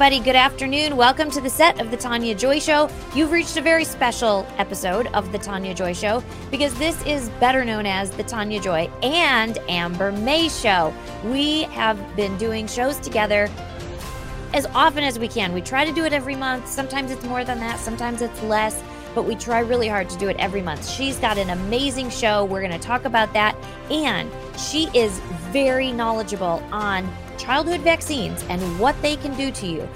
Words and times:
everybody. 0.00 0.24
Good 0.24 0.36
afternoon. 0.36 0.96
Welcome 0.96 1.28
to 1.32 1.40
the 1.40 1.50
set 1.50 1.80
of 1.80 1.90
The 1.90 1.96
Tania 1.96 2.32
Joy 2.32 2.60
Show. 2.60 2.88
You've 3.16 3.32
reached 3.32 3.56
a 3.56 3.60
very 3.60 3.84
special 3.84 4.46
episode 4.56 5.08
of 5.08 5.32
The 5.32 5.38
Tania 5.38 5.74
Joy 5.74 5.92
Show 5.92 6.22
because 6.52 6.72
this 6.74 7.04
is 7.04 7.30
better 7.40 7.64
known 7.64 7.84
as 7.84 8.12
The 8.12 8.22
Tania 8.22 8.60
Joy 8.60 8.88
and 9.02 9.58
Amber 9.68 10.12
May 10.12 10.50
Show. 10.50 10.94
We 11.24 11.62
have 11.62 11.98
been 12.14 12.38
doing 12.38 12.68
shows 12.68 13.00
together 13.00 13.50
as 14.54 14.66
often 14.66 15.02
as 15.02 15.18
we 15.18 15.26
can. 15.26 15.52
We 15.52 15.62
try 15.62 15.84
to 15.84 15.90
do 15.92 16.04
it 16.04 16.12
every 16.12 16.36
month. 16.36 16.68
Sometimes 16.68 17.10
it's 17.10 17.24
more 17.24 17.42
than 17.42 17.58
that, 17.58 17.80
sometimes 17.80 18.22
it's 18.22 18.40
less, 18.44 18.80
but 19.16 19.24
we 19.24 19.34
try 19.34 19.58
really 19.58 19.88
hard 19.88 20.08
to 20.10 20.18
do 20.18 20.28
it 20.28 20.36
every 20.36 20.62
month. 20.62 20.88
She's 20.88 21.18
got 21.18 21.38
an 21.38 21.50
amazing 21.50 22.10
show. 22.10 22.44
We're 22.44 22.60
going 22.60 22.70
to 22.70 22.86
talk 22.86 23.04
about 23.04 23.32
that. 23.32 23.56
And 23.90 24.30
she 24.56 24.90
is 24.94 25.18
very 25.50 25.90
knowledgeable 25.90 26.62
on 26.70 27.04
childhood 27.48 27.80
vaccines 27.80 28.44
and 28.50 28.60
what 28.78 28.94
they 29.00 29.16
can 29.16 29.34
do 29.34 29.50
to 29.50 29.66
you. 29.66 29.88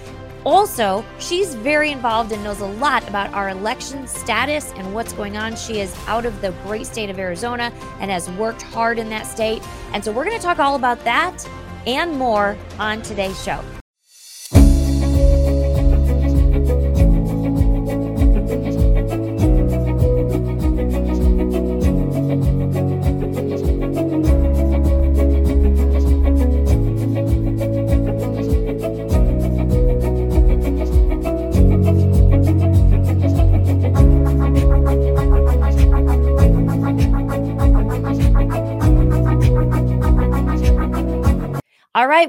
Also, 0.47 1.05
she's 1.19 1.55
very 1.55 1.93
involved 1.93 2.33
and 2.33 2.43
knows 2.43 2.61
a 2.61 2.67
lot 2.67 3.07
about 3.07 3.31
our 3.35 3.51
election 3.51 4.07
status 4.07 4.73
and 4.77 4.95
what's 4.95 5.13
going 5.13 5.37
on. 5.37 5.55
She 5.55 5.79
is 5.79 5.95
out 6.07 6.25
of 6.25 6.41
the 6.41 6.53
great 6.65 6.87
state 6.87 7.11
of 7.11 7.19
Arizona 7.19 7.71
and 8.01 8.11
has 8.11 8.31
worked 8.31 8.63
hard 8.63 8.99
in 8.99 9.11
that 9.11 9.27
state. 9.27 9.63
And 9.93 10.03
so 10.03 10.11
we're 10.13 10.25
going 10.25 10.39
to 10.39 10.43
talk 10.43 10.61
all 10.61 10.77
about 10.77 11.05
that 11.05 11.47
and 11.87 12.17
more 12.17 12.57
on 12.79 13.03
today's 13.03 13.41
show. 13.45 13.63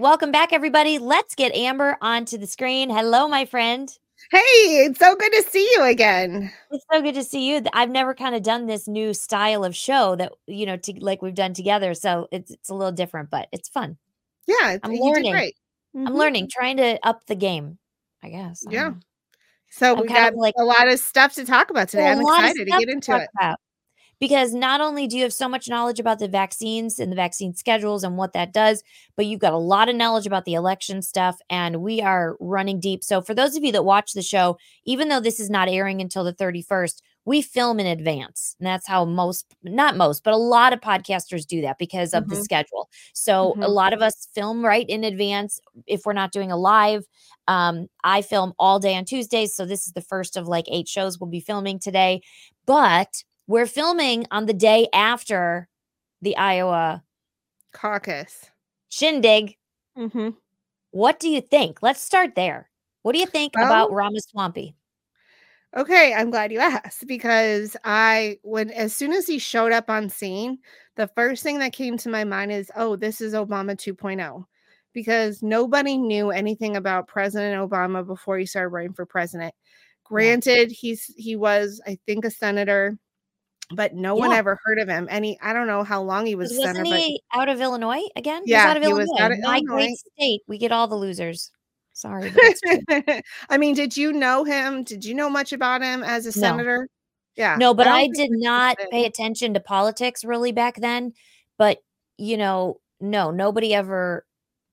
Welcome 0.03 0.33
back, 0.33 0.51
everybody. 0.51 0.99
Let's 0.99 1.33
get 1.33 1.55
Amber 1.55 1.97
onto 2.01 2.37
the 2.37 2.45
screen. 2.45 2.89
Hello, 2.89 3.29
my 3.29 3.45
friend. 3.45 3.89
Hey, 4.31 4.39
it's 4.85 4.99
so 4.99 5.15
good 5.15 5.31
to 5.31 5.43
see 5.43 5.63
you 5.73 5.83
again. 5.83 6.51
It's 6.71 6.83
so 6.91 7.01
good 7.01 7.15
to 7.15 7.23
see 7.23 7.49
you. 7.49 7.61
I've 7.71 7.89
never 7.89 8.13
kind 8.13 8.35
of 8.35 8.43
done 8.43 8.65
this 8.65 8.85
new 8.85 9.13
style 9.13 9.63
of 9.63 9.73
show 9.73 10.17
that 10.17 10.33
you 10.45 10.65
know, 10.65 10.75
to, 10.75 10.93
like 10.99 11.21
we've 11.21 11.33
done 11.33 11.53
together. 11.53 11.93
So 11.93 12.27
it's 12.33 12.51
it's 12.51 12.69
a 12.69 12.75
little 12.75 12.91
different, 12.91 13.29
but 13.29 13.47
it's 13.53 13.69
fun. 13.69 13.97
Yeah, 14.45 14.77
I'm 14.83 14.91
learning. 14.91 15.31
great. 15.31 15.55
I'm 15.95 16.07
mm-hmm. 16.07 16.15
learning, 16.15 16.49
trying 16.51 16.77
to 16.77 16.99
up 17.01 17.25
the 17.27 17.35
game. 17.35 17.77
I 18.21 18.29
guess. 18.29 18.65
Yeah. 18.69 18.95
So 19.69 20.01
we 20.01 20.07
got 20.07 20.35
like- 20.35 20.55
a 20.59 20.65
lot 20.65 20.89
of 20.89 20.99
stuff 20.99 21.33
to 21.35 21.45
talk 21.45 21.69
about 21.69 21.87
today. 21.87 22.09
I'm 22.09 22.19
a 22.19 22.23
lot 22.23 22.39
of 22.39 22.49
excited 22.49 22.71
to 22.71 22.77
get 22.77 22.89
into 22.89 23.11
talk 23.11 23.21
it. 23.21 23.29
about. 23.39 23.57
Because 24.23 24.53
not 24.53 24.79
only 24.79 25.05
do 25.05 25.17
you 25.17 25.23
have 25.23 25.33
so 25.33 25.49
much 25.49 25.67
knowledge 25.67 25.99
about 25.99 26.17
the 26.19 26.29
vaccines 26.29 26.97
and 26.97 27.11
the 27.11 27.15
vaccine 27.17 27.53
schedules 27.53 28.05
and 28.05 28.15
what 28.15 28.31
that 28.31 28.53
does, 28.53 28.81
but 29.17 29.25
you've 29.25 29.41
got 29.41 29.51
a 29.51 29.57
lot 29.57 29.89
of 29.89 29.97
knowledge 29.97 30.25
about 30.25 30.45
the 30.45 30.53
election 30.53 31.01
stuff, 31.01 31.39
and 31.49 31.81
we 31.81 31.99
are 32.01 32.37
running 32.39 32.79
deep. 32.79 33.03
So, 33.03 33.21
for 33.21 33.33
those 33.33 33.57
of 33.57 33.65
you 33.65 33.73
that 33.73 33.83
watch 33.83 34.13
the 34.13 34.21
show, 34.21 34.57
even 34.85 35.09
though 35.09 35.19
this 35.19 35.41
is 35.41 35.49
not 35.49 35.67
airing 35.67 35.99
until 35.99 36.23
the 36.23 36.31
31st, 36.31 37.01
we 37.25 37.41
film 37.41 37.81
in 37.81 37.85
advance. 37.85 38.55
And 38.59 38.65
that's 38.67 38.87
how 38.87 39.03
most, 39.03 39.45
not 39.61 39.97
most, 39.97 40.23
but 40.23 40.33
a 40.33 40.37
lot 40.37 40.71
of 40.71 40.79
podcasters 40.79 41.45
do 41.45 41.61
that 41.61 41.77
because 41.77 42.13
of 42.13 42.29
the 42.29 42.35
Mhm. 42.35 42.43
schedule. 42.45 42.89
So, 43.13 43.57
a 43.61 43.67
Mhm. 43.67 43.73
lot 43.73 43.91
of 43.91 44.01
us 44.01 44.29
film 44.33 44.63
right 44.63 44.87
in 44.87 45.03
advance 45.03 45.59
if 45.85 46.05
we're 46.05 46.13
not 46.13 46.31
doing 46.31 46.49
a 46.49 46.57
live. 46.57 47.03
Um, 47.49 47.87
I 48.05 48.21
film 48.21 48.53
all 48.57 48.79
day 48.79 48.95
on 48.95 49.03
Tuesdays. 49.03 49.53
So, 49.53 49.65
this 49.65 49.85
is 49.85 49.91
the 49.93 50.01
first 50.01 50.37
of 50.37 50.47
like 50.47 50.65
eight 50.69 50.87
shows 50.87 51.19
we'll 51.19 51.29
be 51.29 51.41
filming 51.41 51.77
today. 51.79 52.21
But 52.65 53.23
we're 53.47 53.65
filming 53.65 54.25
on 54.31 54.45
the 54.45 54.53
day 54.53 54.87
after 54.93 55.67
the 56.21 56.35
Iowa 56.37 57.03
Caucus. 57.73 58.49
shindig. 58.89 59.57
Mm-hmm. 59.97 60.29
What 60.91 61.19
do 61.19 61.29
you 61.29 61.41
think? 61.41 61.79
Let's 61.81 62.01
start 62.01 62.35
there. 62.35 62.69
What 63.01 63.13
do 63.13 63.19
you 63.19 63.25
think 63.25 63.53
about 63.55 63.91
Well- 63.91 63.97
Ramaswamy? 63.97 64.75
Okay, 65.75 66.13
I'm 66.13 66.29
glad 66.29 66.51
you 66.51 66.59
asked 66.59 67.07
because 67.07 67.75
I 67.83 68.37
when 68.43 68.69
as 68.69 68.95
soon 68.95 69.11
as 69.11 69.25
he 69.25 69.39
showed 69.39 69.71
up 69.71 69.89
on 69.89 70.07
scene, 70.07 70.59
the 70.97 71.07
first 71.15 71.41
thing 71.41 71.57
that 71.59 71.73
came 71.73 71.97
to 71.97 72.09
my 72.09 72.23
mind 72.23 72.51
is, 72.51 72.69
oh, 72.75 72.95
this 72.95 73.19
is 73.21 73.33
Obama 73.33 73.75
2.0. 73.75 74.45
Because 74.93 75.41
nobody 75.41 75.97
knew 75.97 76.29
anything 76.29 76.75
about 76.77 77.07
President 77.07 77.59
Obama 77.67 78.05
before 78.05 78.37
he 78.37 78.45
started 78.45 78.69
running 78.69 78.93
for 78.93 79.07
president. 79.07 79.55
Granted, 80.03 80.69
he's 80.71 81.05
he 81.17 81.35
was, 81.35 81.81
I 81.87 81.97
think, 82.05 82.23
a 82.25 82.29
senator, 82.29 82.95
but 83.71 83.93
no 83.93 84.15
one 84.15 84.31
ever 84.33 84.59
heard 84.63 84.79
of 84.79 84.87
him. 84.89 85.07
And 85.09 85.23
he 85.25 85.37
I 85.41 85.53
don't 85.53 85.67
know 85.67 85.83
how 85.83 86.01
long 86.01 86.25
he 86.25 86.35
was 86.35 86.49
Wasn't 86.51 86.75
senator, 86.75 86.83
but 86.83 86.99
he 86.99 87.21
out 87.33 87.49
of 87.49 87.61
Illinois 87.61 88.03
again? 88.15 88.43
Yeah, 88.45 88.67
out 88.69 88.77
of 88.77 88.83
he 88.83 88.89
Illinois. 88.89 89.11
was 89.11 89.19
out 89.21 89.31
of 89.31 89.39
My 89.39 89.57
Illinois. 89.57 89.73
great 89.75 89.97
state. 90.17 90.41
We 90.47 90.57
get 90.57 90.71
all 90.71 90.87
the 90.87 90.95
losers. 90.95 91.51
Sorry. 91.93 92.31
But. 92.31 93.23
I 93.49 93.57
mean, 93.57 93.75
did 93.75 93.95
you 93.95 94.11
know 94.13 94.43
him? 94.43 94.83
Did 94.83 95.05
you 95.05 95.13
know 95.13 95.29
much 95.29 95.53
about 95.53 95.81
him 95.81 96.03
as 96.03 96.25
a 96.25 96.29
No. 96.39 96.47
senator? 96.47 96.87
Yeah. 97.35 97.55
no, 97.57 97.73
but 97.73 97.85
don't 97.85 97.93
I 97.93 98.09
did 98.13 98.29
not 98.31 98.77
did. 98.77 98.89
pay 98.91 99.05
attention 99.05 99.53
to 99.55 99.59
politics 99.59 100.23
really 100.23 100.51
back 100.51 100.75
then. 100.77 101.13
But, 101.57 101.79
you 102.17 102.37
know, 102.37 102.79
no, 102.99 103.31
nobody 103.31 103.73
ever, 103.73 104.25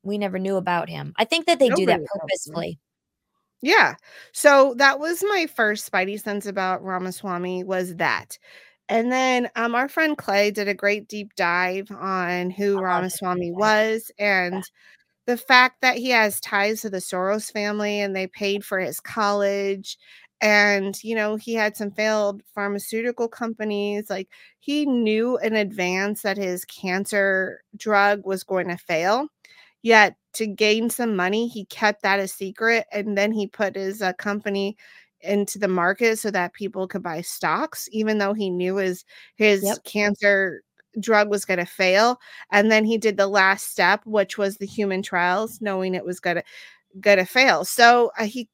we 0.03 0.19
never 0.19 0.39
knew 0.39 0.56
about 0.56 0.89
him. 0.91 1.12
I 1.17 1.25
think 1.25 1.47
that 1.47 1.59
they 1.59 1.69
do 1.71 1.87
that 1.87 1.93
Nobody 1.93 1.99
knows 2.00 2.06
him. 2.15 2.21
purposefully. 2.21 2.79
Yeah. 3.62 3.95
So 4.33 4.75
that 4.79 4.99
was 4.99 5.23
my 5.27 5.47
first 5.47 5.91
spidey 5.91 6.21
sense 6.21 6.47
about 6.47 6.83
Ramaswamy 6.83 7.65
was 7.65 7.97
that. 7.97 8.39
And 8.91 9.12
then 9.12 9.51
um, 9.56 9.75
our 9.77 9.89
friend 9.89 10.19
Clay 10.19 10.51
did 10.51 10.69
a 10.69 10.75
great 10.75 11.09
deep 11.09 11.34
dive 11.37 11.91
on 11.93 12.51
who. 12.51 12.81
Ramaswamy 12.81 13.53
was 13.53 14.12
and 14.19 14.65
the 15.27 15.37
fact 15.39 15.83
that 15.83 15.99
he 15.99 16.11
has 16.11 16.41
ties 16.41 16.83
to 16.83 16.91
the 16.91 16.99
Soros 16.99 17.53
family 17.53 18.00
and 18.00 18.17
they 18.17 18.27
paid 18.29 18.65
for 18.65 18.81
his 18.81 19.00
college. 19.00 19.99
And, 20.43 21.03
you 21.05 21.17
know, 21.17 21.37
he 21.37 21.55
had 21.55 21.77
some 21.77 21.93
failed 21.93 22.43
pharmaceutical 22.55 23.29
companies. 23.29 24.11
Like 24.11 24.29
he 24.61 24.87
knew 24.87 25.39
in 25.39 25.56
advance 25.56 26.23
that 26.23 26.39
his 26.39 26.65
cancer 26.67 27.62
drug 27.77 28.27
was 28.27 28.45
going 28.45 28.69
to 28.69 28.79
fail. 28.79 29.29
Yet 29.83 30.17
to 30.34 30.47
gain 30.47 30.91
some 30.91 31.17
money, 31.17 31.49
he 31.49 31.65
kept 31.67 32.03
that 32.03 32.21
a 32.21 32.29
secret. 32.29 32.87
And 32.93 33.17
then 33.19 33.33
he 33.33 33.47
put 33.47 33.77
his 33.77 34.03
uh, 34.03 34.12
company 34.15 34.77
into 35.22 35.58
the 35.58 35.69
market 35.69 36.19
so 36.19 36.31
that 36.31 36.54
people 36.54 36.88
could 36.88 37.03
buy 37.03 37.20
stocks, 37.20 37.88
even 37.92 38.19
though 38.19 38.34
he 38.34 38.50
knew 38.50 38.76
his 38.76 39.04
his 39.36 39.62
Yep. 39.62 39.84
cancer 39.84 40.62
drug 40.98 41.28
was 41.28 41.44
going 41.44 41.58
to 41.58 41.66
fail. 41.66 42.19
And 42.50 42.70
then 42.70 42.84
he 42.84 42.98
did 42.98 43.16
the 43.16 43.28
last 43.28 43.70
step, 43.70 44.00
which 44.04 44.38
was 44.38 44.56
the 44.56 44.66
human 44.66 45.03
trials, 45.03 45.60
knowing 45.60 45.94
it 45.94 46.04
was 46.04 46.20
going 46.20 46.36
to 46.36 46.44
going 47.00 47.19
to 47.19 47.25
fail. 47.25 47.64
So 47.64 48.10
uh, 48.19 48.25
he, 48.25 48.48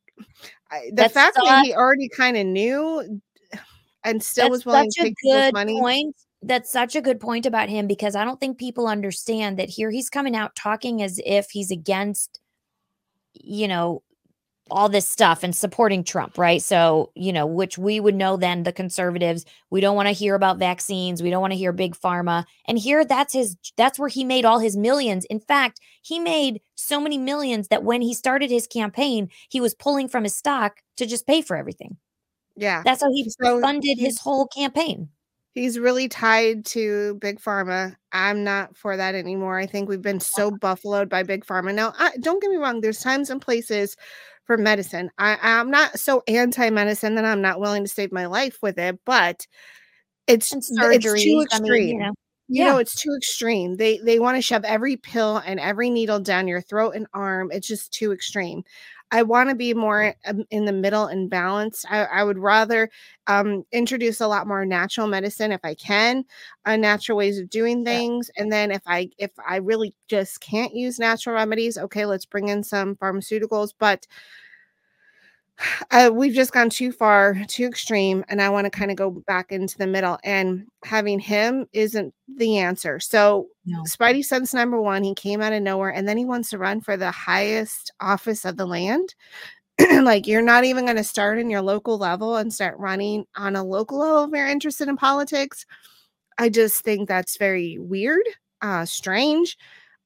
I, 0.71 0.91
the 0.91 0.97
That's 0.97 1.15
fact 1.15 1.37
that 1.37 1.65
he 1.65 1.75
already 1.75 2.09
kind 2.09 2.37
of 2.37 2.47
knew 2.47 3.21
and 4.05 4.23
still 4.23 4.51
was 4.51 4.67
willing 4.67 4.91
to 4.91 5.03
take 5.05 5.15
good 5.23 5.55
money. 5.55 5.81
point. 5.81 6.17
That's 6.43 6.71
such 6.71 6.95
a 6.95 7.01
good 7.01 7.19
point 7.19 7.47
about 7.47 7.71
him 7.71 7.87
because 7.87 8.15
I 8.15 8.25
don't 8.25 8.39
think 8.39 8.59
people 8.59 8.87
understand 8.87 9.59
that 9.59 9.71
here 9.71 9.91
he's 9.91 10.11
coming 10.11 10.37
out 10.37 10.55
talking 10.55 11.03
as 11.03 11.19
if 11.25 11.51
he's 11.51 11.71
against, 11.71 12.41
you 13.33 13.67
know, 13.67 14.03
all 14.71 14.89
this 14.89 15.09
stuff 15.09 15.43
and 15.43 15.55
supporting 15.55 16.03
Trump, 16.03 16.39
right? 16.39 16.61
So, 16.61 17.11
you 17.15 17.33
know, 17.33 17.47
which 17.47 17.79
we 17.79 18.01
would 18.01 18.15
know 18.15 18.37
then 18.37 18.65
the 18.65 18.73
conservatives, 18.73 19.45
we 19.71 19.81
don't 19.81 19.95
want 19.95 20.09
to 20.09 20.13
hear 20.13 20.35
about 20.35 20.59
vaccines, 20.59 21.23
we 21.23 21.31
don't 21.31 21.41
want 21.41 21.53
to 21.53 21.59
hear 21.59 21.73
big 21.73 21.95
pharma. 21.95 22.45
And 22.67 22.79
here 22.79 23.05
that's 23.05 23.33
his 23.33 23.57
that's 23.77 23.99
where 23.99 24.09
he 24.09 24.25
made 24.25 24.45
all 24.45 24.59
his 24.59 24.77
millions. 24.77 25.25
In 25.27 25.41
fact, 25.41 25.81
he 26.03 26.19
made 26.19 26.61
so 26.75 27.01
many 27.01 27.19
millions 27.19 27.69
that 27.69 27.85
when 27.85 28.03
he 28.03 28.13
started 28.13 28.51
his 28.51 28.67
campaign, 28.67 29.29
he 29.49 29.61
was 29.61 29.75
pulling 29.75 30.09
from 30.09 30.25
his 30.25 30.35
stock 30.35 30.81
to 30.97 31.07
just 31.07 31.27
pay 31.27 31.43
for 31.43 31.57
everything. 31.57 31.97
Yeah. 32.57 32.83
That's 32.85 33.03
how 33.03 33.13
he 33.13 33.29
So 33.41 33.61
funded 33.61 33.99
his 33.99 34.19
whole 34.19 34.47
campaign. 34.47 35.11
He's 35.55 35.79
really 35.79 36.09
tied 36.09 36.67
to 36.67 37.15
big 37.15 37.41
pharma. 37.41 37.97
I'm 38.13 38.45
not 38.45 38.77
for 38.77 38.97
that 38.97 39.15
anymore. 39.15 39.59
I 39.59 39.67
think 39.67 39.89
we've 39.89 40.03
been 40.03 40.21
so 40.21 40.51
buffaloed 40.51 41.09
by 41.09 41.23
big 41.23 41.47
pharma. 41.47 41.75
Now, 41.75 41.95
I, 41.99 42.15
don't 42.21 42.43
get 42.43 42.51
me 42.51 42.57
wrong. 42.57 42.81
There's 42.83 43.01
times 43.01 43.31
and 43.31 43.41
places 43.41 43.97
for 44.47 44.57
medicine. 44.57 45.11
I, 45.19 45.39
I'm 45.43 45.71
not 45.71 45.99
so 45.99 46.23
anti-medicine 46.29 47.17
that 47.17 47.25
I'm 47.25 47.43
not 47.43 47.61
willing 47.61 47.85
to 47.85 47.91
save 47.91 48.13
my 48.13 48.27
life 48.27 48.59
with 48.63 48.79
it, 48.79 48.99
but 49.05 49.47
it's 50.27 50.53
and 50.53 50.61
it's 50.93 51.15
too 51.15 51.41
extreme. 51.41 51.47
I 51.53 51.59
mean, 51.61 51.87
you 51.87 51.99
know, 51.99 52.13
you 52.49 52.65
Yeah. 52.65 52.73
know 52.73 52.79
it's 52.79 52.95
too 53.01 53.15
extreme 53.17 53.77
they 53.77 53.99
they 53.99 54.19
want 54.21 54.37
to 54.37 54.43
shove 54.43 54.65
every 54.65 54.97
pill 54.97 55.39
and 55.39 55.59
every 55.61 55.91
needle 55.91 56.21
down 56.21 56.47
your 56.49 56.61
throat 56.63 56.95
and 56.95 57.07
arm 57.13 57.51
it's 57.53 57.67
just 57.69 57.93
too 57.93 58.13
extreme 58.13 58.63
I 59.13 59.23
want 59.23 59.51
to 59.51 59.55
be 59.55 59.73
more 59.73 60.15
um, 60.27 60.45
in 60.51 60.65
the 60.65 60.73
middle 60.73 61.07
and 61.07 61.31
balanced. 61.31 61.87
I, 61.89 62.05
I 62.05 62.25
would 62.25 62.39
rather 62.39 62.91
um, 63.27 63.65
introduce 63.73 64.21
a 64.21 64.27
lot 64.27 64.47
more 64.47 64.67
natural 64.67 65.07
medicine 65.07 65.53
if 65.53 65.61
I 65.65 65.75
can, 65.75 66.25
uh, 66.65 66.77
natural 66.77 67.19
ways 67.19 67.39
of 67.39 67.49
doing 67.49 67.85
things, 67.85 68.31
yeah. 68.37 68.43
and 68.43 68.53
then 68.53 68.71
if 68.71 68.83
I 68.87 69.11
if 69.19 69.31
I 69.47 69.57
really 69.57 69.95
just 70.09 70.41
can't 70.41 70.75
use 70.75 70.99
natural 70.99 71.35
remedies, 71.37 71.79
okay, 71.79 72.05
let's 72.07 72.27
bring 72.27 72.49
in 72.49 72.63
some 72.63 72.97
pharmaceuticals. 72.97 73.73
But 73.79 74.07
uh, 75.91 76.11
we've 76.13 76.35
just 76.35 76.53
gone 76.53 76.71
too 76.71 76.93
far, 76.93 77.37
too 77.49 77.65
extreme, 77.65 78.25
and 78.29 78.43
I 78.43 78.49
want 78.51 78.67
to 78.67 78.71
kind 78.71 78.91
of 78.91 78.97
go 78.97 79.11
back 79.11 79.53
into 79.53 79.79
the 79.79 79.87
middle. 79.87 80.19
And 80.25 80.67
having 80.85 81.19
him 81.19 81.67
isn't 81.73 82.15
the 82.37 82.59
answer. 82.59 83.01
So, 83.01 83.49
no. 83.65 83.83
Spidey 83.85 84.25
Sense 84.25 84.53
number 84.53 84.81
one, 84.81 85.03
he 85.03 85.15
came 85.15 85.41
out 85.41 85.53
of 85.53 85.63
nowhere, 85.63 85.91
and 85.91 86.07
then 86.07 86.17
he 86.19 86.25
wants 86.25 86.51
to 86.51 86.59
run 86.59 86.81
for 86.81 86.97
the 86.97 87.11
highest 87.11 87.93
office 88.01 88.45
of 88.45 88.57
the 88.57 88.67
land. 88.67 89.15
like, 90.03 90.27
you're 90.27 90.43
not 90.43 90.65
even 90.65 90.85
going 90.85 90.97
to 90.97 91.05
start 91.05 91.39
in 91.39 91.51
your 91.51 91.63
local 91.63 91.99
level 91.99 92.37
and 92.37 92.53
start 92.53 92.79
running 92.79 93.27
on 93.37 93.57
a 93.57 93.65
local 93.65 93.99
level 93.99 94.25
if 94.25 94.31
you're 94.33 94.47
interested 94.47 94.89
in 94.89 94.97
politics. 94.97 95.67
I 96.39 96.49
just 96.51 96.83
think 96.83 97.09
that's 97.09 97.39
very 97.39 97.79
weird, 97.79 98.25
uh, 98.63 98.85
strange. 98.85 99.57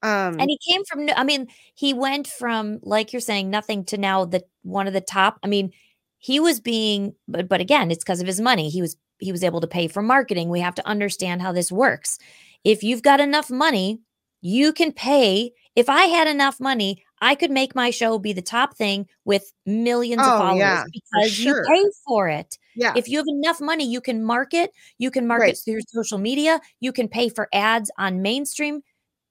Um, 0.02 0.40
and 0.40 0.48
he 0.48 0.58
came 0.66 0.84
from, 0.84 1.08
I 1.16 1.24
mean, 1.24 1.48
he 1.74 1.92
went 1.92 2.26
from, 2.26 2.78
like 2.82 3.12
you're 3.12 3.20
saying, 3.20 3.50
nothing 3.50 3.84
to 3.86 3.98
now 3.98 4.24
the 4.24 4.44
one 4.62 4.86
of 4.86 4.92
the 4.92 5.00
top. 5.00 5.38
I 5.42 5.46
mean, 5.46 5.72
he 6.18 6.40
was 6.40 6.60
being, 6.60 7.14
but, 7.28 7.48
but 7.48 7.60
again, 7.60 7.90
it's 7.90 8.04
because 8.04 8.20
of 8.20 8.26
his 8.26 8.40
money. 8.40 8.70
He 8.70 8.80
was, 8.80 8.96
he 9.18 9.32
was 9.32 9.44
able 9.44 9.60
to 9.60 9.66
pay 9.66 9.88
for 9.88 10.02
marketing. 10.02 10.48
We 10.48 10.60
have 10.60 10.74
to 10.76 10.86
understand 10.86 11.42
how 11.42 11.52
this 11.52 11.70
works. 11.70 12.18
If 12.64 12.82
you've 12.82 13.02
got 13.02 13.20
enough 13.20 13.50
money, 13.50 14.00
you 14.40 14.72
can 14.72 14.92
pay. 14.92 15.52
If 15.76 15.88
I 15.88 16.04
had 16.04 16.28
enough 16.28 16.58
money, 16.60 17.04
I 17.20 17.34
could 17.34 17.50
make 17.50 17.74
my 17.74 17.90
show 17.90 18.18
be 18.18 18.32
the 18.32 18.42
top 18.42 18.76
thing 18.76 19.06
with 19.26 19.52
millions 19.66 20.22
oh, 20.24 20.32
of 20.32 20.38
followers 20.38 20.60
yeah, 20.60 20.84
because 20.92 21.30
sure. 21.30 21.58
you 21.58 21.68
pay 21.68 21.90
for 22.06 22.28
it. 22.28 22.56
Yeah. 22.74 22.94
If 22.96 23.08
you 23.08 23.18
have 23.18 23.26
enough 23.28 23.60
money, 23.60 23.84
you 23.86 24.00
can 24.00 24.24
market, 24.24 24.70
you 24.96 25.10
can 25.10 25.26
market 25.26 25.44
right. 25.44 25.58
through 25.62 25.80
social 25.88 26.16
media, 26.16 26.60
you 26.80 26.92
can 26.92 27.08
pay 27.08 27.28
for 27.28 27.48
ads 27.52 27.90
on 27.98 28.22
mainstream 28.22 28.80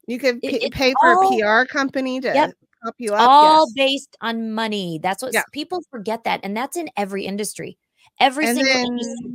you 0.10 0.18
could 0.18 0.42
p- 0.42 0.70
pay 0.72 0.94
for 1.00 1.24
all, 1.24 1.40
a 1.40 1.40
PR 1.40 1.72
company 1.72 2.20
to 2.20 2.34
yep, 2.34 2.54
help 2.82 2.96
you 2.98 3.14
up. 3.14 3.22
All 3.22 3.68
yes. 3.76 3.88
based 3.88 4.18
on 4.22 4.52
money. 4.52 5.00
That's 5.04 5.22
what 5.22 5.34
yeah. 5.34 5.44
people 5.54 5.82
forget 5.92 6.24
that. 6.24 6.40
And 6.42 6.58
that's 6.58 6.78
in 6.78 6.90
every 6.98 7.26
industry. 7.26 7.78
Every 8.20 8.48
and 8.48 8.58
single 8.58 8.76
industry. 8.76 9.32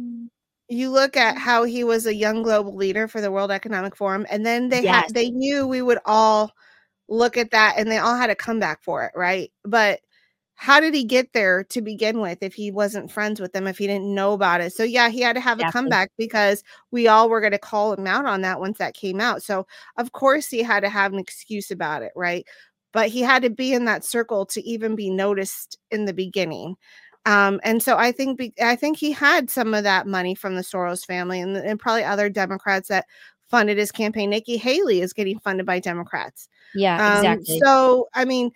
You 0.68 0.90
look 0.90 1.16
at 1.16 1.38
how 1.38 1.62
he 1.62 1.84
was 1.84 2.06
a 2.06 2.14
young 2.14 2.42
global 2.42 2.74
leader 2.74 3.06
for 3.06 3.20
the 3.20 3.30
World 3.30 3.52
Economic 3.52 3.94
Forum, 3.94 4.26
and 4.28 4.44
then 4.44 4.68
they 4.68 4.82
yes. 4.82 5.04
had 5.04 5.14
they 5.14 5.30
knew 5.30 5.64
we 5.64 5.80
would 5.80 5.98
all 6.06 6.50
look 7.08 7.36
at 7.36 7.52
that 7.52 7.74
and 7.76 7.88
they 7.88 7.98
all 7.98 8.16
had 8.16 8.30
a 8.30 8.34
comeback 8.34 8.82
for 8.82 9.04
it, 9.04 9.12
right? 9.14 9.52
But 9.62 10.00
how 10.56 10.80
did 10.80 10.94
he 10.94 11.04
get 11.04 11.32
there 11.32 11.64
to 11.64 11.82
begin 11.82 12.20
with 12.20 12.42
if 12.42 12.54
he 12.54 12.70
wasn't 12.70 13.10
friends 13.10 13.40
with 13.40 13.52
them 13.52 13.66
if 13.66 13.78
he 13.78 13.86
didn't 13.86 14.14
know 14.14 14.32
about 14.32 14.60
it? 14.60 14.72
So 14.72 14.84
yeah 14.84 15.08
he 15.08 15.20
had 15.20 15.34
to 15.34 15.40
have 15.40 15.58
exactly. 15.58 15.68
a 15.68 15.72
comeback 15.72 16.10
because 16.16 16.62
we 16.90 17.08
all 17.08 17.28
were 17.28 17.40
going 17.40 17.52
to 17.52 17.58
call 17.58 17.92
him 17.92 18.06
out 18.06 18.26
on 18.26 18.42
that 18.42 18.60
once 18.60 18.78
that 18.78 18.94
came 18.94 19.20
out. 19.20 19.42
So 19.42 19.66
of 19.96 20.12
course 20.12 20.48
he 20.48 20.62
had 20.62 20.80
to 20.80 20.88
have 20.88 21.12
an 21.12 21.18
excuse 21.18 21.70
about 21.70 22.02
it 22.02 22.12
right? 22.14 22.46
But 22.92 23.08
he 23.08 23.22
had 23.22 23.42
to 23.42 23.50
be 23.50 23.72
in 23.72 23.86
that 23.86 24.04
circle 24.04 24.46
to 24.46 24.62
even 24.62 24.94
be 24.94 25.10
noticed 25.10 25.78
in 25.90 26.04
the 26.04 26.14
beginning. 26.14 26.76
Um, 27.26 27.58
and 27.64 27.82
so 27.82 27.96
I 27.96 28.12
think 28.12 28.38
be, 28.38 28.52
I 28.62 28.76
think 28.76 28.98
he 28.98 29.10
had 29.10 29.48
some 29.48 29.72
of 29.72 29.84
that 29.84 30.06
money 30.06 30.34
from 30.34 30.56
the 30.56 30.62
Soros 30.62 31.06
family 31.06 31.40
and, 31.40 31.56
and 31.56 31.80
probably 31.80 32.04
other 32.04 32.28
Democrats 32.28 32.88
that 32.88 33.06
funded 33.50 33.78
his 33.78 33.92
campaign. 33.92 34.30
Nikki 34.30 34.56
Haley 34.56 35.00
is 35.00 35.12
getting 35.12 35.38
funded 35.38 35.66
by 35.66 35.80
Democrats. 35.80 36.48
Yeah, 36.74 36.96
um, 36.96 37.18
exactly. 37.18 37.60
So 37.60 38.08
I 38.14 38.24
mean, 38.24 38.50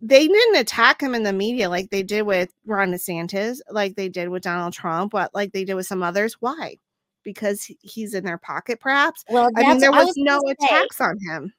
they 0.00 0.26
didn't 0.26 0.56
attack 0.56 1.00
him 1.00 1.14
in 1.14 1.22
the 1.22 1.32
media 1.32 1.68
like 1.68 1.90
they 1.90 2.02
did 2.02 2.22
with 2.22 2.52
Ron 2.66 2.92
DeSantis, 2.92 3.58
like 3.70 3.96
they 3.96 4.08
did 4.08 4.28
with 4.28 4.42
Donald 4.42 4.72
Trump, 4.72 5.12
what 5.14 5.34
like 5.34 5.52
they 5.52 5.64
did 5.64 5.74
with 5.74 5.86
some 5.86 6.02
others. 6.02 6.36
Why? 6.40 6.76
Because 7.24 7.70
he's 7.80 8.14
in 8.14 8.24
their 8.24 8.38
pocket, 8.38 8.80
perhaps. 8.80 9.24
Well, 9.28 9.50
I 9.56 9.62
mean, 9.62 9.78
there 9.78 9.92
was, 9.92 10.06
was 10.06 10.16
no 10.16 10.40
attacks 10.48 11.00
on 11.00 11.16
him. 11.28 11.52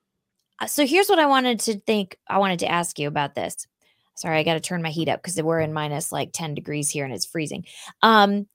Uh, 0.59 0.67
so 0.67 0.85
here's 0.85 1.07
what 1.07 1.19
I 1.19 1.25
wanted 1.25 1.59
to 1.61 1.79
think. 1.79 2.17
I 2.27 2.37
wanted 2.37 2.59
to 2.59 2.67
ask 2.71 2.99
you 2.99 3.07
about 3.07 3.35
this. 3.35 3.65
Sorry, 4.15 4.37
I 4.37 4.43
got 4.43 4.53
to 4.53 4.59
turn 4.59 4.83
my 4.83 4.89
heat 4.89 5.09
up 5.09 5.21
because 5.23 5.41
we're 5.41 5.61
in 5.61 5.73
minus 5.73 6.11
like 6.11 6.31
10 6.33 6.53
degrees 6.53 6.89
here 6.89 7.05
and 7.05 7.13
it's 7.13 7.25
freezing. 7.25 7.65
Um, 8.03 8.47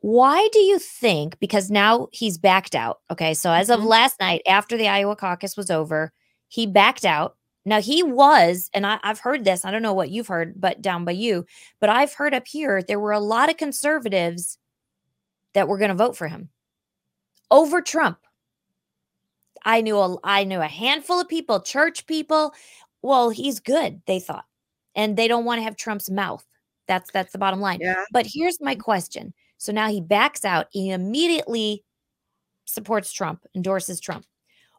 why 0.00 0.48
do 0.52 0.58
you 0.58 0.78
think? 0.78 1.38
Because 1.40 1.70
now 1.70 2.08
he's 2.12 2.38
backed 2.38 2.74
out. 2.74 3.00
Okay. 3.10 3.34
So 3.34 3.52
as 3.52 3.70
of 3.70 3.80
mm-hmm. 3.80 3.88
last 3.88 4.18
night, 4.20 4.42
after 4.46 4.76
the 4.76 4.88
Iowa 4.88 5.16
caucus 5.16 5.56
was 5.56 5.70
over, 5.70 6.12
he 6.48 6.66
backed 6.66 7.04
out 7.04 7.36
now 7.64 7.80
he 7.80 8.02
was, 8.02 8.70
and 8.72 8.86
I, 8.86 8.98
have 9.02 9.20
heard 9.20 9.44
this. 9.44 9.64
I 9.64 9.70
don't 9.70 9.82
know 9.82 9.92
what 9.92 10.10
you've 10.10 10.28
heard, 10.28 10.60
but 10.60 10.80
down 10.80 11.04
by 11.04 11.12
you, 11.12 11.44
but 11.78 11.90
I've 11.90 12.14
heard 12.14 12.34
up 12.34 12.46
here 12.46 12.82
there 12.82 13.00
were 13.00 13.12
a 13.12 13.20
lot 13.20 13.50
of 13.50 13.58
conservatives 13.58 14.58
that 15.52 15.68
were 15.68 15.78
going 15.78 15.90
to 15.90 15.94
vote 15.94 16.16
for 16.16 16.28
him 16.28 16.48
over 17.50 17.82
Trump. 17.82 18.18
I 19.62 19.82
knew 19.82 19.98
a, 19.98 20.16
I 20.24 20.44
knew 20.44 20.60
a 20.60 20.66
handful 20.66 21.20
of 21.20 21.28
people, 21.28 21.60
church 21.60 22.06
people. 22.06 22.54
Well, 23.02 23.28
he's 23.28 23.60
good, 23.60 24.00
they 24.06 24.20
thought, 24.20 24.46
and 24.94 25.16
they 25.16 25.28
don't 25.28 25.44
want 25.44 25.58
to 25.58 25.64
have 25.64 25.76
Trump's 25.76 26.08
mouth. 26.08 26.46
That's 26.88 27.10
that's 27.10 27.32
the 27.32 27.38
bottom 27.38 27.60
line. 27.60 27.78
Yeah. 27.82 28.04
But 28.10 28.26
here's 28.26 28.58
my 28.60 28.74
question. 28.74 29.34
So 29.60 29.72
now 29.72 29.88
he 29.88 30.00
backs 30.00 30.46
out. 30.46 30.68
He 30.70 30.90
immediately 30.90 31.84
supports 32.64 33.12
Trump, 33.12 33.44
endorses 33.54 34.00
Trump. 34.00 34.24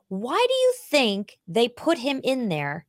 Why 0.08 0.44
do 0.48 0.54
you 0.54 0.74
think 0.90 1.38
they 1.48 1.68
put 1.68 2.00
him 2.00 2.20
in 2.24 2.50
there? 2.50 2.88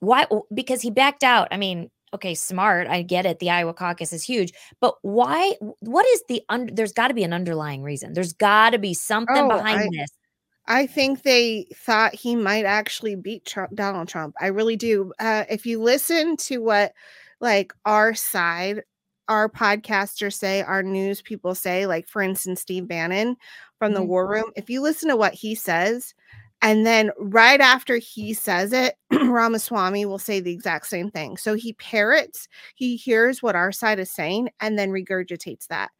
Why? 0.00 0.26
Because 0.52 0.80
he 0.80 0.90
backed 0.90 1.22
out. 1.22 1.48
I 1.50 1.58
mean, 1.58 1.90
okay, 2.14 2.34
smart. 2.34 2.88
I 2.88 3.02
get 3.02 3.26
it. 3.26 3.38
The 3.38 3.50
Iowa 3.50 3.74
caucus 3.74 4.14
is 4.14 4.24
huge, 4.24 4.54
but 4.80 4.94
why? 5.02 5.56
What 5.80 6.06
is 6.06 6.22
the 6.26 6.40
under? 6.48 6.72
There's 6.72 6.94
got 6.94 7.08
to 7.08 7.14
be 7.14 7.22
an 7.22 7.34
underlying 7.34 7.82
reason. 7.82 8.14
There's 8.14 8.32
got 8.32 8.70
to 8.70 8.78
be 8.78 8.94
something 8.94 9.36
oh, 9.36 9.48
behind 9.48 9.80
I, 9.80 9.88
this. 9.92 10.10
I 10.66 10.86
think 10.86 11.22
they 11.22 11.66
thought 11.74 12.14
he 12.14 12.34
might 12.34 12.64
actually 12.64 13.14
beat 13.14 13.44
Trump, 13.44 13.74
Donald 13.74 14.08
Trump. 14.08 14.34
I 14.40 14.46
really 14.46 14.76
do. 14.76 15.12
Uh, 15.20 15.44
if 15.50 15.66
you 15.66 15.82
listen 15.82 16.38
to 16.38 16.62
what 16.62 16.94
like 17.40 17.74
our 17.84 18.14
side 18.14 18.84
our 19.28 19.48
podcasters 19.48 20.34
say, 20.34 20.62
our 20.62 20.82
news 20.82 21.22
people 21.22 21.54
say, 21.54 21.86
like 21.86 22.08
for 22.08 22.22
instance, 22.22 22.60
Steve 22.60 22.88
Bannon 22.88 23.36
from 23.78 23.92
the 23.92 24.00
mm-hmm. 24.00 24.08
War 24.08 24.28
Room, 24.28 24.50
if 24.56 24.68
you 24.70 24.80
listen 24.80 25.08
to 25.08 25.16
what 25.16 25.34
he 25.34 25.54
says, 25.54 26.14
and 26.60 26.84
then 26.84 27.10
right 27.18 27.60
after 27.60 27.98
he 27.98 28.34
says 28.34 28.72
it, 28.72 28.96
Ramaswamy 29.12 30.06
will 30.06 30.18
say 30.18 30.40
the 30.40 30.52
exact 30.52 30.88
same 30.88 31.10
thing. 31.10 31.36
So 31.36 31.54
he 31.54 31.74
parrots, 31.74 32.48
he 32.74 32.96
hears 32.96 33.42
what 33.42 33.54
our 33.54 33.70
side 33.70 34.00
is 34.00 34.10
saying, 34.10 34.50
and 34.60 34.78
then 34.78 34.90
regurgitates 34.90 35.68
that 35.68 35.90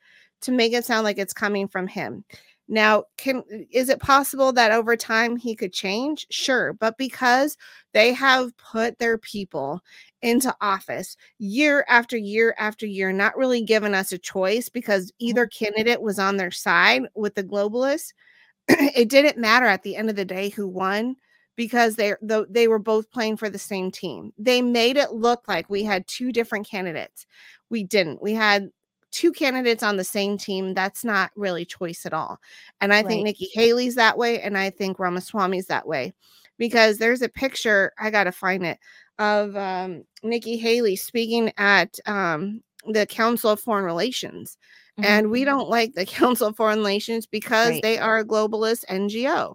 to 0.42 0.52
make 0.52 0.72
it 0.72 0.84
sound 0.84 1.04
like 1.04 1.18
it's 1.18 1.32
coming 1.32 1.68
from 1.68 1.86
him. 1.86 2.24
Now, 2.68 3.04
can 3.16 3.42
is 3.70 3.88
it 3.88 3.98
possible 3.98 4.52
that 4.52 4.72
over 4.72 4.94
time 4.94 5.36
he 5.36 5.54
could 5.56 5.72
change? 5.72 6.26
Sure, 6.30 6.74
but 6.74 6.98
because 6.98 7.56
they 7.94 8.12
have 8.12 8.54
put 8.58 8.98
their 8.98 9.16
people 9.16 9.80
into 10.22 10.54
office 10.60 11.16
year 11.38 11.84
after 11.88 12.16
year 12.16 12.54
after 12.58 12.86
year, 12.86 13.12
not 13.12 13.36
really 13.36 13.62
given 13.62 13.94
us 13.94 14.12
a 14.12 14.18
choice 14.18 14.68
because 14.68 15.12
either 15.18 15.46
mm-hmm. 15.46 15.64
candidate 15.64 16.02
was 16.02 16.18
on 16.18 16.36
their 16.36 16.50
side 16.50 17.02
with 17.14 17.34
the 17.34 17.44
globalists. 17.44 18.12
it 18.68 19.08
didn't 19.08 19.38
matter 19.38 19.66
at 19.66 19.82
the 19.82 19.96
end 19.96 20.10
of 20.10 20.16
the 20.16 20.24
day 20.24 20.48
who 20.48 20.66
won 20.66 21.16
because 21.56 21.96
they 21.96 22.14
they 22.48 22.68
were 22.68 22.78
both 22.78 23.10
playing 23.10 23.36
for 23.36 23.50
the 23.50 23.58
same 23.58 23.90
team. 23.90 24.32
They 24.38 24.62
made 24.62 24.96
it 24.96 25.12
look 25.12 25.48
like 25.48 25.68
we 25.68 25.82
had 25.82 26.06
two 26.06 26.32
different 26.32 26.68
candidates. 26.68 27.26
We 27.70 27.84
didn't. 27.84 28.22
We 28.22 28.32
had 28.34 28.70
two 29.10 29.32
candidates 29.32 29.82
on 29.82 29.96
the 29.96 30.04
same 30.04 30.38
team. 30.38 30.74
That's 30.74 31.04
not 31.04 31.30
really 31.34 31.64
choice 31.64 32.06
at 32.06 32.12
all. 32.12 32.38
And 32.80 32.92
I 32.92 32.98
right. 32.98 33.06
think 33.06 33.24
Nikki 33.24 33.48
Haley's 33.52 33.96
that 33.96 34.18
way, 34.18 34.40
and 34.40 34.56
I 34.56 34.70
think 34.70 34.98
Ramaswamy's 34.98 35.66
that 35.66 35.86
way 35.86 36.12
because 36.58 36.98
there's 36.98 37.22
a 37.22 37.28
picture. 37.28 37.92
I 37.98 38.10
gotta 38.10 38.32
find 38.32 38.64
it 38.64 38.78
of 39.18 39.56
um, 39.56 40.04
Nikki 40.22 40.56
Haley 40.56 40.96
speaking 40.96 41.52
at 41.58 41.98
um, 42.06 42.62
the 42.86 43.06
Council 43.06 43.50
of 43.50 43.60
Foreign 43.60 43.84
Relations. 43.84 44.56
Mm-hmm. 44.98 45.04
And 45.04 45.30
we 45.30 45.44
don't 45.44 45.68
like 45.68 45.94
the 45.94 46.06
Council 46.06 46.48
of 46.48 46.56
Foreign 46.56 46.78
Relations 46.78 47.26
because 47.26 47.70
right. 47.70 47.82
they 47.82 47.98
are 47.98 48.18
a 48.18 48.24
globalist 48.24 48.84
NGO. 48.86 49.54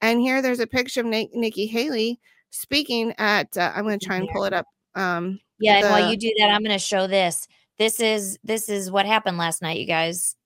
And 0.00 0.20
here 0.20 0.42
there's 0.42 0.60
a 0.60 0.66
picture 0.66 1.00
of 1.00 1.06
Nikki 1.06 1.66
Haley 1.66 2.20
speaking 2.50 3.14
at, 3.18 3.56
uh, 3.56 3.72
I'm 3.74 3.84
going 3.84 3.98
to 3.98 4.06
try 4.06 4.16
and 4.16 4.28
pull 4.32 4.44
it 4.44 4.52
up. 4.52 4.66
Um, 4.94 5.40
yeah. 5.58 5.80
The, 5.80 5.86
and 5.86 5.92
while 5.92 6.10
you 6.10 6.16
do 6.16 6.32
that, 6.38 6.50
I'm 6.50 6.62
going 6.62 6.76
to 6.76 6.78
show 6.78 7.06
this. 7.06 7.48
This 7.78 7.98
is 7.98 8.38
this 8.44 8.68
is 8.68 8.90
what 8.90 9.04
happened 9.04 9.36
last 9.36 9.60
night, 9.60 9.78
you 9.78 9.86
guys. 9.86 10.36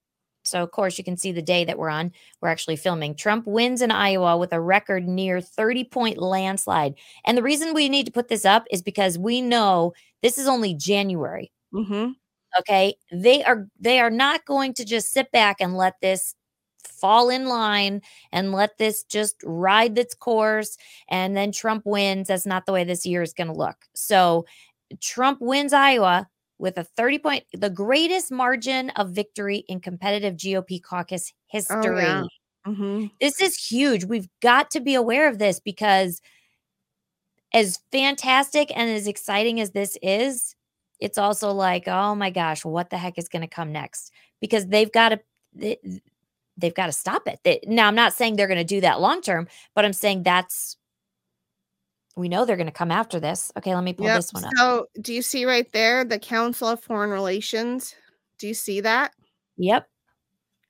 So, 0.43 0.63
of 0.63 0.71
course, 0.71 0.97
you 0.97 1.03
can 1.03 1.17
see 1.17 1.31
the 1.31 1.41
day 1.41 1.65
that 1.65 1.77
we're 1.77 1.89
on. 1.89 2.11
We're 2.41 2.49
actually 2.49 2.77
filming. 2.77 3.15
Trump 3.15 3.45
wins 3.45 3.81
in 3.81 3.91
Iowa 3.91 4.37
with 4.37 4.53
a 4.53 4.61
record 4.61 5.07
near 5.07 5.41
30 5.41 5.83
point 5.85 6.17
landslide. 6.17 6.95
And 7.25 7.37
the 7.37 7.43
reason 7.43 7.73
we 7.73 7.89
need 7.89 8.05
to 8.05 8.11
put 8.11 8.29
this 8.29 8.45
up 8.45 8.65
is 8.71 8.81
because 8.81 9.17
we 9.17 9.41
know 9.41 9.93
this 10.21 10.37
is 10.37 10.47
only 10.47 10.73
January. 10.73 11.51
Mm-hmm. 11.73 12.11
Okay. 12.59 12.95
They 13.11 13.43
are 13.43 13.67
they 13.79 13.99
are 13.99 14.09
not 14.09 14.45
going 14.45 14.73
to 14.75 14.85
just 14.85 15.11
sit 15.11 15.31
back 15.31 15.57
and 15.59 15.77
let 15.77 15.95
this 16.01 16.33
fall 16.83 17.29
in 17.29 17.45
line 17.45 18.01
and 18.31 18.51
let 18.51 18.77
this 18.77 19.03
just 19.03 19.35
ride 19.43 19.97
its 19.97 20.13
course 20.15 20.77
and 21.09 21.35
then 21.35 21.51
Trump 21.51 21.83
wins. 21.85 22.27
That's 22.27 22.45
not 22.45 22.65
the 22.65 22.73
way 22.73 22.83
this 22.83 23.05
year 23.05 23.21
is 23.21 23.33
going 23.33 23.47
to 23.47 23.53
look. 23.53 23.77
So 23.93 24.45
Trump 24.99 25.39
wins 25.41 25.73
Iowa 25.73 26.27
with 26.59 26.77
a 26.77 26.83
30 26.83 27.19
point, 27.19 27.43
the 27.53 27.69
greatest 27.69 28.31
margin 28.31 28.91
of 28.91 29.11
victory 29.11 29.63
in 29.67 29.79
competitive 29.79 30.35
GOP 30.35 30.83
caucus 30.83 31.33
history. 31.47 31.77
Oh, 31.79 31.97
yeah. 31.97 32.23
Mm-hmm. 32.67 33.05
This 33.19 33.41
is 33.41 33.55
huge. 33.57 34.03
We've 34.03 34.27
got 34.41 34.69
to 34.71 34.81
be 34.81 34.93
aware 34.93 35.27
of 35.27 35.39
this 35.39 35.59
because, 35.59 36.21
as 37.53 37.79
fantastic 37.91 38.71
and 38.75 38.89
as 38.89 39.07
exciting 39.07 39.59
as 39.59 39.71
this 39.71 39.97
is, 40.03 40.55
it's 40.99 41.17
also 41.17 41.51
like, 41.51 41.87
oh 41.87 42.13
my 42.13 42.29
gosh, 42.29 42.63
what 42.63 42.89
the 42.89 42.97
heck 42.97 43.17
is 43.17 43.29
going 43.29 43.41
to 43.41 43.47
come 43.47 43.71
next? 43.71 44.11
Because 44.41 44.67
they've 44.67 44.91
got 44.91 45.09
to. 45.09 45.19
They, 45.53 45.77
they've 46.57 46.75
got 46.75 46.87
to 46.87 46.91
stop 46.91 47.25
it. 47.25 47.39
They, 47.43 47.61
now, 47.65 47.87
I'm 47.87 47.95
not 47.95 48.13
saying 48.13 48.35
they're 48.35 48.47
going 48.47 48.57
to 48.57 48.63
do 48.65 48.81
that 48.81 48.99
long 48.99 49.21
term, 49.21 49.47
but 49.73 49.85
I'm 49.85 49.93
saying 49.93 50.23
that's 50.23 50.75
we 52.19 52.29
know 52.29 52.45
they're 52.45 52.57
going 52.57 52.67
to 52.67 52.71
come 52.71 52.91
after 52.91 53.19
this. 53.19 53.51
Okay, 53.57 53.73
let 53.73 53.83
me 53.83 53.93
pull 53.93 54.05
Yep. 54.07 54.17
this 54.17 54.33
one 54.33 54.45
up. 54.45 54.51
So, 54.57 54.87
do 55.01 55.13
you 55.13 55.21
see 55.21 55.45
right 55.45 55.71
there 55.71 56.03
the 56.03 56.19
Council 56.19 56.67
of 56.67 56.81
Foreign 56.81 57.09
Relations? 57.09 57.95
Do 58.37 58.47
you 58.47 58.53
see 58.53 58.81
that 58.81 59.13
Yep. 59.57 59.87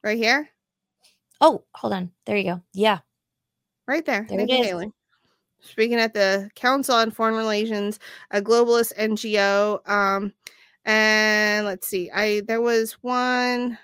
right 0.04 0.18
here? 0.18 0.50
Oh, 1.42 1.64
hold 1.74 1.94
on. 1.94 2.12
There 2.26 2.38
you 2.38 2.44
go. 2.44 2.62
Yeah. 2.74 3.00
Right 3.88 4.06
there. 4.06 4.26
There 4.30 4.40
it 4.40 4.44
Nikki 4.48 4.62
is. 4.62 4.68
Haley. 4.68 4.92
Speaking 5.62 6.00
at 6.00 6.14
the 6.14 6.50
Council 6.56 6.96
on 6.96 7.12
Foreign 7.12 7.36
Relations, 7.36 8.00
a 8.32 8.42
globalist 8.42 8.96
NGO. 8.98 9.88
Um, 9.90 10.34
and 10.86 11.66
let's 11.66 11.88
see, 11.88 12.10
I 12.12 12.42
there 12.42 12.62
was 12.62 12.94
one 13.02 13.78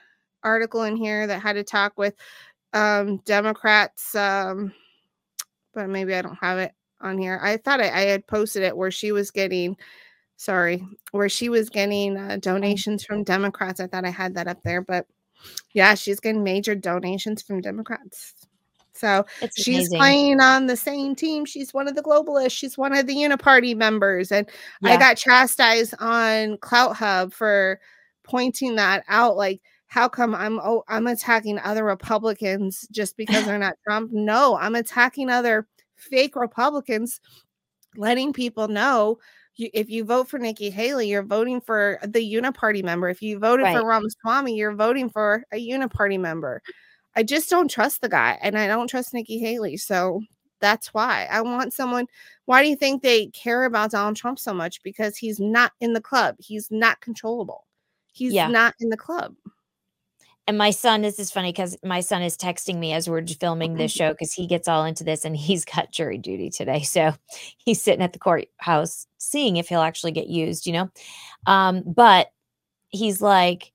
article 0.43 0.83
in 0.83 0.95
here 0.95 1.27
that 1.27 1.41
had 1.41 1.53
to 1.53 1.63
talk 1.63 1.93
with 1.97 2.15
um 2.73 3.17
Democrats, 3.25 4.15
um, 4.15 4.73
but 5.73 5.89
maybe 5.89 6.15
I 6.15 6.21
don't 6.21 6.37
have 6.41 6.59
it 6.59 6.71
on 7.05 7.17
here. 7.17 7.39
I 7.41 7.57
thought 7.57 7.79
I, 7.79 7.89
I 7.89 8.01
had 8.01 8.27
posted 8.27 8.63
it 8.63 8.75
where 8.75 8.91
she 8.91 9.11
was 9.11 9.31
getting 9.31 9.77
sorry, 10.37 10.85
where 11.11 11.29
she 11.29 11.49
was 11.49 11.69
getting 11.69 12.17
uh, 12.17 12.37
donations 12.41 13.05
from 13.05 13.23
Democrats. 13.23 13.79
I 13.79 13.87
thought 13.87 14.05
I 14.05 14.09
had 14.09 14.35
that 14.35 14.47
up 14.47 14.61
there, 14.63 14.81
but 14.81 15.07
yeah, 15.73 15.93
she's 15.95 16.19
getting 16.19 16.43
major 16.43 16.75
donations 16.75 17.41
from 17.41 17.61
Democrats. 17.61 18.33
So 18.93 19.25
It's 19.41 19.61
she's 19.61 19.89
amazing. 19.89 19.97
playing 19.97 20.39
on 20.39 20.65
the 20.67 20.77
same 20.77 21.15
team. 21.15 21.45
She's 21.45 21.73
one 21.73 21.87
of 21.87 21.95
the 21.95 22.01
globalists. 22.01 22.51
She's 22.51 22.77
one 22.77 22.95
of 22.95 23.05
the 23.07 23.15
Uniparty 23.15 23.75
members. 23.75 24.31
And 24.31 24.49
I 24.83 24.95
got 24.97 25.17
chastised 25.17 25.93
on 25.99 26.57
Clout 26.59 26.95
Hub 26.95 27.33
for 27.33 27.79
pointing 28.23 28.75
that 28.77 29.03
out. 29.09 29.35
Like, 29.35 29.61
how 29.87 30.07
come 30.07 30.33
I'm 30.33 30.59
oh 30.59 30.83
I'm 30.87 31.07
attacking 31.07 31.59
other 31.59 31.83
Republicans 31.83 32.87
just 32.91 33.17
because 33.17 33.45
they're 33.45 33.57
not 33.57 33.75
Trump? 33.85 34.11
No, 34.13 34.57
I'm 34.57 34.75
attacking 34.75 35.29
other 35.29 35.67
fake 36.05 36.35
Republicans, 36.35 37.19
letting 37.95 38.33
people 38.33 38.67
know 38.67 39.19
you, 39.55 39.69
if 39.73 39.89
you 39.89 40.03
vote 40.03 40.27
for 40.27 40.37
Nikki 40.37 40.69
Haley, 40.69 41.07
you're 41.07 41.23
voting 41.23 41.61
for 41.61 41.99
the 42.03 42.33
Uniparty 42.33 42.83
member. 42.83 43.09
If 43.09 43.21
you 43.21 43.39
voted 43.39 43.67
for 43.67 43.85
Ramaswamy, 43.85 44.55
you're 44.55 44.75
voting 44.75 45.09
for 45.09 45.43
a 45.51 45.57
Uniparty 45.57 46.19
member. 46.19 46.61
I 47.15 47.23
just 47.23 47.49
don't 47.49 47.71
trust 47.71 48.01
the 48.01 48.09
guy, 48.09 48.37
and 48.41 48.57
I 48.57 48.67
don't 48.67 48.89
trust 48.89 49.13
Nikki 49.13 49.39
Haley. 49.39 49.77
So 49.77 50.21
that's 50.59 50.93
why 50.93 51.27
I 51.31 51.41
want 51.41 51.73
someone. 51.73 52.07
Why 52.45 52.63
do 52.63 52.69
you 52.69 52.75
think 52.75 53.01
they 53.01 53.27
care 53.27 53.63
about 53.63 53.91
Donald 53.91 54.17
Trump 54.17 54.39
so 54.39 54.53
much? 54.53 54.83
Because 54.83 55.15
he's 55.15 55.39
not 55.39 55.71
in 55.79 55.93
the 55.93 56.01
club. 56.01 56.35
He's 56.39 56.69
not 56.69 56.99
controllable. 56.99 57.65
He's 58.11 58.33
Yeah. 58.33 58.47
not 58.47 58.75
in 58.79 58.89
the 58.89 58.97
club. 58.97 59.35
And 60.47 60.57
my 60.59 60.69
son, 60.69 61.01
this 61.01 61.17
is 61.17 61.31
funny 61.31 61.51
because 61.51 61.75
my 61.83 62.01
son 62.01 62.21
is 62.21 62.37
texting 62.37 62.77
me 62.77 62.93
as 62.93 63.09
we're 63.09 63.25
filming 63.25 63.75
this 63.75 63.91
show 63.91 64.11
because 64.11 64.31
he 64.31 64.45
gets 64.45 64.67
all 64.67 64.85
into 64.85 65.03
this 65.03 65.25
and 65.25 65.35
he's 65.35 65.65
got 65.65 65.91
jury 65.91 66.19
duty 66.19 66.51
today. 66.51 66.81
So 66.81 67.13
he's 67.57 67.81
sitting 67.81 68.03
at 68.03 68.13
the 68.13 68.19
courthouse 68.19 69.07
seeing 69.17 69.57
if 69.57 69.69
he'll 69.69 69.81
actually 69.81 70.11
get 70.11 70.27
used, 70.27 70.67
you 70.67 70.73
know? 70.73 70.89
Um, 71.47 71.83
but 71.85 72.27
he's 72.89 73.21
like, 73.21 73.71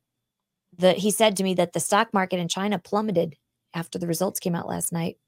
the 0.79 0.93
he 0.93 1.11
said 1.11 1.37
to 1.37 1.43
me 1.43 1.55
that 1.55 1.73
the 1.73 1.81
stock 1.81 2.15
market 2.15 2.39
in 2.39 2.49
China 2.49 2.79
plummeted 2.79 3.37
after 3.75 3.99
the 3.99 4.07
results 4.07 4.39
came 4.41 4.55
out 4.55 4.69
last 4.69 4.93
night. 4.93 5.19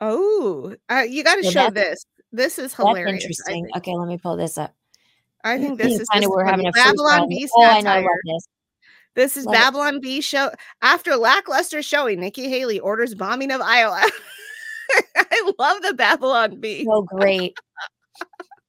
Oh, 0.00 0.74
uh, 0.90 1.04
you 1.08 1.22
got 1.22 1.36
to 1.36 1.44
So 1.44 1.50
show 1.50 1.70
this. 1.70 2.04
This 2.32 2.58
is 2.58 2.74
hilarious. 2.74 3.12
I 3.12 3.14
interesting. 3.14 3.68
Okay, 3.76 3.94
let 3.94 4.08
me 4.08 4.18
pull 4.18 4.36
this 4.36 4.58
up. 4.58 4.74
I 5.44 5.58
think 5.58 5.78
this 5.80 6.00
is 6.00 6.08
kind 6.08 6.24
of 6.24 6.30
we're 6.30 6.44
having 6.44 6.66
a 6.66 6.72
Babylon 6.72 7.22
freestyle. 7.22 7.28
B 7.28 7.48
Oh, 7.56 7.64
I 7.64 7.74
know 7.74 7.80
satire. 7.82 8.00
about 8.00 8.16
this. 8.24 8.48
This 9.16 9.36
is 9.38 9.46
Love 9.46 9.54
it. 9.54 9.58
Babylon 9.58 10.00
Bee 10.00 10.20
show 10.20 10.50
after 10.82 11.16
lackluster 11.16 11.82
showing. 11.82 12.20
Nikki 12.20 12.48
Haley 12.48 12.78
orders 12.78 13.14
bombing 13.14 13.50
of 13.50 13.62
Iowa. 13.62 14.02
I 15.16 15.52
love 15.58 15.82
the 15.82 15.94
Babylon 15.94 16.60
Bee. 16.60 16.84
So 16.84 17.02
great. 17.02 17.56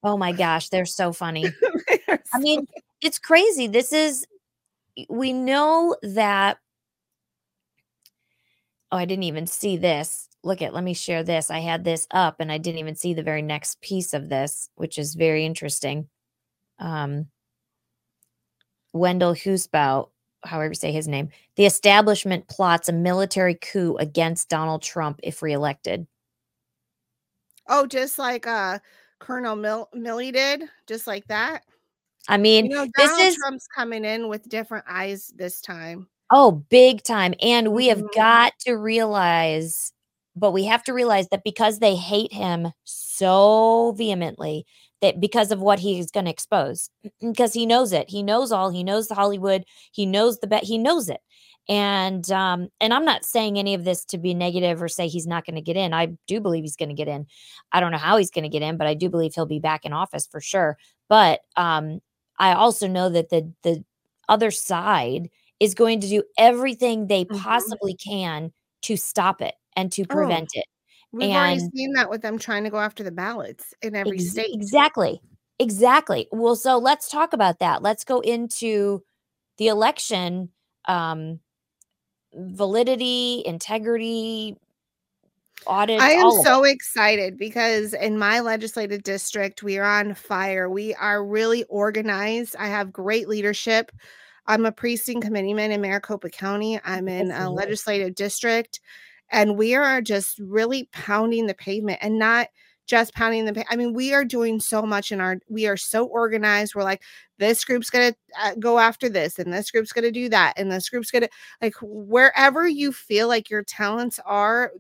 Oh 0.04 0.18
my 0.18 0.32
gosh, 0.32 0.70
they're 0.70 0.86
so 0.86 1.12
funny. 1.12 1.48
I 2.34 2.40
mean, 2.40 2.66
it's 3.02 3.20
crazy. 3.20 3.68
This 3.68 3.92
is, 3.92 4.26
we 5.10 5.34
know 5.34 5.96
that. 6.02 6.58
Oh, 8.90 8.98
I 8.98 9.04
didn't 9.04 9.24
even 9.24 9.48
see 9.48 9.76
this. 9.76 10.30
Look 10.44 10.62
at, 10.62 10.74
let 10.74 10.84
me 10.84 10.94
share 10.94 11.24
this. 11.24 11.52
I 11.52 11.60
had 11.60 11.84
this 11.84 12.08
up 12.12 12.38
and 12.40 12.50
I 12.50 12.58
didn't 12.58 12.80
even 12.80 12.96
see 12.96 13.14
the 13.14 13.22
very 13.22 13.42
next 13.42 13.82
piece 13.82 14.14
of 14.14 14.30
this, 14.30 14.70
which 14.76 14.98
is 14.98 15.14
very 15.14 15.46
interesting. 15.46 16.08
Um, 16.80 17.28
Wendell 18.94 19.34
Husebø, 19.34 20.08
however 20.44 20.70
you 20.72 20.76
say 20.76 20.92
his 20.92 21.08
name, 21.08 21.30
the 21.56 21.66
establishment 21.66 22.48
plots 22.48 22.90
a 22.90 22.94
military 22.94 23.56
coup 23.56 23.96
against 23.98 24.50
Donald 24.50 24.82
Trump 24.82 25.20
if 25.24 25.42
reelected. 25.42 26.08
oh, 27.68 27.86
just 27.86 28.18
like 28.20 28.48
uh 28.48 28.80
Colonel 29.20 29.56
Mill- 29.56 29.90
Milley 29.96 30.32
did, 30.32 30.64
just 30.86 31.08
like 31.08 31.26
that. 31.28 31.64
I 32.28 32.38
mean, 32.38 32.66
You 32.68 32.76
know, 32.76 32.86
this 32.96 33.10
Donald 33.10 33.28
is 33.28 33.36
Trump's 33.36 33.68
coming 33.68 34.06
in 34.06 34.28
with 34.30 34.48
different 34.50 34.86
eyes 34.88 35.32
this 35.36 35.62
time. 35.62 36.08
Oh, 36.32 36.64
big 36.70 37.04
time. 37.04 37.34
And 37.42 37.74
we 37.74 37.88
have 37.88 38.00
Mhm. 38.00 38.14
got 38.14 38.54
to 38.62 38.74
realize, 38.74 39.94
but 40.36 40.52
we 40.52 40.66
have 40.66 40.84
to 40.84 40.94
realize 40.94 41.28
that 41.30 41.44
because 41.44 41.80
they 41.80 41.96
hate 41.96 42.34
him 42.34 42.74
so 42.84 43.94
vehemently, 43.98 44.66
that 45.02 45.20
because 45.20 45.52
of 45.52 45.60
what 45.62 45.80
he's 45.80 46.12
going 46.12 46.26
to 46.26 46.32
expose, 46.32 46.90
because 47.22 47.54
he 47.54 47.66
knows 47.66 47.94
it. 47.94 48.10
He 48.10 48.24
knows 48.24 48.52
all. 48.52 48.70
He 48.70 48.84
knows 48.84 49.08
the 49.08 49.16
Hollywood. 49.16 49.64
He 49.92 50.06
knows 50.06 50.40
the 50.40 50.48
bet. 50.48 50.64
He 50.64 50.78
knows 50.78 51.10
it. 51.10 51.22
And 51.70 52.30
um, 52.32 52.70
and 52.80 52.94
I'm 52.94 53.04
not 53.06 53.26
saying 53.26 53.60
any 53.60 53.74
of 53.74 53.84
this 53.84 54.06
to 54.06 54.18
be 54.18 54.34
negative 54.34 54.82
or 54.82 54.88
say 54.88 55.08
he's 55.08 55.28
not 55.28 55.46
going 55.46 55.56
to 55.56 55.62
get 55.62 55.76
in. 55.76 55.94
I 55.94 56.18
do 56.26 56.40
believe 56.40 56.64
he's 56.64 56.78
going 56.78 56.90
to 56.90 56.96
get 56.96 57.10
in. 57.10 57.28
I 57.74 57.80
don't 57.82 57.92
know 57.92 57.98
how 57.98 58.18
he's 58.18 58.32
going 58.32 58.44
to 58.44 58.50
get 58.50 58.62
in, 58.62 58.78
but 58.78 58.88
I 58.88 58.94
do 58.94 59.10
believe 59.10 59.34
he'll 59.36 59.46
be 59.46 59.60
back 59.60 59.84
in 59.86 59.92
office 59.94 60.26
for 60.28 60.40
sure. 60.40 60.78
But 61.10 61.42
um, 61.58 62.00
I 62.40 62.54
also 62.54 62.88
know 62.88 63.10
that 63.10 63.30
the 63.30 63.52
the 63.64 63.84
other 64.30 64.50
side 64.52 65.30
is 65.60 65.74
going 65.74 66.00
to 66.02 66.08
do 66.08 66.24
everything 66.38 67.08
they 67.08 67.26
Mhm. 67.26 67.38
possibly 67.42 67.96
can 67.96 68.54
to 68.84 68.96
stop 68.96 69.42
it 69.42 69.56
and 69.76 69.92
to 69.94 70.04
Oh, 70.04 70.06
prevent 70.06 70.50
it. 70.54 70.66
We've 71.12 71.32
already 71.32 71.62
seen 71.74 71.94
that 71.94 72.10
with 72.10 72.22
them 72.22 72.38
trying 72.38 72.64
to 72.66 72.70
go 72.70 72.80
after 72.80 73.04
the 73.04 73.12
ballots 73.12 73.74
in 73.82 73.96
every 73.96 74.18
Ex- 74.18 74.32
state. 74.32 74.54
Exactly. 74.54 75.22
Exactly. 75.60 76.28
Well, 76.32 76.56
so 76.56 76.78
let's 76.78 77.10
talk 77.10 77.34
about 77.34 77.60
that. 77.60 77.82
Let's 77.82 78.04
go 78.04 78.20
into 78.20 79.04
the 79.58 79.68
election 79.68 80.50
um 80.88 81.40
validity, 82.34 83.42
integrity, 83.46 84.58
audit. 85.66 86.00
I 86.00 86.12
am 86.12 86.26
all 86.26 86.40
of 86.40 86.46
it. 86.46 86.48
so 86.48 86.64
excited 86.64 87.38
because 87.38 87.94
in 87.94 88.18
my 88.18 88.40
legislative 88.40 89.04
district, 89.04 89.64
we 89.64 89.78
are 89.78 90.00
on 90.00 90.14
fire. 90.14 90.70
We 90.70 90.94
are 90.96 91.26
really 91.26 91.64
organized. 91.66 92.56
I 92.58 92.68
have 92.68 92.92
great 92.92 93.28
leadership. 93.28 93.92
I'm 94.46 94.66
a 94.66 94.72
precinct 94.72 95.26
committeeman 95.26 95.72
in 95.72 95.82
Maricopa 95.82 96.30
County. 96.30 96.80
I'm 96.86 97.08
in 97.08 97.32
a 97.32 97.50
legislative 97.50 98.16
district, 98.16 98.80
and 99.32 99.58
we 99.58 99.76
are 99.76 100.02
just 100.02 100.40
really 100.40 100.90
pounding 100.94 101.48
the 101.48 101.54
pavement 101.54 102.00
and 102.02 102.20
not 102.20 102.48
just 102.88 103.14
pounding 103.14 103.46
the. 103.46 103.66
I 103.70 103.76
mean, 103.76 103.94
we 103.94 104.14
are 104.14 104.24
doing 104.26 104.60
so 104.60 104.82
much 104.84 105.12
in 105.12 105.20
our. 105.22 105.40
We 105.50 105.68
are 105.68 105.78
so 105.78 106.06
organized. 106.06 106.74
We're 106.76 106.84
like, 106.84 107.02
this 107.38 107.66
group's 107.66 107.90
gonna 107.90 108.16
uh, 108.40 108.56
go 108.60 108.80
after 108.80 109.10
this, 109.10 109.40
and 109.40 109.52
this 109.54 109.72
group's 109.72 109.92
gonna 109.94 110.12
do 110.12 110.30
that, 110.30 110.54
and 110.58 110.72
this 110.72 110.90
group's 110.90 111.12
gonna 111.12 111.30
like 111.62 111.76
wherever 111.82 112.68
you 112.68 112.92
feel 112.94 113.28
like 113.28 113.50
your 113.50 113.64
talents 113.64 114.20
are 114.26 114.72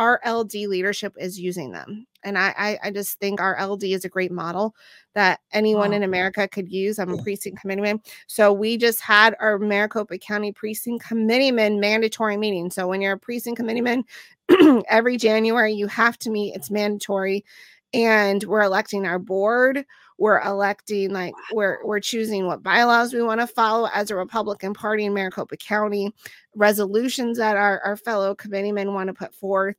our 0.00 0.18
LD 0.26 0.54
leadership 0.66 1.14
is 1.18 1.38
using 1.38 1.72
them. 1.72 2.06
And 2.24 2.38
I, 2.38 2.54
I, 2.56 2.78
I 2.84 2.90
just 2.90 3.18
think 3.20 3.38
our 3.38 3.54
LD 3.62 3.84
is 3.84 4.06
a 4.06 4.08
great 4.08 4.32
model 4.32 4.74
that 5.14 5.40
anyone 5.52 5.90
Wow. 5.90 5.96
in 5.96 6.02
America 6.04 6.48
could 6.48 6.72
use. 6.72 6.98
I'm 6.98 7.12
a 7.12 7.22
precinct 7.22 7.60
committeeman. 7.60 8.00
So 8.26 8.50
we 8.50 8.78
just 8.78 9.02
had 9.02 9.36
our 9.40 9.58
Maricopa 9.58 10.16
County 10.16 10.52
precinct 10.52 11.04
committeeman 11.04 11.80
mandatory 11.80 12.38
meeting. 12.38 12.70
So 12.70 12.88
when 12.88 13.02
you're 13.02 13.12
a 13.12 13.18
precinct 13.18 13.58
committeeman, 13.60 14.04
every 14.88 15.18
January 15.18 15.74
you 15.74 15.86
have 15.88 16.18
to 16.20 16.30
meet, 16.30 16.54
it's 16.56 16.70
mandatory. 16.70 17.44
And 17.92 18.42
we're 18.44 18.62
electing 18.62 19.06
our 19.06 19.18
board. 19.18 19.84
We're 20.20 20.40
electing 20.42 21.12
like 21.12 21.32
we're 21.50 21.78
we're 21.82 21.98
choosing 21.98 22.46
what 22.46 22.62
bylaws 22.62 23.14
we 23.14 23.22
want 23.22 23.40
to 23.40 23.46
follow 23.46 23.88
as 23.94 24.10
a 24.10 24.16
Republican 24.16 24.74
Party 24.74 25.06
in 25.06 25.14
Maricopa 25.14 25.56
County 25.56 26.14
resolutions 26.54 27.38
that 27.38 27.56
our, 27.56 27.80
our 27.80 27.96
fellow 27.96 28.34
committeemen 28.34 28.92
want 28.92 29.08
to 29.08 29.14
put 29.14 29.34
forth. 29.34 29.76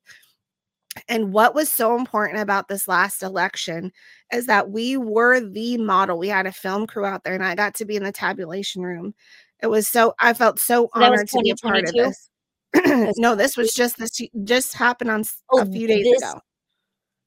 And 1.07 1.31
what 1.31 1.53
was 1.53 1.71
so 1.71 1.95
important 1.95 2.39
about 2.39 2.67
this 2.67 2.88
last 2.88 3.21
election 3.21 3.91
is 4.33 4.48
that 4.48 4.71
we 4.71 4.98
were 4.98 5.39
the 5.39 5.77
model. 5.77 6.17
We 6.17 6.29
had 6.29 6.48
a 6.48 6.51
film 6.51 6.88
crew 6.88 7.05
out 7.05 7.24
there, 7.24 7.36
and 7.36 7.45
I 7.45 7.53
got 7.53 7.75
to 7.75 7.86
be 7.86 7.95
in 7.95 8.03
the 8.03 8.12
tabulation 8.12 8.81
room. 8.81 9.13
It 9.62 9.67
was 9.67 9.88
so 9.88 10.15
I 10.17 10.33
felt 10.33 10.60
so 10.60 10.89
honored 10.93 11.27
to 11.29 11.39
be 11.43 11.51
a 11.51 11.55
part 11.55 11.88
of 11.88 11.93
this. 11.93 12.29
no, 13.17 13.36
this 13.36 13.55
was 13.55 13.74
just 13.74 14.00
this 14.00 14.19
just 14.43 14.74
happened 14.74 15.12
on 15.12 15.24
oh, 15.51 15.62
a 15.62 15.65
few 15.67 15.88
days 15.88 16.03
this, 16.03 16.24
ago. 16.24 16.41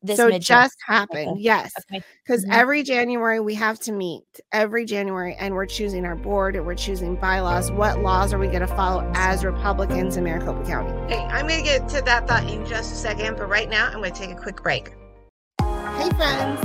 This 0.04 0.18
so 0.18 0.28
it 0.28 0.40
just 0.40 0.76
happened. 0.86 1.30
Okay. 1.30 1.40
Yes. 1.40 1.72
Because 1.90 2.04
okay. 2.28 2.36
mm-hmm. 2.42 2.52
every 2.52 2.82
January 2.82 3.40
we 3.40 3.54
have 3.54 3.78
to 3.80 3.92
meet 3.92 4.22
every 4.52 4.84
January 4.84 5.34
and 5.36 5.54
we're 5.54 5.64
choosing 5.64 6.04
our 6.04 6.14
board 6.14 6.56
and 6.56 6.66
we're 6.66 6.74
choosing 6.74 7.16
bylaws. 7.16 7.72
What 7.72 8.00
laws 8.00 8.34
are 8.34 8.38
we 8.38 8.48
going 8.48 8.60
to 8.60 8.66
follow 8.66 9.10
as 9.14 9.46
Republicans 9.46 10.18
in 10.18 10.24
Maricopa 10.24 10.62
County? 10.66 10.92
Okay, 11.04 11.24
I'm 11.24 11.48
going 11.48 11.64
to 11.64 11.64
get 11.64 11.88
to 11.88 12.02
that 12.02 12.28
thought 12.28 12.44
in 12.50 12.66
just 12.66 12.92
a 12.92 12.96
second, 12.96 13.38
but 13.38 13.48
right 13.48 13.70
now 13.70 13.86
I'm 13.86 14.00
going 14.00 14.12
to 14.12 14.18
take 14.18 14.30
a 14.30 14.38
quick 14.38 14.62
break. 14.62 14.92
Hey, 15.62 16.10
friends. 16.10 16.60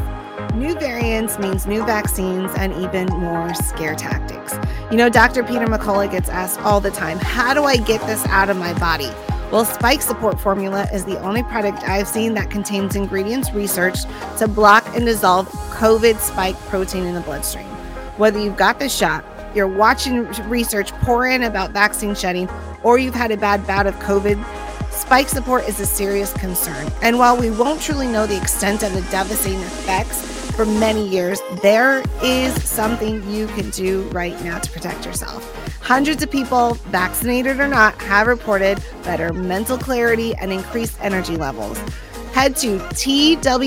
New 0.54 0.74
variants 0.74 1.40
means 1.40 1.66
new 1.66 1.86
vaccines 1.86 2.52
and 2.58 2.74
even 2.74 3.08
more 3.08 3.54
scare 3.54 3.96
tactics. 3.96 4.54
You 4.92 4.98
know, 4.98 5.08
Dr. 5.08 5.44
Peter 5.44 5.66
McCullough 5.66 6.12
gets 6.12 6.28
asked 6.28 6.60
all 6.60 6.82
the 6.82 6.92
time, 6.92 7.20
How 7.20 7.54
do 7.54 7.64
I 7.64 7.78
get 7.78 8.06
this 8.06 8.26
out 8.26 8.50
of 8.50 8.58
my 8.58 8.78
body? 8.80 9.10
Well, 9.52 9.66
Spike 9.66 10.04
Support 10.04 10.40
Formula 10.40 10.88
is 10.94 11.06
the 11.06 11.20
only 11.22 11.42
product 11.42 11.82
I've 11.84 12.08
seen 12.08 12.36
that 12.36 12.52
contains 12.52 12.96
ingredients 12.96 13.52
researched 13.52 14.06
to 14.38 14.48
block 14.48 14.86
and 14.96 15.08
dissolve 15.08 15.48
COVID 15.72 16.20
spike 16.20 16.56
protein 16.68 17.04
in 17.06 17.16
the 17.16 17.22
bloodstream. 17.22 17.66
Whether 18.18 18.40
you've 18.40 18.58
got 18.58 18.78
the 18.78 18.88
shot, 18.88 19.26
you're 19.56 19.68
watching 19.68 20.26
research 20.48 20.92
pour 21.02 21.26
in 21.26 21.42
about 21.42 21.72
vaccine 21.72 22.14
shedding, 22.14 22.48
or 22.84 23.00
you've 23.00 23.16
had 23.16 23.32
a 23.32 23.38
bad 23.38 23.66
bout 23.66 23.88
of 23.88 23.96
COVID, 23.96 24.38
spike 24.92 25.28
support 25.28 25.68
is 25.68 25.80
a 25.80 25.86
serious 25.88 26.32
concern. 26.34 26.88
And 27.02 27.18
while 27.18 27.36
we 27.36 27.50
won't 27.50 27.82
truly 27.82 28.06
know 28.08 28.28
the 28.28 28.40
extent 28.40 28.84
of 28.84 28.94
the 28.94 29.02
devastating 29.10 29.62
effects 29.62 30.22
for 30.52 30.66
many 30.66 31.08
years, 31.08 31.42
there 31.64 32.04
is 32.22 32.64
something 32.70 33.28
you 33.28 33.48
can 33.48 33.72
do 33.72 34.04
right 34.10 34.40
now 34.44 34.60
to 34.60 34.72
protect 34.72 35.08
yourself. 35.08 35.69
Hundreds 35.82 36.24
of 36.24 36.30
people, 36.32 36.76
vaccinated 36.88 37.60
or 37.60 37.68
not, 37.68 38.00
have 38.02 38.28
reported 38.28 38.84
better 39.04 39.34
mental 39.34 39.78
clarity 39.78 40.36
and 40.36 40.52
increased 40.54 40.98
energy 41.02 41.36
levels. 41.36 41.78
Head 42.34 42.56
to 42.58 42.78
twc.health 42.80 43.64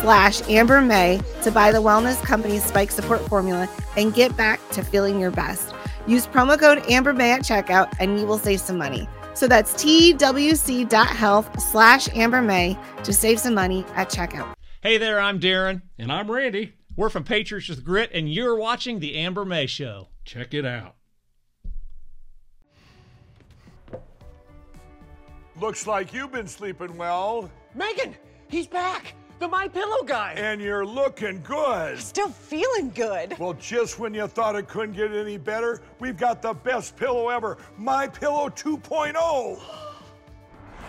slash 0.00 0.42
Amber 0.48 0.80
May 0.80 1.20
to 1.42 1.50
buy 1.50 1.72
the 1.72 1.78
wellness 1.78 2.22
company's 2.22 2.64
spike 2.64 2.90
support 2.90 3.20
formula 3.28 3.68
and 3.96 4.14
get 4.14 4.36
back 4.36 4.60
to 4.70 4.82
feeling 4.82 5.20
your 5.20 5.30
best. 5.30 5.74
Use 6.06 6.26
promo 6.26 6.58
code 6.58 6.84
Amber 6.90 7.12
May 7.12 7.32
at 7.32 7.40
checkout 7.40 7.94
and 7.98 8.18
you 8.18 8.26
will 8.26 8.38
save 8.38 8.60
some 8.60 8.78
money. 8.78 9.08
So 9.34 9.46
that's 9.46 9.74
twc.health 9.74 11.60
slash 11.60 12.08
Amber 12.14 12.40
May 12.42 12.78
to 13.04 13.12
save 13.12 13.38
some 13.40 13.54
money 13.54 13.84
at 13.94 14.08
checkout. 14.08 14.54
Hey 14.80 14.98
there, 14.98 15.20
I'm 15.20 15.40
Darren. 15.40 15.82
And 15.98 16.10
I'm 16.12 16.30
Randy. 16.30 16.75
We're 16.96 17.10
from 17.10 17.24
Patriots 17.24 17.68
with 17.68 17.84
Grit, 17.84 18.10
and 18.14 18.32
you're 18.32 18.56
watching 18.56 19.00
The 19.00 19.16
Amber 19.16 19.44
May 19.44 19.66
Show. 19.66 20.08
Check 20.24 20.54
it 20.54 20.64
out. 20.64 20.94
Looks 25.60 25.86
like 25.86 26.14
you've 26.14 26.32
been 26.32 26.48
sleeping 26.48 26.96
well. 26.96 27.50
Megan, 27.74 28.14
he's 28.48 28.66
back. 28.66 29.14
The 29.38 29.46
My 29.46 29.68
Pillow 29.68 30.02
guy. 30.04 30.32
And 30.38 30.58
you're 30.58 30.86
looking 30.86 31.42
good. 31.42 31.98
Still 31.98 32.30
feeling 32.30 32.88
good. 32.94 33.38
Well, 33.38 33.52
just 33.52 33.98
when 33.98 34.14
you 34.14 34.26
thought 34.26 34.56
it 34.56 34.66
couldn't 34.66 34.96
get 34.96 35.12
any 35.12 35.36
better, 35.36 35.82
we've 36.00 36.16
got 36.16 36.40
the 36.40 36.54
best 36.54 36.96
pillow 36.96 37.28
ever, 37.28 37.58
My 37.76 38.08
Pillow 38.08 38.48
2.0. 38.48 39.85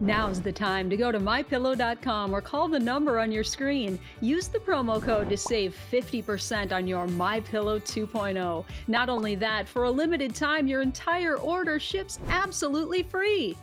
Now's 0.00 0.40
the 0.40 0.50
time 0.50 0.88
to 0.88 0.96
go 0.96 1.12
to 1.12 1.20
mypillow.com 1.20 2.34
or 2.34 2.40
call 2.40 2.68
the 2.68 2.78
number 2.78 3.18
on 3.18 3.30
your 3.30 3.44
screen. 3.44 3.98
Use 4.22 4.48
the 4.48 4.58
promo 4.58 5.02
code 5.02 5.28
to 5.28 5.36
save 5.36 5.76
50% 5.92 6.72
on 6.72 6.86
your 6.86 7.06
MyPillow 7.06 7.82
2.0. 7.82 8.64
Not 8.88 9.10
only 9.10 9.34
that, 9.34 9.68
for 9.68 9.84
a 9.84 9.90
limited 9.90 10.34
time, 10.34 10.66
your 10.66 10.80
entire 10.80 11.36
order 11.36 11.78
ships 11.78 12.18
absolutely 12.28 13.02
free. 13.02 13.58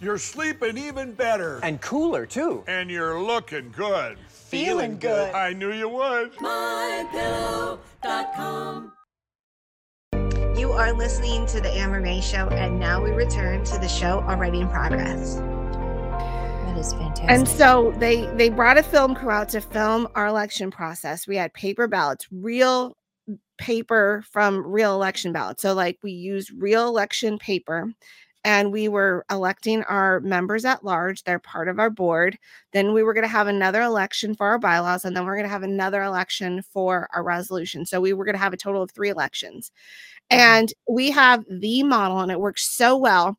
You're 0.00 0.18
sleeping 0.18 0.76
even 0.76 1.12
better. 1.12 1.60
And 1.62 1.80
cooler, 1.80 2.26
too. 2.26 2.64
And 2.66 2.90
you're 2.90 3.22
looking 3.22 3.70
good. 3.70 4.18
Feeling 4.28 4.98
good. 4.98 5.32
I 5.32 5.52
knew 5.52 5.72
you 5.72 5.88
would. 5.88 6.32
MyPillow.com. 6.34 7.78
You 10.56 10.72
are 10.72 10.92
listening 10.92 11.46
to 11.46 11.60
the 11.60 11.70
Amber 11.70 12.00
May 12.00 12.20
Show, 12.20 12.48
and 12.48 12.80
now 12.80 13.00
we 13.02 13.10
return 13.10 13.62
to 13.64 13.78
the 13.78 13.88
show 13.88 14.20
already 14.22 14.60
in 14.60 14.68
progress 14.68 15.40
is 16.78 16.92
fantastic. 16.92 17.28
And 17.28 17.48
so 17.48 17.92
they 17.98 18.26
they 18.36 18.48
brought 18.48 18.78
a 18.78 18.82
film 18.82 19.14
crew 19.14 19.30
out 19.30 19.48
to 19.50 19.60
film 19.60 20.08
our 20.14 20.26
election 20.26 20.70
process. 20.70 21.26
We 21.26 21.36
had 21.36 21.52
paper 21.52 21.88
ballots, 21.88 22.26
real 22.30 22.96
paper 23.58 24.24
from 24.30 24.64
real 24.66 24.94
election 24.94 25.32
ballots. 25.32 25.62
So 25.62 25.74
like 25.74 25.98
we 26.02 26.12
used 26.12 26.52
real 26.56 26.86
election 26.86 27.38
paper 27.38 27.92
and 28.44 28.72
we 28.72 28.88
were 28.88 29.26
electing 29.30 29.82
our 29.84 30.20
members 30.20 30.64
at 30.64 30.84
large. 30.84 31.24
They're 31.24 31.40
part 31.40 31.68
of 31.68 31.80
our 31.80 31.90
board. 31.90 32.38
Then 32.72 32.94
we 32.94 33.02
were 33.02 33.12
going 33.12 33.24
to 33.24 33.28
have 33.28 33.48
another 33.48 33.82
election 33.82 34.34
for 34.34 34.46
our 34.46 34.60
bylaws, 34.60 35.04
and 35.04 35.14
then 35.14 35.26
we're 35.26 35.34
going 35.34 35.46
to 35.46 35.52
have 35.52 35.64
another 35.64 36.02
election 36.04 36.62
for 36.62 37.08
our 37.12 37.24
resolution. 37.24 37.84
So 37.84 38.00
we 38.00 38.12
were 38.12 38.24
going 38.24 38.36
to 38.36 38.40
have 38.40 38.52
a 38.52 38.56
total 38.56 38.80
of 38.80 38.92
three 38.92 39.10
elections. 39.10 39.72
Mm-hmm. 40.30 40.40
And 40.40 40.72
we 40.88 41.10
have 41.10 41.44
the 41.50 41.82
model, 41.82 42.20
and 42.20 42.30
it 42.30 42.40
works 42.40 42.64
so 42.72 42.96
well 42.96 43.36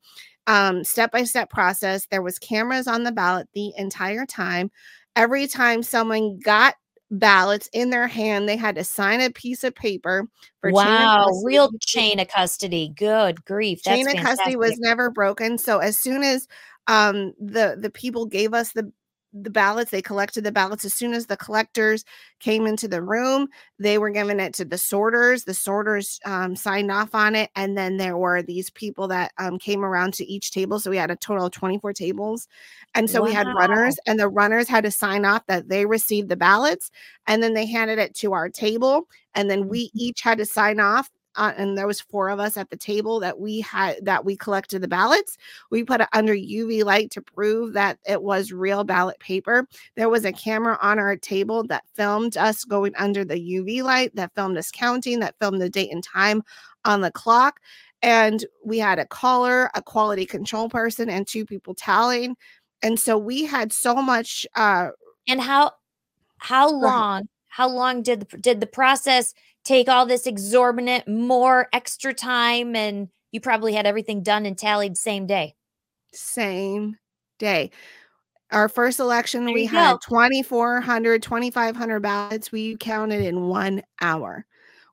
um, 0.50 0.82
step-by-step 0.82 1.48
process. 1.48 2.06
There 2.10 2.22
was 2.22 2.40
cameras 2.40 2.88
on 2.88 3.04
the 3.04 3.12
ballot 3.12 3.48
the 3.54 3.72
entire 3.78 4.26
time. 4.26 4.68
Every 5.14 5.46
time 5.46 5.84
someone 5.84 6.40
got 6.40 6.74
ballots 7.12 7.68
in 7.72 7.90
their 7.90 8.08
hand, 8.08 8.48
they 8.48 8.56
had 8.56 8.74
to 8.74 8.82
sign 8.82 9.20
a 9.20 9.30
piece 9.30 9.62
of 9.62 9.76
paper. 9.76 10.26
For 10.60 10.72
wow, 10.72 11.26
chain 11.26 11.44
real 11.44 11.70
chain 11.80 12.18
of 12.18 12.26
custody. 12.26 12.92
Good 12.96 13.44
grief. 13.44 13.82
Chain 13.84 14.08
of 14.08 14.16
custody 14.16 14.56
was 14.56 14.76
never 14.80 15.08
broken. 15.08 15.56
So 15.56 15.78
as 15.78 15.96
soon 15.96 16.24
as 16.24 16.48
um, 16.88 17.32
the 17.38 17.76
the 17.78 17.90
people 17.90 18.26
gave 18.26 18.52
us 18.52 18.72
the 18.72 18.90
the 19.32 19.50
ballots. 19.50 19.90
They 19.90 20.02
collected 20.02 20.44
the 20.44 20.52
ballots 20.52 20.84
as 20.84 20.94
soon 20.94 21.12
as 21.12 21.26
the 21.26 21.36
collectors 21.36 22.04
came 22.40 22.66
into 22.66 22.88
the 22.88 23.02
room. 23.02 23.48
They 23.78 23.98
were 23.98 24.10
giving 24.10 24.40
it 24.40 24.54
to 24.54 24.64
the 24.64 24.78
sorters. 24.78 25.44
The 25.44 25.54
sorters 25.54 26.18
um, 26.24 26.56
signed 26.56 26.90
off 26.90 27.14
on 27.14 27.34
it. 27.34 27.50
And 27.56 27.76
then 27.76 27.96
there 27.96 28.16
were 28.16 28.42
these 28.42 28.70
people 28.70 29.08
that 29.08 29.32
um, 29.38 29.58
came 29.58 29.84
around 29.84 30.14
to 30.14 30.26
each 30.26 30.50
table. 30.50 30.80
So 30.80 30.90
we 30.90 30.96
had 30.96 31.10
a 31.10 31.16
total 31.16 31.46
of 31.46 31.52
24 31.52 31.92
tables. 31.92 32.48
And 32.94 33.08
so 33.08 33.20
wow. 33.20 33.26
we 33.26 33.32
had 33.32 33.46
runners, 33.46 33.98
and 34.06 34.18
the 34.18 34.28
runners 34.28 34.68
had 34.68 34.84
to 34.84 34.90
sign 34.90 35.24
off 35.24 35.46
that 35.46 35.68
they 35.68 35.86
received 35.86 36.28
the 36.28 36.36
ballots. 36.36 36.90
And 37.26 37.42
then 37.42 37.54
they 37.54 37.66
handed 37.66 37.98
it 37.98 38.14
to 38.16 38.32
our 38.32 38.48
table. 38.48 39.06
And 39.34 39.48
then 39.48 39.68
we 39.68 39.86
mm-hmm. 39.88 39.98
each 39.98 40.22
had 40.22 40.38
to 40.38 40.46
sign 40.46 40.80
off 40.80 41.08
uh, 41.36 41.52
and 41.56 41.78
there 41.78 41.86
was 41.86 42.00
four 42.00 42.28
of 42.28 42.40
us 42.40 42.56
at 42.56 42.70
the 42.70 42.76
table 42.76 43.20
that 43.20 43.38
we 43.38 43.60
had 43.60 43.96
that 44.04 44.24
we 44.24 44.36
collected 44.36 44.82
the 44.82 44.88
ballots. 44.88 45.36
We 45.70 45.84
put 45.84 46.00
it 46.00 46.08
under 46.12 46.34
uv 46.34 46.84
light 46.84 47.10
to 47.12 47.22
prove 47.22 47.72
that 47.74 47.98
it 48.06 48.22
was 48.22 48.52
real 48.52 48.84
ballot 48.84 49.18
paper. 49.20 49.66
There 49.96 50.08
was 50.08 50.24
a 50.24 50.32
camera 50.32 50.78
on 50.82 50.98
our 50.98 51.16
table 51.16 51.62
that 51.64 51.84
filmed 51.94 52.36
us 52.36 52.64
going 52.64 52.92
under 52.96 53.24
the 53.24 53.34
uv 53.34 53.82
light 53.82 54.14
that 54.16 54.34
filmed 54.34 54.58
us 54.58 54.70
counting 54.70 55.20
that 55.20 55.36
filmed 55.40 55.60
the 55.60 55.70
date 55.70 55.92
and 55.92 56.02
time 56.02 56.42
on 56.84 57.00
the 57.00 57.12
clock. 57.12 57.60
And 58.02 58.44
we 58.64 58.78
had 58.78 58.98
a 58.98 59.06
caller 59.06 59.70
a 59.74 59.82
quality 59.82 60.26
control 60.26 60.68
person 60.68 61.08
and 61.08 61.26
two 61.26 61.44
people 61.44 61.74
tallying. 61.74 62.36
And 62.82 62.98
so 62.98 63.16
we 63.18 63.44
had 63.44 63.72
so 63.72 63.94
much 63.96 64.46
uh 64.56 64.88
and 65.28 65.40
how 65.40 65.72
how 66.38 66.70
long 66.70 67.28
how 67.48 67.68
long 67.68 68.02
did 68.02 68.20
the, 68.20 68.38
did 68.38 68.60
the 68.60 68.66
process 68.66 69.34
take 69.64 69.88
all 69.88 70.06
this 70.06 70.26
exorbitant 70.26 71.06
more 71.08 71.68
extra 71.72 72.14
time 72.14 72.74
and 72.74 73.08
you 73.32 73.40
probably 73.40 73.74
had 73.74 73.86
everything 73.86 74.22
done 74.22 74.46
and 74.46 74.58
tallied 74.58 74.96
same 74.96 75.26
day. 75.26 75.54
Same 76.12 76.96
day. 77.38 77.70
Our 78.50 78.68
first 78.68 78.98
election 78.98 79.44
we 79.44 79.66
had 79.66 79.98
2400 80.00 81.22
2500 81.22 82.00
ballots. 82.00 82.50
We 82.50 82.76
counted 82.76 83.20
in 83.20 83.42
one 83.42 83.82
hour. 84.00 84.44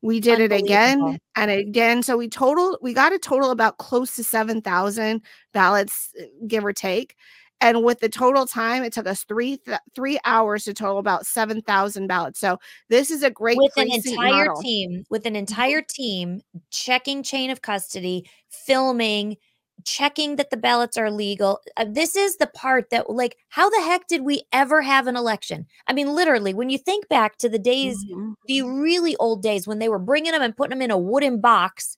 We 0.04 0.20
did 0.20 0.40
it 0.40 0.52
again 0.52 1.18
and 1.36 1.50
again. 1.50 2.04
So 2.04 2.18
we 2.18 2.30
total 2.30 2.78
we 2.84 2.94
got 2.94 3.14
a 3.14 3.20
total 3.20 3.50
about 3.50 3.80
close 3.80 4.16
to 4.18 4.24
7000 4.24 5.24
ballots 5.54 6.14
eh, 6.20 6.26
give 6.46 6.64
or 6.64 6.74
take 6.74 7.16
and 7.62 7.84
with 7.84 8.00
the 8.00 8.10
total 8.10 8.46
time 8.46 8.84
it 8.84 8.94
took 8.94 9.08
us 9.08 9.24
three 9.24 9.58
th- 9.58 9.80
three 9.96 10.20
hours 10.26 10.64
to 10.66 10.74
total 10.74 11.00
about 11.00 11.26
7000 11.26 12.08
ballots 12.08 12.40
so 12.40 12.58
this 12.90 13.12
is 13.12 13.24
a 13.24 13.32
great 13.32 13.58
with 13.58 13.74
an 13.78 13.92
entire 13.92 14.46
model. 14.46 14.62
team 14.62 15.04
with 15.10 15.26
an 15.26 15.34
mm-hmm. 15.34 15.40
entire 15.40 15.82
team 15.82 16.42
checking 16.72 17.24
chain 17.24 17.50
of 17.50 17.62
custody 17.62 18.30
filming 18.50 19.38
checking 19.86 20.36
that 20.38 20.50
the 20.50 20.58
ballots 20.58 20.98
are 20.98 21.12
legal. 21.12 21.60
Uh, 21.78 21.86
this 21.88 22.16
is 22.16 22.38
the 22.38 22.48
part 22.48 22.90
that, 22.90 23.10
like, 23.10 23.38
how 23.50 23.70
the 23.70 23.82
heck 23.82 24.08
did 24.08 24.24
we 24.24 24.44
ever 24.52 24.82
have 24.82 25.08
an 25.08 25.16
election? 25.16 25.66
I 25.88 25.94
mean, 25.94 26.14
literally, 26.14 26.54
when 26.54 26.70
you 26.70 26.78
think 26.78 27.08
back 27.10 27.38
to 27.38 27.50
the 27.50 27.60
days, 27.60 28.04
Mhm. 28.06 28.34
the 28.48 28.64
really 28.64 29.16
old 29.18 29.42
days 29.42 29.68
when 29.68 29.80
they 29.80 29.90
were 29.90 30.00
bringing 30.00 30.32
them 30.32 30.42
and 30.42 30.56
putting 30.56 30.72
them 30.72 30.82
in 30.82 30.92
a 30.92 30.98
wooden 30.98 31.40
box, 31.40 31.98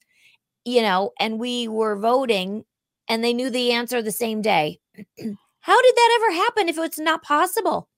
you 0.66 0.82
know, 0.82 1.12
and 1.20 1.40
we 1.40 1.68
were 1.68 1.96
voting 1.96 2.66
and 3.08 3.24
they 3.24 3.34
knew 3.34 3.50
the 3.50 3.72
answer 3.72 4.02
the 4.02 4.12
same 4.12 4.42
day. 4.42 4.80
how 5.62 5.82
did 5.82 5.96
that 5.96 6.20
ever 6.22 6.36
happen 6.36 6.70
if 6.70 6.78
it's 6.78 7.00
not 7.00 7.24
possible? 7.24 7.90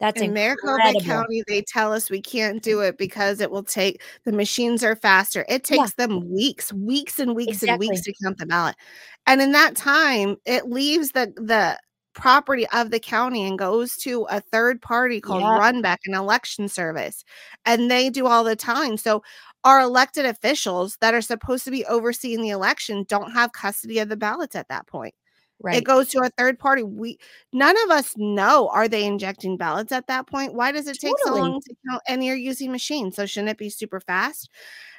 That's 0.00 0.20
in 0.22 0.32
Maricopa. 0.32 0.94
County, 1.04 1.42
they 1.46 1.60
tell 1.62 1.92
us 1.92 2.08
we 2.08 2.22
can't 2.22 2.62
do 2.62 2.80
it 2.80 2.96
because 2.96 3.40
it 3.40 3.50
will 3.50 3.62
take 3.62 4.02
the 4.24 4.32
machines 4.32 4.82
are 4.82 4.96
faster. 4.96 5.44
It 5.46 5.68
Yeah. 5.70 5.76
takes 5.76 5.94
them 5.94 6.32
weeks, 6.32 6.72
weeks 6.72 7.18
and 7.18 7.34
weeks 7.36 7.62
and 7.62 7.78
weeks 7.78 8.00
to 8.02 8.14
count 8.24 8.38
the 8.38 8.46
ballot. 8.46 8.76
And 9.26 9.42
in 9.42 9.52
that 9.52 9.76
time, 9.76 10.36
it 10.46 10.70
leaves 10.70 11.12
the 11.12 11.32
the 11.36 11.78
property 12.14 12.66
of 12.68 12.90
the 12.90 12.98
county 12.98 13.46
and 13.46 13.58
goes 13.58 13.96
to 13.98 14.22
a 14.30 14.40
third 14.40 14.80
party 14.82 15.20
called. 15.20 15.42
Runbeck, 15.60 15.98
an 16.06 16.14
election 16.14 16.68
service. 16.68 17.22
And 17.66 17.90
they 17.90 18.08
do 18.10 18.26
all 18.26 18.42
the 18.42 18.56
time. 18.56 18.96
So 18.96 19.22
our 19.64 19.80
elected 19.80 20.24
officials 20.24 20.96
that 21.02 21.14
are 21.14 21.20
supposed 21.20 21.64
to 21.66 21.70
be 21.70 21.84
overseeing 21.86 22.40
the 22.40 22.50
election 22.50 23.04
don't 23.06 23.32
have 23.32 23.52
custody 23.52 23.98
of 23.98 24.08
the 24.08 24.16
ballots 24.16 24.56
at 24.56 24.68
that 24.68 24.86
point. 24.86 25.14
Right. 25.62 25.76
It 25.76 25.84
goes 25.84 26.08
to 26.10 26.20
a 26.20 26.30
third 26.30 26.58
party. 26.58 26.82
We 26.82 27.18
none 27.52 27.76
of 27.84 27.90
us 27.90 28.14
know 28.16 28.70
are 28.72 28.88
they 28.88 29.04
injecting 29.04 29.58
ballots 29.58 29.92
at 29.92 30.06
that 30.06 30.26
point? 30.26 30.54
Why 30.54 30.72
does 30.72 30.86
it 30.88 30.98
take 30.98 31.14
so 31.22 31.36
long 31.36 31.60
to 31.60 31.74
count? 31.88 32.02
And 32.08 32.24
you're 32.24 32.36
using 32.36 32.72
machines, 32.72 33.16
so 33.16 33.26
shouldn't 33.26 33.50
it 33.50 33.58
be 33.58 33.68
super 33.68 34.00
fast? 34.00 34.48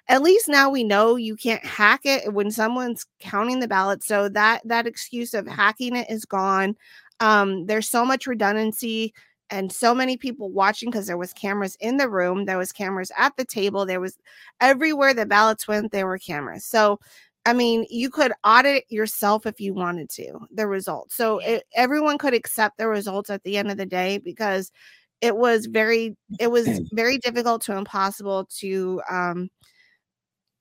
At 0.07 0.21
least 0.21 0.47
now 0.47 0.69
we 0.69 0.83
know 0.83 1.15
you 1.15 1.35
can't 1.35 1.65
hack 1.65 2.01
it 2.05 2.31
when 2.33 2.51
someone's 2.51 3.05
counting 3.19 3.59
the 3.59 3.67
ballots. 3.67 4.05
So 4.05 4.29
that 4.29 4.61
that 4.65 4.85
excuse 4.85 5.33
of 5.33 5.47
hacking 5.47 5.95
it 5.95 6.09
is 6.09 6.25
gone. 6.25 6.75
Um, 7.19 7.65
there's 7.65 7.89
so 7.89 8.05
much 8.05 8.27
redundancy 8.27 9.13
and 9.49 9.71
so 9.71 9.93
many 9.93 10.15
people 10.15 10.49
watching 10.49 10.89
because 10.89 11.07
there 11.07 11.17
was 11.17 11.33
cameras 11.33 11.75
in 11.81 11.97
the 11.97 12.09
room, 12.09 12.45
there 12.45 12.57
was 12.57 12.71
cameras 12.71 13.11
at 13.17 13.35
the 13.35 13.45
table, 13.45 13.85
there 13.85 13.99
was 13.99 14.17
everywhere 14.61 15.13
the 15.13 15.25
ballots 15.25 15.67
went, 15.67 15.91
there 15.91 16.07
were 16.07 16.17
cameras. 16.17 16.65
So 16.65 16.99
I 17.45 17.53
mean, 17.53 17.85
you 17.89 18.09
could 18.09 18.33
audit 18.43 18.85
yourself 18.89 19.45
if 19.45 19.59
you 19.59 19.73
wanted 19.73 20.09
to, 20.11 20.39
the 20.51 20.67
results. 20.67 21.15
So 21.15 21.39
it, 21.39 21.63
everyone 21.75 22.17
could 22.17 22.33
accept 22.33 22.77
the 22.77 22.87
results 22.87 23.29
at 23.29 23.43
the 23.43 23.57
end 23.57 23.71
of 23.71 23.77
the 23.77 23.85
day 23.85 24.19
because 24.19 24.71
it 25.21 25.35
was 25.35 25.65
very, 25.65 26.15
it 26.39 26.51
was 26.51 26.67
very 26.93 27.17
difficult 27.17 27.63
to 27.63 27.75
impossible 27.75 28.47
to 28.59 29.01
um 29.09 29.49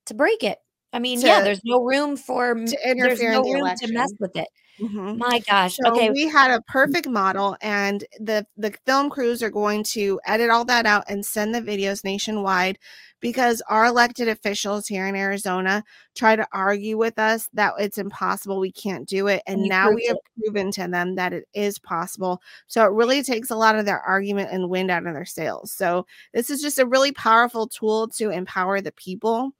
to 0.07 0.13
break 0.13 0.43
it. 0.43 0.57
I 0.93 0.99
mean, 0.99 1.21
yeah, 1.21 1.41
there's 1.41 1.61
no 1.63 1.83
room 1.83 2.17
for 2.17 2.55
to 2.55 2.65
there's 2.65 2.83
interfere 2.83 3.33
in 3.33 3.41
no 3.41 3.43
the 3.43 3.53
room 3.53 3.75
to 3.77 3.93
mess 3.93 4.11
with 4.19 4.35
it. 4.35 4.47
Mhm. 4.79 5.17
My 5.17 5.39
gosh. 5.39 5.77
So 5.77 5.91
okay. 5.91 6.09
we 6.09 6.27
had 6.27 6.51
a 6.51 6.61
perfect 6.61 7.07
model, 7.07 7.57
and 7.61 8.03
the 8.19 8.45
the 8.57 8.73
film 8.85 9.09
crews 9.09 9.41
are 9.43 9.49
going 9.49 9.83
to 9.85 10.19
edit 10.25 10.49
all 10.49 10.65
that 10.65 10.85
out 10.85 11.05
and 11.07 11.25
send 11.25 11.53
the 11.53 11.61
videos 11.61 12.03
nationwide 12.03 12.77
because 13.19 13.61
our 13.69 13.85
elected 13.85 14.27
officials 14.27 14.87
here 14.87 15.07
in 15.07 15.15
Arizona 15.15 15.83
try 16.15 16.35
to 16.35 16.47
argue 16.51 16.97
with 16.97 17.19
us 17.19 17.49
that 17.53 17.73
it's 17.79 17.99
impossible, 17.99 18.59
we 18.59 18.71
can't 18.71 19.07
do 19.07 19.27
it, 19.27 19.43
and 19.47 19.59
And 19.61 19.69
now 19.69 19.91
we 19.91 20.05
have 20.07 20.17
proven 20.37 20.71
to 20.71 20.87
them 20.87 21.15
that 21.15 21.31
it 21.33 21.45
is 21.53 21.77
possible. 21.79 22.41
So 22.67 22.83
it 22.83 22.91
really 22.91 23.21
takes 23.23 23.51
a 23.51 23.55
lot 23.55 23.77
of 23.77 23.85
their 23.85 23.99
argument 23.99 24.49
and 24.51 24.69
wind 24.69 24.89
out 24.91 25.05
of 25.05 25.13
their 25.13 25.25
sails. 25.25 25.71
So 25.71 26.07
this 26.33 26.49
is 26.49 26.61
just 26.61 26.79
a 26.79 26.85
really 26.85 27.11
powerful 27.11 27.67
tool 27.67 28.07
to 28.17 28.31
empower 28.31 28.81
the 28.81 28.91
people. 28.93 29.51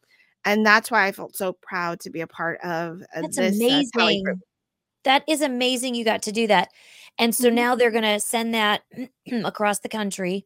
And 0.44 0.66
that's 0.66 0.90
why 0.90 1.06
I 1.06 1.12
felt 1.12 1.36
so 1.36 1.54
proud 1.54 2.00
to 2.02 2.10
be 2.10 2.22
a 2.22 2.28
part 2.28 2.60
of 2.64 3.04
uh, 3.16 3.22
That's 3.22 3.38
this 3.38 3.62
uh, 3.62 3.66
amazing. 3.66 4.24
group. 4.24 4.40
That 5.06 5.24
is 5.28 5.42
amazing 5.42 5.96
you 5.96 6.06
got 6.06 6.22
to 6.24 6.32
do 6.32 6.48
that. 6.48 6.70
And 7.18 7.34
so 7.36 7.50
Mhm. 7.50 7.54
now 7.56 7.76
they're 7.76 7.92
going 7.92 8.04
to 8.04 8.20
send 8.20 8.54
that 8.54 8.84
across 9.46 9.80
the 9.80 9.90
country 9.90 10.46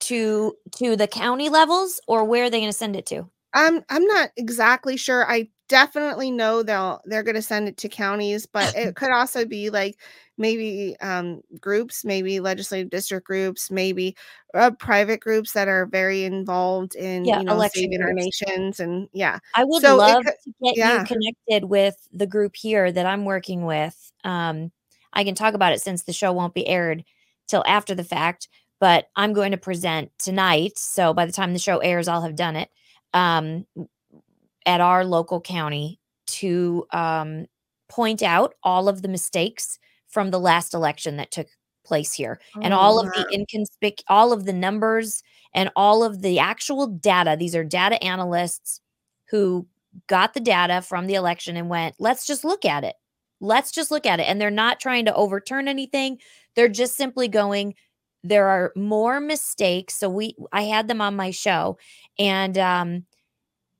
to 0.00 0.56
to 0.76 0.96
the 0.96 1.06
county 1.08 1.48
levels 1.48 2.00
or 2.08 2.24
where 2.24 2.44
are 2.44 2.50
they 2.50 2.60
going 2.60 2.72
to 2.72 2.76
send 2.78 2.96
it 2.96 3.06
to? 3.06 3.28
I'm 3.54 3.84
I'm 3.90 4.04
not 4.06 4.30
exactly 4.36 4.96
sure. 4.96 5.30
I 5.30 5.48
definitely 5.70 6.30
know 6.30 6.62
they'll 6.62 7.00
they're 7.06 7.22
going 7.22 7.36
to 7.36 7.40
send 7.42 7.66
it 7.68 7.78
to 7.78 7.88
counties, 7.88 8.44
but 8.44 8.74
it 8.76 8.94
could 8.96 9.10
also 9.10 9.46
be 9.46 9.70
like 9.70 9.96
maybe 10.36 10.96
um 11.00 11.40
groups, 11.60 12.04
maybe 12.04 12.40
legislative 12.40 12.90
district 12.90 13.26
groups, 13.26 13.70
maybe 13.70 14.14
uh, 14.52 14.72
private 14.78 15.20
groups 15.20 15.52
that 15.52 15.68
are 15.68 15.86
very 15.86 16.24
involved 16.24 16.94
in 16.96 17.24
Yeah, 17.24 17.38
you 17.38 17.44
know 17.46 17.52
election 17.54 17.84
saving 17.84 18.02
our 18.02 18.12
nations 18.12 18.80
and 18.80 19.08
yeah. 19.14 19.38
I 19.54 19.64
would 19.64 19.80
So 19.80 19.96
love 19.96 20.24
could- 20.26 20.34
to 20.44 20.52
get 20.62 20.76
yeah. 20.76 21.00
you 21.00 21.06
connected 21.06 21.64
with 21.70 21.96
the 22.12 22.26
group 22.26 22.54
here 22.56 22.92
that 22.92 23.06
I'm 23.06 23.24
working 23.24 23.64
with. 23.64 24.12
Um, 24.24 24.72
I 25.14 25.24
can 25.24 25.34
talk 25.34 25.54
about 25.54 25.72
it 25.72 25.80
since 25.80 26.02
the 26.02 26.12
show 26.12 26.32
won't 26.32 26.54
be 26.54 26.66
aired 26.68 27.04
till 27.48 27.64
after 27.66 27.94
the 27.94 28.04
fact, 28.04 28.48
but 28.80 29.08
I'm 29.16 29.32
going 29.32 29.50
to 29.52 29.56
present 29.56 30.10
tonight. 30.18 30.78
So 30.78 31.14
by 31.14 31.26
the 31.26 31.32
time 31.32 31.52
the 31.52 31.58
show 31.58 31.78
airs, 31.78 32.06
I'll 32.08 32.22
have 32.22 32.36
done 32.36 32.56
it 32.56 32.68
um, 33.14 33.66
at 34.70 34.80
our 34.80 35.04
local 35.04 35.40
county 35.40 35.98
to 36.28 36.86
um, 36.92 37.46
point 37.88 38.22
out 38.22 38.54
all 38.62 38.88
of 38.88 39.02
the 39.02 39.08
mistakes 39.08 39.80
from 40.06 40.30
the 40.30 40.38
last 40.38 40.74
election 40.74 41.16
that 41.16 41.32
took 41.32 41.48
place 41.84 42.12
here. 42.12 42.40
And 42.62 42.72
Oh, 42.72 42.76
all 42.78 43.00
of 43.00 43.06
the 43.06 43.26
inconspic 43.36 44.02
all 44.06 44.32
of 44.32 44.44
the 44.44 44.52
numbers 44.52 45.24
and 45.54 45.70
all 45.74 46.04
of 46.04 46.22
the 46.22 46.38
actual 46.38 46.86
data 46.86 47.36
these 47.36 47.56
are 47.56 47.64
data 47.64 48.00
analysts 48.02 48.80
who 49.28 49.66
got 50.06 50.34
the 50.34 50.40
data 50.40 50.82
from 50.82 51.08
the 51.08 51.14
election 51.14 51.56
and 51.56 51.68
went 51.68 51.96
let's 51.98 52.24
just 52.24 52.44
look 52.44 52.64
at 52.64 52.84
it. 52.84 52.94
Let's 53.40 53.72
just 53.72 53.90
look 53.90 54.06
at 54.06 54.20
it. 54.20 54.24
And 54.24 54.40
they're 54.40 54.52
not 54.52 54.78
trying 54.78 55.06
to 55.06 55.14
overturn 55.14 55.66
anything. 55.66 56.18
They're 56.54 56.68
just 56.68 56.94
simply 56.96 57.26
going 57.26 57.74
there 58.22 58.46
are 58.46 58.72
more 58.76 59.18
mistakes. 59.18 59.94
So 59.96 60.08
we 60.08 60.36
i 60.52 60.62
had 60.62 60.86
them 60.86 61.00
on 61.00 61.16
my 61.16 61.32
show 61.32 61.76
and 62.20 62.56
um 62.56 63.04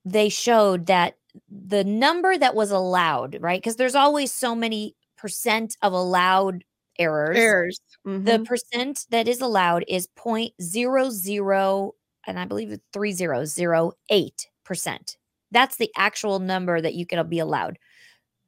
they 0.05 0.29
showed 0.29 0.87
that 0.87 1.17
the 1.51 1.85
number 1.85 2.37
that 2.39 2.55
was 2.55 2.71
allowed 2.71 3.37
right 3.41 3.61
because 3.61 3.77
there's 3.77 3.95
always 3.95 4.33
so 4.33 4.55
many 4.55 4.95
percent 5.17 5.77
of 5.83 5.93
allowed 5.93 6.65
errors 6.99 7.37
errors. 7.39 7.81
the 8.05 8.39
Mhm. 8.39 8.45
percent 8.47 9.07
that 9.11 9.29
is 9.29 9.41
allowed 9.41 9.85
is 9.89 10.09
0.00 10.17 11.95
and 12.27 12.39
i 12.39 12.45
believe 12.45 12.71
it's 12.73 12.85
3008 12.93 14.49
percent 14.65 15.17
that's 15.53 15.77
the 15.77 15.91
actual 15.97 16.39
number 16.41 16.81
that 16.81 16.95
you 16.95 17.07
can 17.07 17.29
be 17.29 17.39
allowed 17.39 17.79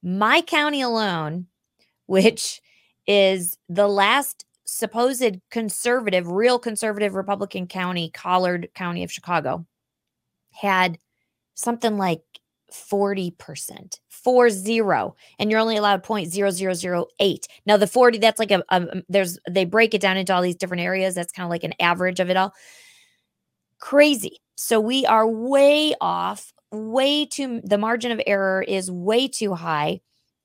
my 0.02 0.42
county 0.42 0.82
alone 0.82 1.46
which 2.06 2.60
is 3.06 3.58
the 3.68 3.88
last 3.88 4.46
supposed 4.66 5.40
conservative 5.50 6.28
real 6.28 6.58
conservative 6.58 7.14
republican 7.14 7.66
county 7.66 8.10
collar 8.10 8.58
county 8.74 9.04
of 9.04 9.12
chicago 9.12 9.66
had 10.52 10.98
something 11.54 11.98
like 11.98 12.22
40%, 12.72 13.98
four 14.08 14.50
zero, 14.50 15.14
and 15.38 15.50
you're 15.50 15.60
only 15.60 15.76
allowed 15.76 16.02
0.0008. 16.02 17.38
Now 17.66 17.76
the 17.76 17.86
40, 17.86 18.18
that's 18.18 18.38
like 18.38 18.50
a, 18.50 18.62
a 18.70 19.02
there's 19.08 19.38
they 19.48 19.64
break 19.64 19.94
it 19.94 20.00
down 20.00 20.16
into 20.16 20.34
all 20.34 20.42
these 20.42 20.56
different 20.56 20.82
areas. 20.82 21.14
That's 21.14 21.32
kind 21.32 21.44
of 21.44 21.50
like 21.50 21.64
an 21.64 21.74
average 21.80 22.20
of 22.20 22.30
it 22.30 22.36
all. 22.36 22.52
Crazy. 23.78 24.38
So 24.56 24.80
we 24.80 25.04
are 25.06 25.26
way 25.26 25.94
off, 26.00 26.52
way 26.70 27.26
too 27.26 27.60
the 27.64 27.78
margin 27.78 28.12
of 28.12 28.20
error 28.26 28.62
is 28.62 28.90
way 28.90 29.28
too 29.28 29.54
high. 29.54 30.00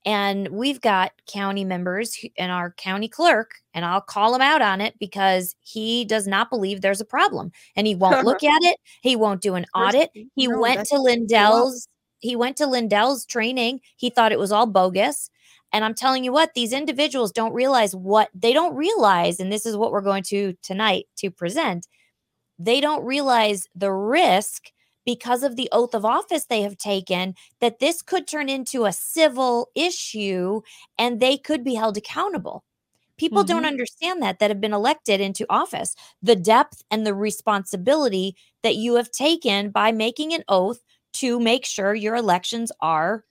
And 0.08 0.48
we've 0.48 0.80
got 0.80 1.12
county 1.30 1.66
members 1.66 2.18
and 2.38 2.50
our 2.50 2.72
county 2.72 3.10
clerk, 3.10 3.56
and 3.74 3.84
I'll 3.84 4.00
call 4.00 4.34
him 4.34 4.40
out 4.40 4.62
on 4.62 4.80
it 4.80 4.98
because 5.02 5.54
he 5.60 6.06
does 6.06 6.26
not 6.26 6.50
believe 6.50 6.80
there's 6.80 7.02
a 7.02 7.06
problem 7.06 7.52
and 7.76 7.86
he 7.86 7.94
won't 7.94 8.26
look 8.26 8.42
at 8.44 8.64
it. 8.64 8.78
He 9.02 9.18
won't 9.18 9.42
do 9.42 9.56
an 9.56 9.66
audit. 9.76 10.10
He 10.14 10.48
no, 10.48 10.62
went 10.62 10.88
to 10.88 10.98
Lindell's. 10.98 11.90
He 12.20 12.38
went 12.38 12.56
to 12.56 12.68
Lindell's 12.68 13.26
training. 13.26 13.82
He 13.98 14.10
thought 14.10 14.32
it 14.32 14.40
was 14.40 14.54
all 14.54 14.66
bogus. 14.66 15.30
And 15.74 15.84
I'm 15.84 15.94
telling 15.94 16.24
you 16.24 16.32
what, 16.32 16.54
these 16.54 16.72
individuals 16.72 17.34
don't 17.34 17.54
realize 17.54 17.94
what 17.94 18.30
they 18.34 18.54
don't 18.54 18.78
realize. 18.78 19.42
And 19.42 19.52
this 19.52 19.66
is 19.66 19.76
what 19.76 19.92
we're 19.92 20.00
going 20.00 20.24
to 20.28 20.56
tonight 20.64 21.08
to 21.18 21.30
present. 21.30 21.86
They 22.58 22.80
don't 22.80 23.04
realize 23.04 23.68
the 23.76 23.92
risk 23.92 24.72
because 25.08 25.44
of 25.44 25.58
the 25.58 25.70
oath 25.74 25.96
of 25.96 26.06
office 26.06 26.46
they 26.48 26.62
have 26.64 26.78
taken 26.78 27.36
that 27.62 27.80
this 27.80 28.04
could 28.04 28.28
turn 28.28 28.50
into 28.50 28.86
a 28.86 28.94
civil 28.94 29.70
issue 29.76 30.62
and 31.00 31.20
they 31.22 31.38
could 31.40 31.66
be 31.66 31.76
held 31.76 31.98
accountable. 31.98 32.66
People 33.18 33.44
don't 33.44 33.66
Mhm. 33.66 33.68
understand 33.68 34.22
that 34.24 34.40
that 34.40 34.52
have 34.52 34.62
been 34.62 34.74
elected 34.74 35.22
into 35.22 35.46
office, 35.50 35.96
the 36.22 36.36
depth 36.36 36.84
and 36.92 37.06
the 37.08 37.16
responsibility 37.16 38.36
that 38.64 38.76
you 38.78 38.96
have 38.96 39.12
taken 39.12 39.72
by 39.72 39.92
making 39.92 40.34
an 40.34 40.44
oath 40.50 40.84
to 41.16 41.40
make 41.40 41.66
sure 41.66 41.96
your 41.96 42.16
elections 42.16 42.72
are 42.82 43.26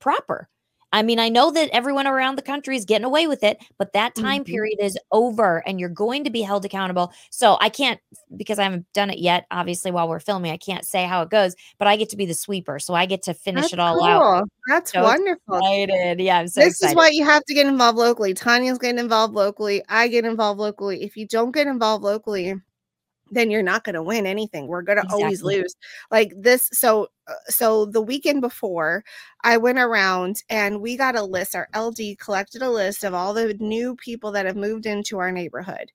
proper. 0.00 0.48
I 0.94 1.02
mean, 1.02 1.18
I 1.18 1.28
know 1.28 1.50
that 1.50 1.68
everyone 1.72 2.06
around 2.06 2.36
the 2.36 2.42
country 2.42 2.76
is 2.76 2.84
getting 2.84 3.04
away 3.04 3.26
with 3.26 3.42
it, 3.42 3.58
but 3.78 3.92
that 3.94 4.14
time 4.14 4.42
Mhm. 4.44 4.46
period 4.46 4.78
is 4.80 4.96
over 5.10 5.62
and 5.66 5.80
you're 5.80 5.88
going 5.88 6.22
to 6.22 6.30
be 6.30 6.40
held 6.40 6.64
accountable. 6.64 7.12
So 7.30 7.58
I 7.60 7.68
can't, 7.68 7.98
because 8.36 8.60
I 8.60 8.62
haven't 8.62 8.86
done 8.92 9.10
it 9.10 9.18
yet, 9.18 9.44
obviously, 9.50 9.90
while 9.90 10.08
we're 10.08 10.20
filming, 10.20 10.52
I 10.52 10.56
can't 10.56 10.84
say 10.86 11.04
how 11.04 11.22
it 11.22 11.30
goes, 11.30 11.56
but 11.78 11.88
I 11.88 11.96
get 11.96 12.10
to 12.10 12.16
be 12.16 12.26
the 12.26 12.32
sweeper. 12.34 12.78
So 12.78 12.94
I 12.94 13.06
get 13.06 13.22
to 13.24 13.34
finish 13.34 13.62
That's 13.62 13.72
it 13.74 13.78
all 13.80 14.04
out. 14.04 14.22
cool. 14.22 14.44
That's 14.68 14.92
So 14.92 15.02
wonderful. 15.02 15.58
Excited. 15.58 16.20
Yeah, 16.20 16.38
I'm 16.38 16.48
so 16.48 16.60
this 16.60 16.74
excited. 16.74 16.92
is 16.92 16.96
why 16.96 17.08
you 17.08 17.24
have 17.24 17.44
to 17.44 17.54
get 17.54 17.66
involved 17.66 17.98
locally. 17.98 18.32
Tania's 18.32 18.78
getting 18.78 19.00
involved 19.00 19.34
locally. 19.34 19.82
I 19.88 20.06
get 20.06 20.24
involved 20.24 20.60
locally. 20.60 21.02
If 21.02 21.16
you 21.16 21.26
don't 21.26 21.50
get 21.50 21.66
involved 21.66 22.04
locally, 22.04 22.54
then 23.34 23.50
you're 23.50 23.62
not 23.62 23.84
going 23.84 23.94
to 23.94 24.02
win 24.02 24.26
anything. 24.26 24.66
We're 24.66 24.82
going 24.82 24.98
to 24.98 25.10
always 25.10 25.42
lose. 25.42 25.74
Like 26.10 26.32
this. 26.36 26.68
So, 26.72 27.08
uh, 27.26 27.34
so 27.48 27.86
the 27.86 28.02
weekend 28.02 28.40
before, 28.40 29.04
I 29.42 29.56
went 29.56 29.78
around 29.78 30.42
and 30.48 30.80
we 30.80 30.96
got 30.96 31.16
a 31.16 31.22
list. 31.22 31.54
Our 31.54 31.68
LD 31.76 32.18
collected 32.18 32.62
a 32.62 32.70
list 32.70 33.04
of 33.04 33.14
all 33.14 33.34
the 33.34 33.54
new 33.60 33.96
people 33.96 34.32
that 34.32 34.46
have 34.46 34.56
moved 34.56 34.86
into 34.86 35.18
our 35.18 35.32
neighborhood, 35.32 35.90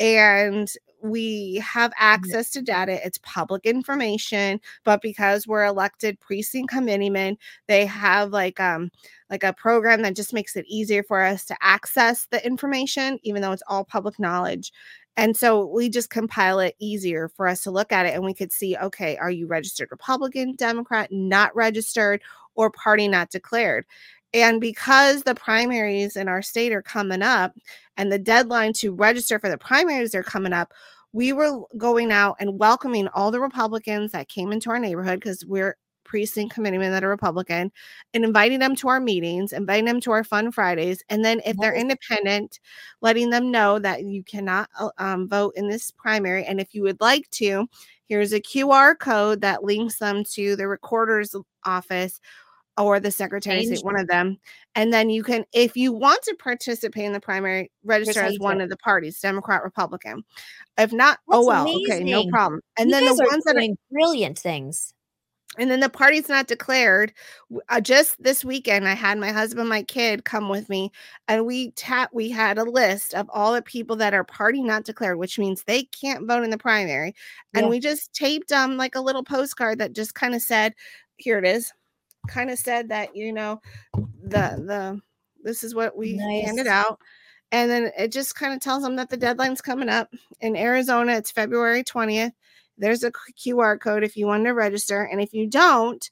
and 0.00 0.68
we 1.02 1.56
have 1.64 1.92
access 1.98 2.50
to 2.50 2.62
data. 2.62 3.04
It's 3.04 3.18
public 3.22 3.64
information, 3.64 4.60
but 4.84 5.00
because 5.00 5.46
we're 5.46 5.64
elected 5.64 6.18
precinct 6.20 6.70
committeemen, 6.70 7.36
they 7.66 7.86
have 7.86 8.30
like 8.30 8.58
um 8.60 8.90
like 9.30 9.44
a 9.44 9.52
program 9.52 10.02
that 10.02 10.16
just 10.16 10.32
makes 10.32 10.56
it 10.56 10.64
easier 10.68 11.02
for 11.02 11.22
us 11.22 11.44
to 11.46 11.56
access 11.60 12.26
the 12.30 12.44
information, 12.44 13.18
even 13.22 13.42
though 13.42 13.52
it's 13.52 13.62
all 13.68 13.84
public 13.84 14.18
knowledge. 14.18 14.72
And 15.18 15.36
so 15.36 15.66
we 15.66 15.90
just 15.90 16.10
compile 16.10 16.60
it 16.60 16.76
easier 16.78 17.28
for 17.28 17.48
us 17.48 17.64
to 17.64 17.72
look 17.72 17.90
at 17.90 18.06
it 18.06 18.14
and 18.14 18.24
we 18.24 18.32
could 18.32 18.52
see 18.52 18.76
okay, 18.76 19.16
are 19.16 19.32
you 19.32 19.48
registered 19.48 19.88
Republican, 19.90 20.54
Democrat, 20.54 21.10
not 21.10 21.54
registered, 21.56 22.22
or 22.54 22.70
party 22.70 23.08
not 23.08 23.30
declared? 23.30 23.84
And 24.32 24.60
because 24.60 25.24
the 25.24 25.34
primaries 25.34 26.14
in 26.14 26.28
our 26.28 26.40
state 26.40 26.72
are 26.72 26.82
coming 26.82 27.22
up 27.22 27.56
and 27.96 28.12
the 28.12 28.18
deadline 28.18 28.72
to 28.74 28.94
register 28.94 29.40
for 29.40 29.48
the 29.48 29.58
primaries 29.58 30.14
are 30.14 30.22
coming 30.22 30.52
up, 30.52 30.72
we 31.12 31.32
were 31.32 31.62
going 31.76 32.12
out 32.12 32.36
and 32.38 32.60
welcoming 32.60 33.08
all 33.08 33.32
the 33.32 33.40
Republicans 33.40 34.12
that 34.12 34.28
came 34.28 34.52
into 34.52 34.70
our 34.70 34.78
neighborhood 34.78 35.18
because 35.18 35.44
we're 35.44 35.76
precinct 36.08 36.54
committeemen 36.54 36.90
that 36.90 37.04
are 37.04 37.08
Republican 37.08 37.70
and 38.14 38.24
inviting 38.24 38.58
them 38.58 38.74
to 38.74 38.88
our 38.88 38.98
meetings, 38.98 39.52
inviting 39.52 39.84
them 39.84 40.00
to 40.00 40.10
our 40.10 40.24
fun 40.24 40.50
Fridays. 40.50 41.02
And 41.08 41.24
then 41.24 41.40
if 41.46 41.56
they're 41.58 41.74
independent, 41.74 42.58
letting 43.02 43.30
them 43.30 43.52
know 43.52 43.78
that 43.78 44.02
you 44.02 44.24
cannot 44.24 44.68
uh, 44.80 44.88
um, 44.98 45.28
vote 45.28 45.52
in 45.54 45.68
this 45.68 45.92
primary. 45.92 46.44
And 46.44 46.60
if 46.60 46.74
you 46.74 46.82
would 46.82 47.00
like 47.00 47.30
to, 47.32 47.68
here's 48.08 48.32
a 48.32 48.40
QR 48.40 48.98
code 48.98 49.42
that 49.42 49.62
links 49.62 49.98
them 49.98 50.24
to 50.32 50.56
the 50.56 50.66
recorder's 50.66 51.36
office 51.64 52.20
or 52.78 53.00
the 53.00 53.10
secretary 53.10 53.64
state, 53.66 53.84
one 53.84 53.98
of 53.98 54.06
them. 54.06 54.38
And 54.74 54.92
then 54.92 55.10
you 55.10 55.22
can, 55.22 55.44
if 55.52 55.76
you 55.76 55.92
want 55.92 56.22
to 56.22 56.36
participate 56.36 57.04
in 57.04 57.12
the 57.12 57.20
primary, 57.20 57.70
register 57.84 58.20
as 58.20 58.38
one 58.38 58.60
of 58.60 58.70
the 58.70 58.76
parties, 58.76 59.20
Democrat, 59.20 59.62
Republican. 59.64 60.24
If 60.78 60.92
not, 60.92 61.18
oh 61.30 61.44
That's 61.46 61.66
well, 61.66 61.82
okay, 61.82 62.04
no 62.04 62.26
problem. 62.28 62.60
And 62.78 62.88
you 62.88 62.94
then 62.94 63.04
the 63.04 63.26
ones 63.30 63.44
that 63.44 63.56
are 63.56 63.74
brilliant 63.90 64.38
things. 64.38 64.94
And 65.56 65.70
then 65.70 65.80
the 65.80 65.88
party's 65.88 66.28
not 66.28 66.46
declared. 66.46 67.12
Uh, 67.70 67.80
just 67.80 68.22
this 68.22 68.44
weekend 68.44 68.86
i 68.86 68.92
had 68.92 69.16
my 69.18 69.32
husband 69.32 69.68
my 69.68 69.82
kid 69.82 70.24
come 70.24 70.48
with 70.50 70.68
me 70.68 70.92
and 71.28 71.46
we 71.46 71.70
tap 71.72 72.10
we 72.12 72.28
had 72.28 72.58
a 72.58 72.64
list 72.64 73.14
of 73.14 73.28
all 73.32 73.54
the 73.54 73.62
people 73.62 73.96
that 73.96 74.12
are 74.12 74.24
party 74.24 74.62
not 74.62 74.84
declared 74.84 75.18
which 75.18 75.38
means 75.38 75.62
they 75.64 75.84
can't 75.84 76.26
vote 76.26 76.44
in 76.44 76.50
the 76.50 76.58
primary 76.58 77.14
and 77.54 77.64
Yeah. 77.64 77.70
we 77.70 77.80
just 77.80 78.12
taped 78.12 78.52
um 78.52 78.76
like 78.76 78.94
a 78.96 79.00
little 79.00 79.24
postcard 79.24 79.78
that 79.78 79.94
just 79.94 80.14
kind 80.14 80.34
of 80.34 80.42
said 80.42 80.74
here 81.16 81.38
it 81.38 81.46
is 81.46 81.72
kind 82.28 82.50
of 82.50 82.58
said 82.58 82.90
that 82.90 83.16
you 83.16 83.32
know 83.32 83.60
the 83.94 84.62
the 84.66 85.00
this 85.42 85.64
is 85.64 85.74
what 85.74 85.96
we 85.96 86.18
handed 86.18 86.66
out 86.66 87.00
and 87.52 87.70
then 87.70 87.90
it 87.96 88.12
just 88.12 88.34
kind 88.34 88.52
of 88.52 88.60
tells 88.60 88.82
them 88.82 88.96
that 88.96 89.08
the 89.08 89.16
deadline's 89.16 89.62
coming 89.62 89.88
up. 89.88 90.12
In 90.40 90.54
arizona 90.54 91.12
it's 91.16 91.30
february 91.30 91.82
20th 91.82 92.32
there's 92.78 93.04
a 93.04 93.12
QR 93.12 93.80
code 93.80 94.04
if 94.04 94.16
you 94.16 94.26
want 94.26 94.44
to 94.44 94.52
register. 94.52 95.02
And 95.02 95.20
if 95.20 95.32
you 95.32 95.46
don't 95.46 96.08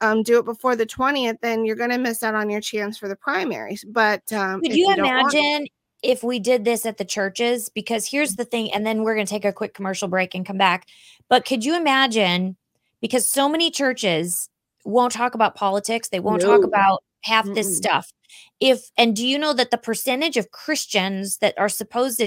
um, 0.00 0.22
do 0.22 0.38
it 0.38 0.44
before 0.44 0.76
the 0.76 0.86
20th, 0.86 1.40
then 1.40 1.64
you're 1.64 1.76
going 1.76 1.90
to 1.90 1.98
miss 1.98 2.22
out 2.22 2.34
on 2.34 2.50
your 2.50 2.60
chance 2.60 2.98
for 2.98 3.08
the 3.08 3.16
primaries. 3.16 3.84
But 3.88 4.32
um, 4.32 4.60
Could 4.60 4.74
you 4.74 4.86
want- 4.86 5.00
imagine 5.00 5.66
if 6.02 6.22
we 6.22 6.38
did 6.38 6.64
this 6.64 6.86
at 6.86 6.96
the 6.96 7.04
churches? 7.04 7.68
Because 7.68 8.06
here's 8.06 8.36
the 8.36 8.44
thing, 8.44 8.72
and 8.72 8.86
then 8.86 9.02
we're 9.02 9.14
going 9.14 9.26
to 9.26 9.30
take 9.32 9.44
a 9.44 9.52
quick 9.52 9.74
commercial 9.74 10.08
break 10.08 10.34
and 10.34 10.46
come 10.46 10.58
back. 10.58 10.86
But 11.28 11.44
could 11.44 11.64
you 11.64 11.76
imagine? 11.76 12.56
Because 13.00 13.26
so 13.26 13.48
many 13.48 13.70
churches 13.70 14.48
won't 14.84 15.12
talk 15.12 15.34
about 15.34 15.54
politics, 15.54 16.08
they 16.08 16.20
won't 16.20 16.42
talk 16.42 16.64
about 16.64 17.02
half 17.22 17.46
this 17.46 17.68
Mm-mm. 17.68 17.76
stuff. 17.76 18.12
If 18.60 18.90
and 18.96 19.14
do 19.14 19.26
you 19.26 19.38
know 19.38 19.52
that 19.54 19.70
the 19.70 19.78
percentage 19.78 20.36
of 20.36 20.50
Christians 20.50 21.38
that 21.38 21.58
are 21.58 21.68
supposed 21.68 22.22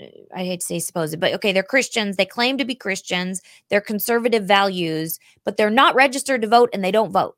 I 0.00 0.44
hate 0.44 0.60
to 0.60 0.66
say 0.66 0.78
supposed, 0.80 1.18
but 1.20 1.32
okay, 1.34 1.52
they're 1.52 1.62
Christians. 1.62 2.16
They 2.16 2.26
claim 2.26 2.58
to 2.58 2.64
be 2.64 2.74
Christians. 2.74 3.40
They're 3.70 3.80
conservative 3.80 4.44
values, 4.44 5.18
but 5.44 5.56
they're 5.56 5.70
not 5.70 5.94
registered 5.94 6.42
to 6.42 6.48
vote 6.48 6.70
and 6.72 6.82
they 6.82 6.90
don't 6.90 7.12
vote. 7.12 7.36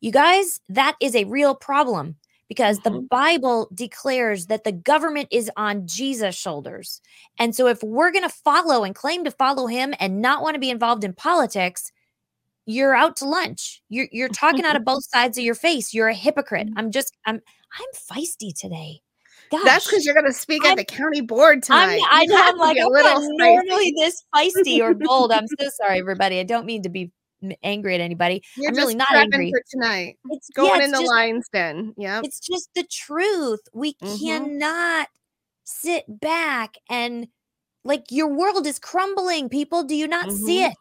You 0.00 0.12
guys, 0.12 0.60
that 0.68 0.96
is 1.00 1.16
a 1.16 1.24
real 1.24 1.54
problem 1.54 2.16
because 2.48 2.78
the 2.80 2.90
Mhm. 2.90 3.08
Bible 3.08 3.68
declares 3.74 4.46
that 4.46 4.64
the 4.64 4.72
government 4.72 5.28
is 5.32 5.50
on 5.56 5.86
Jesus' 5.86 6.36
shoulders. 6.36 7.00
And 7.38 7.56
so 7.56 7.66
if 7.66 7.82
we're 7.82 8.12
going 8.12 8.22
to 8.22 8.28
follow 8.28 8.84
and 8.84 8.94
claim 8.94 9.24
to 9.24 9.30
follow 9.30 9.66
him 9.66 9.94
and 9.98 10.20
not 10.20 10.42
want 10.42 10.54
to 10.54 10.60
be 10.60 10.70
involved 10.70 11.02
in 11.02 11.12
politics, 11.14 11.90
you're 12.66 12.94
out 12.94 13.16
to 13.16 13.24
lunch. 13.24 13.82
You're 13.88 14.08
you're 14.12 14.28
talking 14.28 14.64
out 14.64 14.76
of 14.76 14.84
both 14.84 15.04
sides 15.04 15.38
of 15.38 15.44
your 15.44 15.54
face. 15.54 15.94
You're 15.94 16.08
a 16.08 16.14
hypocrite. 16.14 16.68
I'm 16.76 16.90
just 16.90 17.16
I'm 17.24 17.40
I'm 17.72 17.92
feisty 17.94 18.52
today. 18.54 19.02
Gosh. 19.50 19.62
That's 19.64 19.86
because 19.86 20.04
you're 20.04 20.14
going 20.14 20.26
to 20.26 20.32
speak 20.32 20.64
I'm- 20.64 20.72
at 20.72 20.76
the 20.78 20.84
county 20.84 21.20
board 21.20 21.56
I'm, 21.56 21.60
tonight. 21.62 22.00
I 22.10 22.22
You 22.22 22.28
know. 22.30 22.36
have 22.36 22.54
I'm 22.54 22.58
like, 22.58 22.74
be 22.76 22.80
a 22.80 22.86
I'm 22.86 22.92
little 22.92 23.36
normally 23.38 23.94
this 23.96 24.22
feisty 24.34 24.80
or 24.80 24.94
bold. 24.98 25.32
I'm 25.32 25.46
so 25.46 25.68
sorry, 25.80 25.98
everybody. 25.98 26.38
I 26.40 26.42
don't 26.42 26.66
mean 26.66 26.82
to 26.82 26.88
be 26.88 27.12
angry 27.62 27.94
at 27.94 28.00
anybody. 28.00 28.42
You're 28.56 28.70
I'm 28.70 28.76
really 28.76 28.94
not 28.94 29.12
angry. 29.14 29.50
for 29.52 29.62
tonight. 29.70 30.16
It's 30.30 30.48
Going 30.50 30.80
yeah, 30.80 30.86
in 30.86 30.90
the 30.92 31.00
lion's 31.02 31.48
den. 31.52 31.94
Yep. 31.96 32.24
It's 32.24 32.40
just 32.40 32.70
the 32.74 32.84
truth. 32.90 33.60
We 33.74 33.94
Mhm. 34.02 34.18
cannot 34.20 35.08
sit 35.64 36.04
back 36.08 36.76
and 36.88 37.28
like 37.84 38.04
your 38.10 38.28
world 38.28 38.66
is 38.66 38.78
crumbling. 38.78 39.48
People, 39.48 39.84
do 39.84 39.94
you 39.94 40.08
not 40.08 40.32
see 40.32 40.60
Mhm. 40.60 40.70
it? 40.70 40.76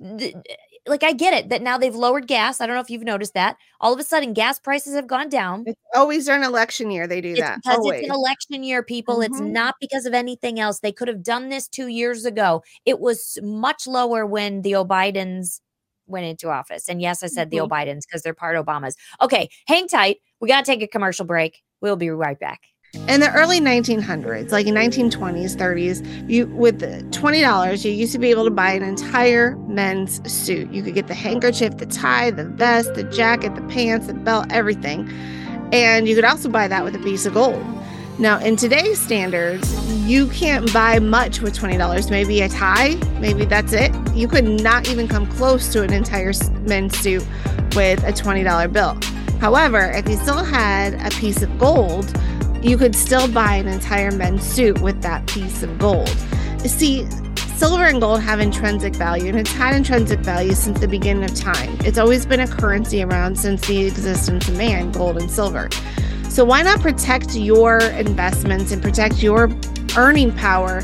Th- 0.00 0.34
Like 0.86 1.02
I 1.02 1.12
get 1.14 1.32
it 1.32 1.48
that 1.48 1.62
now 1.62 1.78
they've 1.78 1.94
lowered 1.94 2.26
gas. 2.26 2.60
I 2.60 2.66
don't 2.66 2.74
know 2.74 2.80
if 2.82 2.90
you've 2.90 3.04
noticed 3.04 3.32
that. 3.34 3.56
All 3.80 3.92
of 3.94 3.98
a 3.98 4.02
sudden, 4.04 4.34
gas 4.34 4.58
prices 4.58 4.94
have 4.94 5.06
gone 5.06 5.30
down. 5.30 5.64
It's 5.66 5.80
always 5.94 6.26
during 6.26 6.42
election 6.44 6.90
year 6.90 7.06
they 7.06 7.22
do 7.22 7.30
It's 7.30 7.40
that. 7.40 7.60
because 7.62 7.78
always. 7.78 8.00
it's 8.00 8.08
an 8.10 8.14
election 8.14 8.62
year, 8.64 8.82
people. 8.82 9.22
It's 9.22 9.40
Mhm. 9.40 9.52
not 9.52 9.76
because 9.80 10.04
of 10.04 10.12
anything 10.12 10.60
else. 10.60 10.80
They 10.80 10.92
could 10.92 11.08
have 11.08 11.22
done 11.22 11.48
this 11.48 11.68
two 11.68 11.86
years 11.86 12.26
ago. 12.26 12.62
It 12.84 13.00
was 13.00 13.38
much 13.42 13.86
lower 13.86 14.26
when 14.26 14.60
the 14.60 14.74
O'Bidens 14.76 15.60
went 16.06 16.26
into 16.26 16.50
office. 16.50 16.86
And 16.88 17.00
yes, 17.00 17.22
I 17.22 17.28
said 17.28 17.48
the 17.50 17.56
Mhm. 17.58 17.62
O'Bidens 17.64 18.04
because 18.06 18.20
they're 18.20 18.34
part 18.34 18.56
Obamas. 18.56 18.94
Okay, 19.22 19.48
hang 19.66 19.88
tight. 19.88 20.18
We 20.40 20.48
got 20.48 20.66
to 20.66 20.70
take 20.70 20.82
a 20.82 20.86
commercial 20.86 21.24
break. 21.24 21.62
We'll 21.80 21.96
be 21.96 22.10
right 22.10 22.38
back. 22.38 22.60
In 23.08 23.20
the 23.20 23.32
early 23.34 23.60
1900s 23.60 24.50
like 24.50 24.66
in 24.66 24.74
1920s 24.74 25.56
30s 25.56 26.30
you 26.30 26.46
with 26.46 26.80
$20 26.80 27.84
you 27.84 27.90
used 27.90 28.12
to 28.12 28.18
be 28.18 28.30
able 28.30 28.44
to 28.44 28.50
buy 28.50 28.72
an 28.72 28.82
entire 28.82 29.56
men's 29.68 30.20
suit. 30.30 30.70
You 30.70 30.82
could 30.82 30.94
get 30.94 31.08
the 31.08 31.14
handkerchief 31.14 31.76
the 31.76 31.86
tie 31.86 32.30
the 32.30 32.44
vest 32.44 32.94
the 32.94 33.04
jacket 33.04 33.54
the 33.54 33.62
pants 33.62 34.06
the 34.06 34.14
belt 34.14 34.46
everything. 34.50 35.08
And 35.72 36.06
you 36.06 36.14
could 36.14 36.24
also 36.24 36.48
buy 36.48 36.68
that 36.68 36.84
with 36.84 36.94
a 36.94 36.98
piece 37.00 37.26
of 37.26 37.34
gold. 37.34 37.64
Now 38.18 38.38
in 38.38 38.56
today's 38.56 39.00
standards 39.00 39.74
you 40.06 40.28
can't 40.28 40.72
buy 40.72 40.98
much 40.98 41.40
with 41.40 41.58
$20 41.58 42.10
maybe 42.10 42.40
a 42.42 42.48
tie 42.48 42.94
maybe 43.20 43.44
that's 43.44 43.72
it. 43.72 43.92
You 44.14 44.28
could 44.28 44.44
not 44.44 44.88
even 44.88 45.08
come 45.08 45.26
close 45.26 45.72
to 45.72 45.82
an 45.82 45.92
entire 45.92 46.32
men's 46.60 46.96
suit 46.98 47.26
with 47.74 48.02
a 48.04 48.12
$20 48.12 48.72
bill. 48.72 48.98
However 49.40 49.90
if 49.90 50.08
you 50.08 50.16
still 50.16 50.44
had 50.44 50.94
a 51.04 51.10
piece 51.18 51.42
of 51.42 51.58
gold 51.58 52.16
you 52.64 52.76
could 52.78 52.96
still 52.96 53.28
buy 53.28 53.56
an 53.56 53.68
entire 53.68 54.10
men's 54.10 54.42
suit 54.42 54.80
with 54.80 55.02
that 55.02 55.26
piece 55.26 55.62
of 55.62 55.78
gold. 55.78 56.08
See, 56.60 57.06
silver 57.56 57.84
and 57.84 58.00
gold 58.00 58.22
have 58.22 58.40
intrinsic 58.40 58.96
value, 58.96 59.28
and 59.28 59.38
it's 59.38 59.52
had 59.52 59.74
intrinsic 59.74 60.20
value 60.20 60.54
since 60.54 60.80
the 60.80 60.88
beginning 60.88 61.24
of 61.24 61.34
time. 61.34 61.76
It's 61.80 61.98
always 61.98 62.24
been 62.24 62.40
a 62.40 62.48
currency 62.48 63.02
around 63.02 63.38
since 63.38 63.60
the 63.66 63.84
existence 63.86 64.48
of 64.48 64.56
man, 64.56 64.92
gold 64.92 65.18
and 65.18 65.30
silver. 65.30 65.68
So, 66.30 66.42
why 66.44 66.62
not 66.62 66.80
protect 66.80 67.34
your 67.34 67.80
investments 67.80 68.72
and 68.72 68.80
protect 68.82 69.22
your 69.22 69.50
earning 69.96 70.32
power 70.32 70.80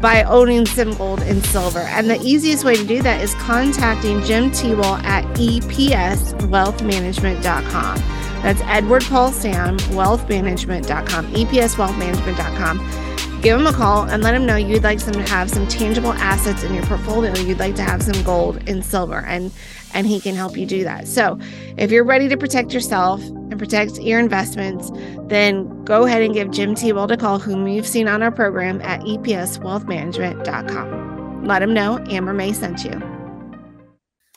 by 0.00 0.22
owning 0.24 0.66
some 0.66 0.92
gold 0.94 1.22
and 1.22 1.42
silver? 1.46 1.80
And 1.80 2.10
the 2.10 2.20
easiest 2.22 2.62
way 2.62 2.76
to 2.76 2.84
do 2.84 3.00
that 3.02 3.22
is 3.22 3.34
contacting 3.36 4.20
Jim 4.22 4.50
Tewell 4.50 4.96
at 4.96 5.24
epswealthmanagement.com. 5.36 8.21
That's 8.42 8.60
Edward 8.62 9.04
Paul 9.04 9.30
Sam, 9.32 9.76
wealthmanagement.com, 9.78 11.32
EPSwealthmanagement.com. 11.32 13.40
give 13.42 13.58
him 13.58 13.66
a 13.66 13.72
call 13.72 14.08
and 14.08 14.22
let 14.22 14.34
him 14.34 14.46
know 14.46 14.56
you'd 14.56 14.84
like 14.84 15.00
some 15.00 15.14
to 15.14 15.22
have 15.22 15.50
some 15.50 15.66
tangible 15.68 16.12
assets 16.12 16.62
in 16.62 16.74
your 16.74 16.84
portfolio. 16.84 17.34
You'd 17.36 17.58
like 17.58 17.74
to 17.76 17.82
have 17.82 18.02
some 18.02 18.22
gold 18.24 18.62
and 18.68 18.84
silver, 18.84 19.24
and 19.26 19.50
and 19.94 20.06
he 20.06 20.20
can 20.20 20.34
help 20.34 20.56
you 20.56 20.64
do 20.66 20.84
that. 20.84 21.06
So, 21.06 21.38
if 21.76 21.90
you're 21.90 22.04
ready 22.04 22.28
to 22.28 22.36
protect 22.36 22.72
yourself 22.72 23.22
and 23.22 23.58
protect 23.58 24.00
your 24.00 24.18
investments, 24.18 24.90
then 25.24 25.84
go 25.84 26.06
ahead 26.06 26.22
and 26.22 26.32
give 26.32 26.50
Jim 26.50 26.74
T. 26.74 26.92
Weld 26.92 27.12
a 27.12 27.16
call, 27.16 27.38
whom 27.38 27.68
you've 27.68 27.86
seen 27.86 28.08
on 28.08 28.22
our 28.22 28.30
program 28.30 28.80
at 28.80 29.00
EPSWealthManagement.com. 29.02 31.46
Let 31.46 31.62
him 31.62 31.74
know 31.74 32.02
Amber 32.08 32.32
May 32.32 32.52
sent 32.52 32.84
you. 32.84 33.11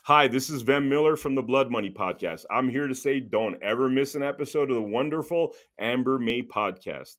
Hi, 0.08 0.28
this 0.28 0.52
is 0.52 0.62
Van 0.62 0.88
Miller 0.88 1.16
from 1.16 1.34
the 1.34 1.42
Blood 1.42 1.72
Money 1.72 1.90
Podcast. 1.90 2.46
I'm 2.52 2.70
here 2.70 2.86
to 2.86 2.94
say 2.94 3.20
don't 3.20 3.60
ever 3.64 3.90
miss 3.90 4.14
an 4.14 4.22
episode 4.22 4.70
of 4.70 4.76
the 4.76 4.82
wonderful 4.84 5.56
Amber 5.80 6.20
May 6.20 6.44
Podcast. 6.44 7.16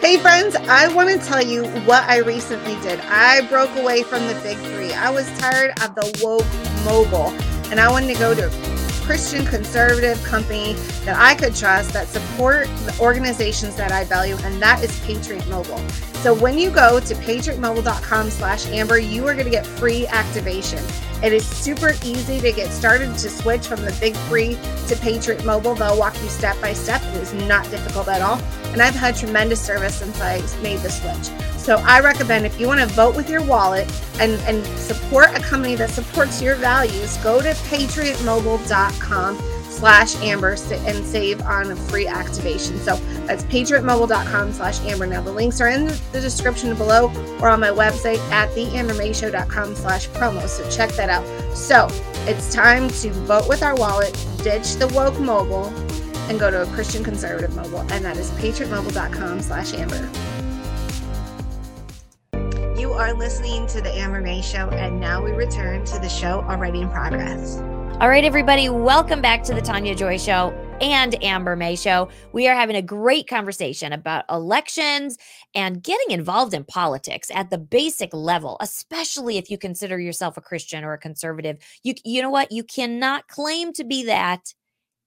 Hey, 0.00 0.16
friends, 0.16 0.56
I 0.56 0.90
want 0.94 1.10
to 1.10 1.18
tell 1.18 1.44
you 1.44 1.66
what 1.84 2.02
I 2.04 2.20
recently 2.20 2.76
did. 2.80 2.98
I 3.00 3.46
broke 3.48 3.76
away 3.76 4.04
from 4.04 4.26
the 4.26 4.32
big 4.42 4.56
three. 4.72 4.94
I 4.94 5.10
was 5.10 5.28
tired 5.38 5.72
of 5.82 5.94
the 5.94 6.18
woke 6.24 6.46
mobile, 6.86 7.28
and 7.70 7.78
I 7.78 7.90
wanted 7.90 8.14
to 8.14 8.18
go 8.18 8.34
to 8.34 8.71
Christian 9.02 9.44
conservative 9.44 10.22
company 10.22 10.74
that 11.04 11.16
I 11.18 11.34
could 11.34 11.54
trust 11.54 11.92
that 11.92 12.08
support 12.08 12.68
the 12.86 12.96
organizations 13.00 13.76
that 13.76 13.92
I 13.92 14.04
value, 14.04 14.36
and 14.44 14.62
that 14.62 14.82
is 14.82 14.98
Patriot 15.00 15.46
Mobile. 15.48 15.78
So 16.22 16.32
when 16.32 16.56
you 16.56 16.70
go 16.70 17.00
to 17.00 17.14
patriotmobile.com 17.16 18.30
slash 18.30 18.66
amber, 18.68 18.98
you 18.98 19.26
are 19.26 19.34
going 19.34 19.44
to 19.44 19.50
get 19.50 19.66
free 19.66 20.06
activation. 20.06 20.78
It 21.22 21.32
is 21.32 21.46
super 21.46 21.94
easy 22.04 22.40
to 22.40 22.52
get 22.52 22.70
started 22.70 23.16
to 23.18 23.28
switch 23.28 23.66
from 23.66 23.82
the 23.82 23.96
big 24.00 24.14
three 24.28 24.56
to 24.86 24.96
Patriot 24.96 25.44
Mobile. 25.44 25.74
They'll 25.74 25.98
walk 25.98 26.14
you 26.22 26.28
step 26.28 26.60
by 26.60 26.72
step. 26.72 27.02
It 27.14 27.22
is 27.22 27.32
not 27.32 27.68
difficult 27.70 28.08
at 28.08 28.22
all. 28.22 28.40
And 28.72 28.80
I've 28.80 28.94
had 28.94 29.16
tremendous 29.16 29.60
service 29.60 29.96
since 29.96 30.20
I 30.20 30.38
made 30.62 30.78
the 30.78 30.90
switch. 30.90 31.36
So 31.62 31.76
I 31.86 32.00
recommend 32.00 32.44
if 32.44 32.58
you 32.58 32.66
want 32.66 32.80
to 32.80 32.86
vote 32.86 33.14
with 33.14 33.30
your 33.30 33.40
wallet 33.44 33.88
and, 34.18 34.32
and 34.48 34.66
support 34.78 35.28
a 35.28 35.40
company 35.40 35.76
that 35.76 35.90
supports 35.90 36.42
your 36.42 36.56
values, 36.56 37.16
go 37.18 37.40
to 37.40 37.50
patriotmobile.com 37.50 39.38
slash 39.70 40.16
amber 40.16 40.56
and 40.70 41.06
save 41.06 41.40
on 41.42 41.70
a 41.70 41.76
free 41.76 42.08
activation. 42.08 42.78
So 42.78 42.96
that's 43.26 43.44
patriotmobile.com 43.44 44.52
slash 44.54 44.80
amber. 44.80 45.06
Now 45.06 45.22
the 45.22 45.30
links 45.30 45.60
are 45.60 45.68
in 45.68 45.86
the 45.86 46.20
description 46.20 46.76
below 46.76 47.12
or 47.40 47.48
on 47.48 47.60
my 47.60 47.70
website 47.70 48.18
at 48.32 48.48
theambermayshow.com 48.50 49.76
slash 49.76 50.08
promo. 50.08 50.48
So 50.48 50.68
check 50.68 50.90
that 50.94 51.10
out. 51.10 51.24
So 51.56 51.86
it's 52.26 52.52
time 52.52 52.88
to 52.88 53.10
vote 53.12 53.48
with 53.48 53.62
our 53.62 53.76
wallet, 53.76 54.12
ditch 54.38 54.74
the 54.74 54.88
woke 54.88 55.20
mobile, 55.20 55.68
and 56.28 56.40
go 56.40 56.50
to 56.50 56.62
a 56.62 56.66
Christian 56.74 57.04
conservative 57.04 57.54
mobile. 57.54 57.80
And 57.92 58.04
that 58.04 58.16
is 58.16 58.32
patriotmobile.com 58.32 59.40
slash 59.42 59.74
amber. 59.74 60.10
You 62.92 62.98
are 62.98 63.14
listening 63.14 63.66
to 63.68 63.80
the 63.80 63.90
Amber 63.90 64.20
May 64.20 64.42
Show, 64.42 64.68
and 64.68 65.00
now 65.00 65.24
we 65.24 65.30
return 65.30 65.82
to 65.86 65.98
the 65.98 66.10
show 66.10 66.42
already 66.42 66.82
in 66.82 66.90
progress. 66.90 67.56
All 68.02 68.08
right, 68.10 68.22
everybody, 68.22 68.68
welcome 68.68 69.22
back 69.22 69.42
to 69.44 69.54
the 69.54 69.62
Tania 69.62 69.94
Joy 69.94 70.18
Show 70.18 70.50
and 70.82 71.16
Amber 71.24 71.56
May 71.56 71.74
Show. 71.74 72.10
We 72.32 72.48
are 72.48 72.54
having 72.54 72.76
a 72.76 72.82
great 72.82 73.26
conversation 73.26 73.94
about 73.94 74.26
elections 74.28 75.16
and 75.54 75.82
getting 75.82 76.10
involved 76.10 76.52
in 76.52 76.64
politics 76.64 77.30
at 77.32 77.48
the 77.48 77.56
basic 77.56 78.12
level, 78.12 78.58
especially 78.60 79.38
if 79.38 79.50
you 79.50 79.56
consider 79.56 79.98
yourself 79.98 80.36
a 80.36 80.42
Christian 80.42 80.84
or 80.84 80.92
a 80.92 80.98
conservative. 80.98 81.56
You, 81.82 81.94
you 82.04 82.20
know 82.20 82.28
what? 82.28 82.52
You 82.52 82.62
cannot 82.62 83.26
claim 83.26 83.72
to 83.72 83.84
be 83.84 84.04
that 84.04 84.52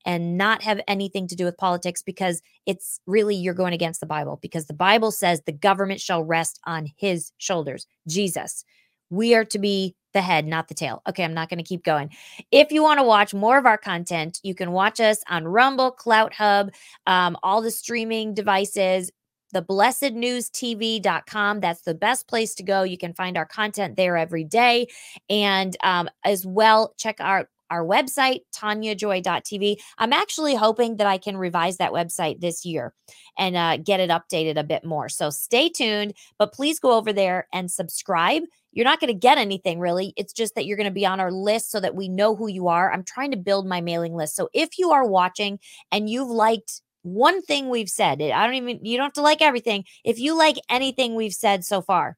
and 0.05 0.37
not 0.37 0.61
have 0.61 0.79
anything 0.87 1.27
to 1.27 1.35
do 1.35 1.45
with 1.45 1.57
politics 1.57 2.01
because 2.03 2.41
it's 2.65 2.99
really 3.07 3.35
you're 3.35 3.53
going 3.53 3.73
against 3.73 3.99
the 3.99 4.05
Bible 4.05 4.39
because 4.41 4.67
the 4.67 4.73
Bible 4.73 5.11
says 5.11 5.41
the 5.41 5.51
government 5.51 5.99
shall 5.99 6.23
rest 6.23 6.59
on 6.65 6.87
his 6.97 7.31
shoulders, 7.37 7.87
Jesus. 8.07 8.63
We 9.09 9.35
are 9.35 9.45
to 9.45 9.59
be 9.59 9.95
the 10.13 10.21
head, 10.21 10.47
not 10.47 10.67
the 10.67 10.73
tail. 10.73 11.01
Okay, 11.07 11.23
I'm 11.23 11.33
not 11.33 11.49
going 11.49 11.57
to 11.57 11.63
keep 11.63 11.83
going. 11.83 12.09
If 12.49 12.71
you 12.71 12.81
want 12.81 12.99
to 12.99 13.03
watch 13.03 13.33
more 13.33 13.57
of 13.57 13.65
our 13.65 13.77
content, 13.77 14.39
you 14.43 14.55
can 14.55 14.71
watch 14.71 14.99
us 14.99 15.21
on 15.29 15.45
Rumble, 15.45 15.91
Clout 15.91 16.33
Hub, 16.33 16.71
um, 17.05 17.37
all 17.43 17.61
the 17.61 17.69
streaming 17.69 18.33
devices, 18.33 19.11
the 19.51 19.61
blessednewstv.com. 19.61 21.59
That's 21.59 21.81
the 21.81 21.93
best 21.93 22.27
place 22.27 22.55
to 22.55 22.63
go. 22.63 22.83
You 22.83 22.97
can 22.97 23.13
find 23.13 23.37
our 23.37 23.45
content 23.45 23.95
there 23.97 24.17
every 24.17 24.43
day. 24.43 24.87
And 25.29 25.75
um, 25.83 26.09
as 26.23 26.45
well, 26.45 26.93
check 26.97 27.19
out 27.19 27.47
our 27.75 27.85
website, 27.85 28.39
taniajoy.tv. 28.55 29.77
I'm 29.97 30.13
actually 30.13 30.55
hoping 30.55 30.95
that 30.97 31.07
I 31.07 31.17
can 31.17 31.35
revise 31.35 31.77
that 31.77 31.91
website 31.91 32.39
this 32.39 32.65
year 32.65 32.93
and 33.37 33.57
uh, 33.57 33.77
get 33.77 33.99
it 33.99 34.09
updated 34.09 34.57
a 34.57 34.63
bit 34.63 34.85
more. 34.85 35.09
So 35.09 35.29
stay 35.29 35.67
tuned, 35.67 36.13
but 36.39 36.53
please 36.53 36.79
go 36.79 36.93
over 36.93 37.11
there 37.11 37.47
and 37.53 37.69
subscribe. 37.69 38.43
You're 38.71 38.85
not 38.85 39.01
going 39.01 39.13
to 39.13 39.19
get 39.19 39.37
anything 39.37 39.79
really. 39.79 40.13
It's 40.15 40.33
just 40.33 40.55
that 40.55 40.65
you're 40.65 40.77
going 40.77 40.85
to 40.85 40.91
be 40.91 41.05
on 41.05 41.19
our 41.19 41.31
list 41.31 41.69
so 41.71 41.79
that 41.81 41.95
we 41.95 42.07
know 42.07 42.35
who 42.35 42.47
you 42.47 42.69
are. 42.69 42.91
I'm 42.91 43.03
trying 43.03 43.31
to 43.31 43.37
build 43.37 43.67
my 43.67 43.81
mailing 43.81 44.15
list. 44.15 44.35
So 44.35 44.49
if 44.53 44.77
you 44.77 44.91
are 44.91 45.05
watching 45.05 45.59
and 45.91 46.09
you've 46.09 46.29
liked 46.29 46.81
one 47.03 47.41
thing 47.41 47.69
we've 47.69 47.89
said, 47.89 48.21
I 48.21 48.45
don't 48.45 48.55
even, 48.55 48.79
you 48.83 48.97
don't 48.97 49.07
have 49.07 49.13
to 49.13 49.21
like 49.21 49.41
everything. 49.41 49.83
If 50.03 50.17
you 50.17 50.37
like 50.37 50.55
anything 50.69 51.13
we've 51.13 51.33
said 51.33 51.65
so 51.65 51.81
far, 51.81 52.17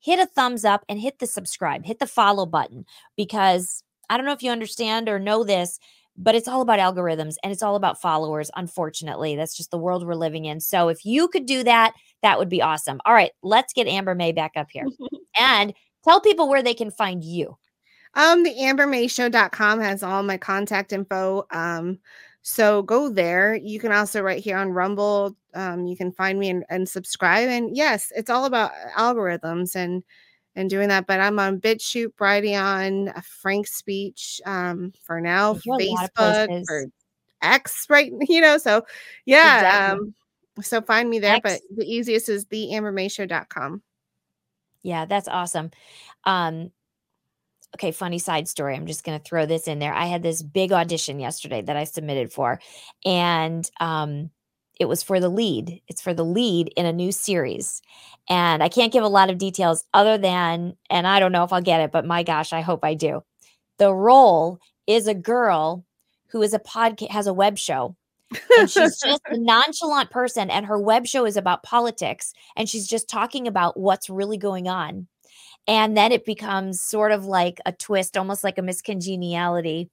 hit 0.00 0.18
a 0.18 0.26
thumbs 0.26 0.64
up 0.64 0.84
and 0.88 1.00
hit 1.00 1.18
the 1.18 1.26
subscribe, 1.26 1.84
hit 1.84 1.98
the 1.98 2.06
follow 2.06 2.46
button 2.46 2.84
because 3.16 3.82
I 4.10 4.16
don't 4.16 4.26
know 4.26 4.32
if 4.32 4.42
you 4.42 4.50
understand 4.50 5.08
or 5.08 5.18
know 5.18 5.44
this, 5.44 5.78
but 6.16 6.34
it's 6.34 6.48
all 6.48 6.60
about 6.60 6.80
algorithms 6.80 7.36
and 7.42 7.52
it's 7.52 7.62
all 7.62 7.76
about 7.76 8.00
followers. 8.00 8.50
Unfortunately, 8.56 9.36
that's 9.36 9.56
just 9.56 9.70
the 9.70 9.78
world 9.78 10.06
we're 10.06 10.14
living 10.14 10.46
in. 10.46 10.60
So 10.60 10.88
if 10.88 11.04
you 11.04 11.28
could 11.28 11.46
do 11.46 11.62
that, 11.62 11.94
that 12.22 12.38
would 12.38 12.48
be 12.48 12.60
awesome. 12.60 13.00
All 13.04 13.14
right, 13.14 13.30
let's 13.42 13.72
get 13.72 13.86
Amber 13.86 14.14
May 14.14 14.32
back 14.32 14.52
up 14.56 14.68
here 14.70 14.86
and 15.38 15.72
tell 16.04 16.20
people 16.20 16.48
where 16.48 16.62
they 16.62 16.74
can 16.74 16.90
find 16.90 17.22
you. 17.22 17.56
Um, 18.14 18.42
the 18.42 18.54
ambermayshow.com 18.54 19.80
has 19.80 20.02
all 20.02 20.22
my 20.22 20.36
contact 20.36 20.92
info. 20.92 21.46
Um, 21.52 21.98
so 22.42 22.82
go 22.82 23.08
there. 23.08 23.54
You 23.54 23.78
can 23.78 23.92
also 23.92 24.22
right 24.22 24.42
here 24.42 24.56
on 24.56 24.70
Rumble. 24.70 25.36
Um, 25.54 25.86
you 25.86 25.96
can 25.96 26.10
find 26.10 26.38
me 26.38 26.50
and, 26.50 26.64
and 26.68 26.88
subscribe. 26.88 27.48
And 27.48 27.76
yes, 27.76 28.10
it's 28.16 28.30
all 28.30 28.46
about 28.46 28.72
algorithms 28.96 29.76
and 29.76 30.02
and 30.58 30.68
doing 30.68 30.88
that. 30.88 31.06
But 31.06 31.20
I'm 31.20 31.38
on 31.38 31.60
BitChute, 31.60 32.14
Brighteon, 32.18 33.24
Frank 33.24 33.68
Speech 33.68 34.40
um, 34.44 34.92
for 35.04 35.20
now, 35.20 35.54
Facebook, 35.54 36.66
for 36.66 36.86
X, 37.40 37.86
right? 37.88 38.12
You 38.28 38.40
know, 38.40 38.58
so 38.58 38.84
yeah. 39.24 39.56
Exactly. 39.58 40.00
Um, 40.00 40.14
so 40.60 40.82
find 40.82 41.08
me 41.08 41.20
there. 41.20 41.36
X. 41.36 41.42
But 41.44 41.60
the 41.76 41.86
easiest 41.86 42.28
is 42.28 42.44
the 42.46 42.70
theambermayshow.com. 42.72 43.82
Yeah, 44.82 45.04
that's 45.06 45.28
awesome. 45.28 45.70
Um, 46.24 46.72
okay, 47.76 47.92
funny 47.92 48.18
side 48.18 48.48
story. 48.48 48.74
I'm 48.74 48.86
just 48.86 49.04
going 49.04 49.18
to 49.18 49.24
throw 49.24 49.46
this 49.46 49.68
in 49.68 49.78
there. 49.78 49.94
I 49.94 50.06
had 50.06 50.24
this 50.24 50.42
big 50.42 50.72
audition 50.72 51.20
yesterday 51.20 51.62
that 51.62 51.76
I 51.76 51.84
submitted 51.84 52.32
for, 52.32 52.60
and 53.04 53.68
um, 53.78 54.30
it 54.78 54.86
was 54.86 55.02
for 55.02 55.20
the 55.20 55.28
lead. 55.28 55.80
It's 55.88 56.00
for 56.00 56.14
the 56.14 56.24
lead 56.24 56.72
in 56.76 56.86
a 56.86 56.92
new 56.92 57.12
series. 57.12 57.82
And 58.28 58.62
I 58.62 58.68
can't 58.68 58.92
give 58.92 59.04
a 59.04 59.08
lot 59.08 59.30
of 59.30 59.38
details 59.38 59.84
other 59.92 60.18
than, 60.18 60.76
and 60.88 61.06
I 61.06 61.18
don't 61.20 61.32
know 61.32 61.44
if 61.44 61.52
I'll 61.52 61.62
get 61.62 61.80
it, 61.80 61.92
but 61.92 62.06
my 62.06 62.22
gosh, 62.22 62.52
I 62.52 62.60
hope 62.60 62.84
I 62.84 62.94
do. 62.94 63.22
The 63.78 63.92
role 63.92 64.60
is 64.86 65.06
a 65.06 65.14
girl 65.14 65.84
who 66.28 66.42
is 66.42 66.54
a 66.54 66.58
podcast, 66.58 67.10
has 67.10 67.26
a 67.26 67.32
web 67.32 67.58
show. 67.58 67.96
and 68.58 68.70
she's 68.70 69.00
just 69.00 69.22
a 69.26 69.36
nonchalant 69.38 70.10
person 70.10 70.50
and 70.50 70.66
her 70.66 70.78
web 70.78 71.06
show 71.06 71.24
is 71.24 71.38
about 71.38 71.62
politics 71.62 72.34
and 72.56 72.68
she's 72.68 72.86
just 72.86 73.08
talking 73.08 73.48
about 73.48 73.80
what's 73.80 74.10
really 74.10 74.36
going 74.36 74.68
on 74.68 75.06
and 75.66 75.96
then 75.96 76.12
it 76.12 76.24
becomes 76.24 76.80
sort 76.80 77.10
of 77.12 77.24
like 77.24 77.58
a 77.64 77.72
twist 77.72 78.16
almost 78.16 78.44
like 78.44 78.58
a 78.58 78.62
Miss 78.62 78.82
Congeniality 78.82 79.88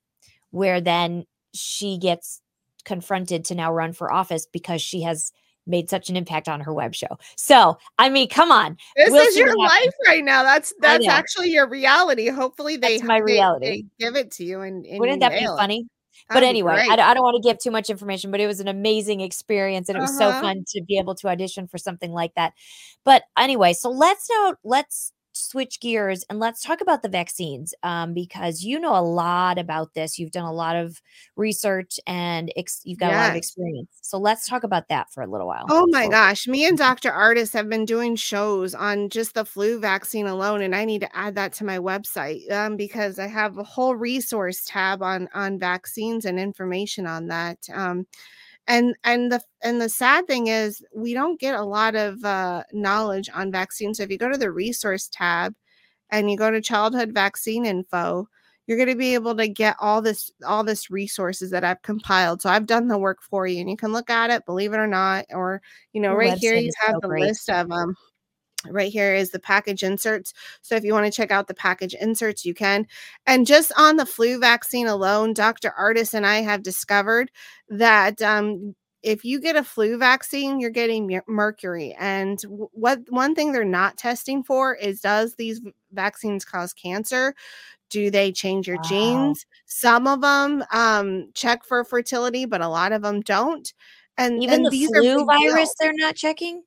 where 0.51 0.81
then 0.81 1.25
she 1.53 1.97
gets 1.97 2.41
confronted 2.85 3.45
to 3.45 3.55
now 3.55 3.73
run 3.73 3.93
for 3.93 4.11
office 4.11 4.45
because 4.45 4.81
she 4.81 5.01
has 5.01 5.31
made 5.67 5.89
such 5.89 6.09
an 6.09 6.15
impact 6.15 6.47
on 6.47 6.61
her 6.61 6.73
web 6.73 6.93
show. 6.93 7.17
So, 7.35 7.77
I 7.97 8.09
mean, 8.09 8.29
come 8.29 8.51
on. 8.51 8.77
This 8.95 9.11
we'll 9.11 9.21
is 9.21 9.37
your 9.37 9.57
life 9.57 9.93
right 10.07 10.23
now. 10.23 10.43
That's 10.43 10.73
that's 10.79 11.07
actually 11.07 11.49
your 11.49 11.67
reality. 11.67 12.29
Hopefully 12.29 12.77
they 12.77 12.97
that's 12.97 13.07
my 13.07 13.17
reality. 13.17 13.65
They, 13.65 13.81
they 13.81 13.85
give 13.99 14.15
it 14.15 14.31
to 14.33 14.43
you 14.43 14.61
and, 14.61 14.85
and 14.85 14.99
Wouldn't 14.99 15.19
that 15.21 15.31
be 15.31 15.45
funny? 15.45 15.87
But 16.29 16.43
anyway, 16.43 16.85
I, 16.89 16.93
I, 16.93 17.13
don't 17.13 17.23
want 17.23 17.41
to 17.41 17.47
give 17.47 17.59
too 17.59 17.69
much 17.69 17.89
information, 17.89 18.31
but 18.31 18.39
it 18.39 18.47
was 18.47 18.59
an 18.59 18.67
amazing 18.67 19.19
experience 19.19 19.89
and 19.89 19.97
it 19.97 20.01
was 20.01 20.19
uh-huh. 20.19 20.31
so 20.33 20.41
fun 20.41 20.63
to 20.69 20.81
be 20.81 20.97
able 20.97 21.13
to 21.15 21.27
audition 21.27 21.67
for 21.67 21.77
something 21.77 22.11
like 22.11 22.33
that. 22.35 22.53
But 23.03 23.23
anyway, 23.37 23.73
so 23.73 23.91
let's 23.91 24.27
now 24.31 24.55
let's 24.63 25.11
switch 25.35 25.79
gears 25.79 26.23
and 26.29 26.39
let's 26.39 26.61
talk 26.61 26.81
about 26.81 27.01
the 27.01 27.09
vaccines 27.09 27.73
um, 27.83 28.13
because 28.13 28.63
you 28.63 28.79
know 28.79 28.95
a 28.95 29.01
lot 29.01 29.57
about 29.57 29.93
this. 29.93 30.17
You've 30.17 30.31
done 30.31 30.45
a 30.45 30.53
lot 30.53 30.75
of 30.75 31.01
research 31.35 31.99
and 32.07 32.51
ex- 32.55 32.81
you've 32.85 32.99
got 32.99 33.11
yes. 33.11 33.15
a 33.15 33.21
lot 33.21 33.29
of 33.31 33.35
experience. 33.35 33.89
So 34.01 34.17
let's 34.17 34.47
talk 34.47 34.63
about 34.63 34.87
that 34.89 35.11
for 35.11 35.23
a 35.23 35.27
little 35.27 35.47
while. 35.47 35.65
Oh 35.69 35.85
my 35.89 36.07
gosh. 36.07 36.47
Me 36.47 36.65
and 36.65 36.77
Dr. 36.77 37.11
Ardis 37.11 37.53
have 37.53 37.69
been 37.69 37.85
doing 37.85 38.15
shows 38.15 38.73
on 38.73 39.09
just 39.09 39.33
the 39.33 39.45
flu 39.45 39.79
vaccine 39.79 40.27
alone. 40.27 40.61
And 40.61 40.75
I 40.75 40.85
need 40.85 41.01
to 41.01 41.15
add 41.15 41.35
that 41.35 41.53
to 41.53 41.65
my 41.65 41.79
website 41.79 42.49
um, 42.51 42.77
because 42.77 43.19
I 43.19 43.27
have 43.27 43.57
a 43.57 43.63
whole 43.63 43.95
resource 43.95 44.63
tab 44.65 45.03
on, 45.03 45.27
on 45.33 45.59
vaccines 45.59 46.25
and 46.25 46.39
information 46.39 47.05
on 47.05 47.27
that. 47.27 47.57
Um, 47.73 48.07
and 48.67 48.95
and 49.03 49.31
the 49.31 49.41
and 49.63 49.81
the 49.81 49.89
sad 49.89 50.27
thing 50.27 50.47
is 50.47 50.83
we 50.95 51.13
don't 51.13 51.39
get 51.39 51.55
a 51.55 51.63
lot 51.65 51.95
of 51.95 52.23
uh, 52.25 52.63
knowledge 52.73 53.29
on 53.33 53.51
vaccines. 53.51 53.97
So 53.97 54.03
if 54.03 54.09
you 54.11 54.17
go 54.17 54.29
to 54.31 54.37
the 54.37 54.51
resource 54.51 55.09
tab 55.11 55.53
and 56.11 56.29
you 56.31 56.37
go 56.37 56.51
to 56.51 56.61
childhood 56.61 57.11
vaccine 57.13 57.65
info 57.65 58.27
you're 58.67 58.77
going 58.77 58.89
to 58.89 58.95
be 58.95 59.13
able 59.13 59.35
to 59.35 59.47
get 59.47 59.75
all 59.79 60.01
this 60.01 60.31
all 60.45 60.63
this 60.63 60.89
resources 60.89 61.51
that 61.51 61.63
i've 61.63 61.81
compiled. 61.81 62.41
So 62.41 62.49
i've 62.49 62.65
done 62.65 62.87
the 62.87 62.97
work 62.97 63.19
for 63.21 63.47
you 63.47 63.59
and 63.59 63.69
you 63.69 63.77
can 63.77 63.91
look 63.93 64.09
at 64.09 64.29
it 64.29 64.45
believe 64.45 64.73
it 64.73 64.77
or 64.77 64.87
not 64.87 65.25
or 65.31 65.61
you 65.93 66.01
know 66.01 66.11
Your 66.11 66.17
right 66.19 66.37
here 66.37 66.55
you 66.55 66.71
have 66.85 67.01
the 67.01 67.07
great. 67.07 67.23
list 67.23 67.49
of 67.49 67.69
them 67.69 67.95
right 68.69 68.91
here 68.91 69.13
is 69.15 69.31
the 69.31 69.39
package 69.39 69.83
inserts. 69.83 70.33
So 70.61 70.75
if 70.75 70.83
you 70.83 70.93
want 70.93 71.05
to 71.05 71.11
check 71.11 71.31
out 71.31 71.47
the 71.47 71.53
package 71.53 71.93
inserts 71.95 72.45
you 72.45 72.53
can. 72.53 72.87
And 73.25 73.45
just 73.47 73.71
on 73.77 73.95
the 73.97 74.05
flu 74.05 74.39
vaccine 74.39 74.87
alone 74.87 75.33
dr 75.33 75.73
Ardis 75.79 76.13
and 76.13 76.25
i 76.25 76.37
have 76.41 76.63
discovered 76.63 77.31
that 77.69 78.21
um, 78.21 78.75
if 79.03 79.23
you 79.23 79.39
get 79.39 79.55
a 79.55 79.63
flu 79.63 79.97
vaccine 79.97 80.59
you're 80.59 80.69
getting 80.71 81.21
mercury. 81.27 81.95
And 81.99 82.41
what 82.43 82.99
one 83.09 83.35
thing 83.35 83.51
they're 83.51 83.63
not 83.63 83.97
testing 83.97 84.43
for 84.43 84.75
is 84.75 85.01
does 85.01 85.35
these 85.35 85.61
vaccines 85.93 86.43
cause 86.45 86.73
cancer? 86.73 87.35
Do 87.91 88.09
they 88.09 88.31
change 88.31 88.67
your 88.67 88.77
Wow. 88.77 88.83
genes? 88.89 89.45
Some 89.67 90.07
of 90.07 90.21
them 90.21 90.63
um, 90.71 91.29
check 91.35 91.63
for 91.63 91.83
fertility 91.83 92.45
but 92.45 92.61
a 92.61 92.67
lot 92.67 92.91
of 92.91 93.01
them 93.03 93.21
don't. 93.21 93.71
And 94.17 94.41
Even 94.41 94.55
and 94.55 94.65
the 94.65 94.71
these 94.71 94.87
flu 94.87 95.25
virus, 95.25 95.75
they're 95.79 95.93
not 95.95 96.15
checking. 96.15 96.63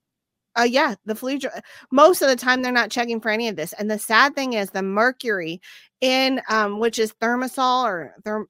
Uh, 0.59 0.65
yeah, 0.65 0.95
the 1.05 1.15
flu. 1.15 1.39
dr- 1.39 1.63
Most 1.91 2.21
of 2.23 2.29
the 2.29 2.37
time, 2.37 2.63
they're 2.63 2.73
not 2.73 2.91
checking 2.91 3.21
for 3.21 3.31
any 3.31 3.49
of 3.49 3.57
this. 3.57 3.73
And 3.75 3.91
the 3.91 3.99
sad 3.99 4.35
thing 4.35 4.55
is, 4.55 4.71
the 4.71 4.83
mercury 4.83 5.61
in 6.01 6.41
um, 6.49 6.79
which 6.81 6.99
is 6.99 7.13
thermosol 7.15 7.85
or 7.85 8.15
therm, 8.23 8.45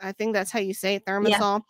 I 0.00 0.12
think 0.12 0.34
that's 0.34 0.50
how 0.50 0.58
you 0.58 0.74
say 0.74 0.96
it, 0.96 1.06
thermosol. 1.06 1.62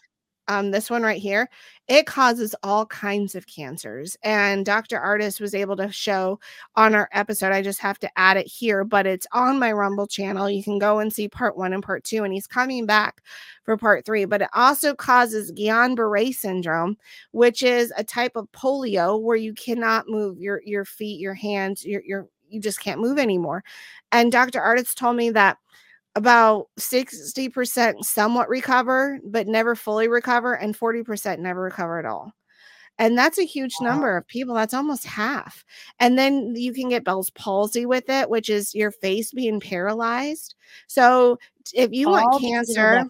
Um, 0.49 0.71
this 0.71 0.91
one 0.91 1.03
right 1.03 1.21
here, 1.21 1.49
it 1.89 2.07
causes 2.07 2.55
all 2.63 2.87
kinds 2.87 3.35
of 3.35 3.47
cancers. 3.47 4.17
And 4.23 4.65
Dr. 4.65 4.99
Ardis 4.99 5.41
was 5.41 5.55
able 5.55 5.77
to 5.77 5.91
show 5.91 6.39
on 6.77 6.95
our 6.95 7.09
episode. 7.13 7.53
I 7.53 7.63
just 7.63 7.81
have 7.81 7.99
to 8.01 8.19
add 8.19 8.37
it 8.37 8.47
here, 8.47 8.85
but 8.85 9.07
it's 9.07 9.27
on 9.33 9.59
my 9.59 9.73
Rumble 9.73 10.07
channel. 10.07 10.49
You 10.51 10.63
can 10.63 10.79
go 10.79 10.99
and 10.99 11.13
see 11.13 11.29
part 11.29 11.57
one 11.57 11.73
and 11.73 11.83
part 11.83 12.05
two, 12.05 12.25
and 12.25 12.33
he's 12.33 12.47
coming 12.47 12.87
back 12.87 13.23
for 13.65 13.77
part 13.77 14.05
three. 14.05 14.25
But 14.25 14.43
it 14.43 14.51
also 14.55 14.95
causes 14.95 15.53
Guillain 15.53 15.97
Barre 15.97 16.33
syndrome, 16.33 16.97
which 17.33 17.63
is 17.63 17.93
a 17.97 18.05
type 18.05 18.37
of 18.37 18.51
polio 18.53 19.21
where 19.21 19.37
you 19.37 19.55
cannot 19.55 20.09
move 20.09 20.41
your 20.41 20.63
your 20.65 20.85
feet, 20.85 21.21
your 21.21 21.35
hands, 21.35 21.85
your 21.85 22.03
your 22.05 22.29
you 22.49 22.61
just 22.61 22.81
can't 22.81 23.01
move 23.01 23.19
anymore. 23.19 23.65
And 24.13 24.31
Dr. 24.33 24.61
Ardis 24.61 24.95
told 24.95 25.17
me 25.17 25.31
that 25.31 25.59
about 26.17 26.67
60% 26.81 28.03
somewhat 28.03 28.49
recover, 28.49 29.21
but 29.23 29.47
never 29.47 29.77
fully 29.77 30.09
recover, 30.09 30.55
and 30.55 30.77
40% 30.77 31.39
never 31.39 31.63
recover 31.63 31.99
at 32.01 32.07
all. 32.07 32.33
And 32.99 33.17
that's 33.17 33.39
a 33.39 33.45
huge 33.45 33.75
number 33.83 34.17
of 34.17 34.27
people. 34.27 34.55
That's 34.55 34.73
almost 34.73 35.05
half. 35.05 35.63
And 36.01 36.19
then 36.19 36.55
you 36.57 36.73
can 36.73 36.89
get 36.89 37.05
Bell's 37.05 37.29
palsy 37.31 37.85
with 37.85 38.09
it, 38.09 38.31
which 38.31 38.49
is 38.49 38.75
your 38.75 38.91
face 38.91 39.33
being 39.33 39.61
paralyzed. 39.61 40.55
So 40.87 41.39
if 41.75 41.93
you 41.93 42.07
All 42.07 42.15
want 42.15 42.41
because 42.41 42.71
of 42.71 42.77
the 42.77 42.83
cancer. 42.83 43.09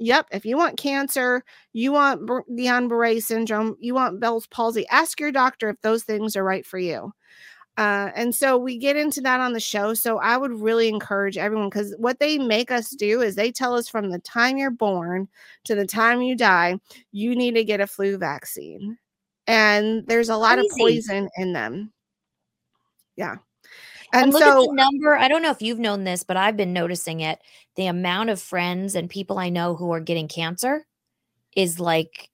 Yep. 0.00 0.26
If 0.30 0.44
you 0.44 0.56
want 0.56 0.76
cancer, 0.76 1.42
you 1.72 1.90
want 1.92 2.26
Br- 2.26 2.40
Guillain-Barré 2.50 3.22
syndrome, 3.22 3.76
you 3.80 3.94
want 3.94 4.20
Bell's 4.20 4.46
palsy, 4.46 4.86
ask 4.88 5.18
your 5.18 5.32
doctor 5.32 5.70
if 5.70 5.80
those 5.80 6.04
things 6.04 6.36
are 6.36 6.44
right 6.44 6.64
for 6.64 6.78
you. 6.78 7.12
Uh, 7.78 8.10
and 8.16 8.34
so 8.34 8.58
we 8.58 8.76
get 8.76 8.96
into 8.96 9.20
that 9.20 9.38
on 9.38 9.52
the 9.52 9.60
show. 9.60 9.94
So 9.94 10.18
I 10.18 10.36
would 10.36 10.50
really 10.60 10.88
encourage 10.88 11.38
everyone 11.38 11.68
because 11.68 11.94
what 11.96 12.18
they 12.18 12.36
make 12.36 12.72
us 12.72 12.90
do 12.90 13.22
is 13.22 13.36
they 13.36 13.52
tell 13.52 13.72
us 13.72 13.88
from 13.88 14.10
the 14.10 14.18
time 14.18 14.58
you're 14.58 14.72
born 14.72 15.28
to 15.62 15.76
the 15.76 15.86
time 15.86 16.20
you 16.20 16.34
die, 16.34 16.80
you 17.12 17.36
need 17.36 17.54
to 17.54 17.62
get 17.62 17.80
a 17.80 17.86
flu 17.86 18.18
vaccine. 18.18 18.98
And 19.46 20.04
there's 20.08 20.28
a 20.28 20.36
lot 20.36 20.58
of 20.58 20.66
poison 20.76 21.28
in 21.36 21.52
them. 21.52 21.92
Yeah. 23.14 23.36
And, 24.12 24.24
And, 24.24 24.32
look 24.32 24.42
so 24.42 24.64
at 24.64 24.66
the 24.66 24.74
number. 24.74 25.16
I 25.16 25.28
don't 25.28 25.42
know 25.42 25.52
if 25.52 25.62
you've 25.62 25.78
known 25.78 26.02
this, 26.02 26.24
but 26.24 26.36
I've 26.36 26.56
been 26.56 26.72
noticing 26.72 27.20
it. 27.20 27.40
The 27.76 27.86
amount 27.86 28.30
of 28.30 28.42
friends 28.42 28.96
and 28.96 29.08
people 29.08 29.38
I 29.38 29.50
know 29.50 29.76
who 29.76 29.92
are 29.92 30.00
getting 30.00 30.26
cancer 30.26 30.84
is 31.54 31.78
like 31.78 32.28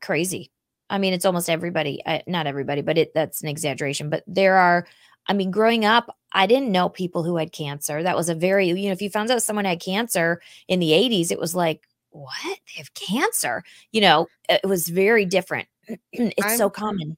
crazy. 0.00 0.52
I 0.90 0.98
mean, 0.98 1.12
it's 1.14 1.24
almost 1.24 1.50
everybody. 1.50 2.02
I, 2.06 2.22
not 2.26 2.46
everybody, 2.46 2.82
but 2.82 2.98
it 2.98 3.14
that's 3.14 3.42
an 3.42 3.48
exaggeration. 3.48 4.10
But 4.10 4.24
there 4.26 4.56
are. 4.56 4.86
I 5.26 5.32
mean, 5.32 5.50
growing 5.50 5.86
up, 5.86 6.14
I 6.32 6.46
didn't 6.46 6.70
know 6.70 6.90
people 6.90 7.22
who 7.22 7.36
had 7.36 7.50
cancer. 7.50 8.02
That 8.02 8.16
was 8.16 8.28
a 8.28 8.34
very 8.34 8.68
you 8.68 8.86
know, 8.86 8.92
if 8.92 9.00
you 9.00 9.08
found 9.08 9.30
out 9.30 9.42
someone 9.42 9.64
had 9.64 9.80
cancer 9.80 10.40
in 10.68 10.80
the 10.80 10.90
'80s, 10.90 11.30
it 11.30 11.38
was 11.38 11.54
like, 11.54 11.88
what? 12.10 12.42
They 12.44 12.78
have 12.78 12.92
cancer. 12.94 13.62
You 13.92 14.02
know, 14.02 14.26
it 14.48 14.66
was 14.66 14.88
very 14.88 15.24
different. 15.24 15.68
it's 16.12 16.46
I'm 16.46 16.58
so 16.58 16.68
common. 16.68 17.16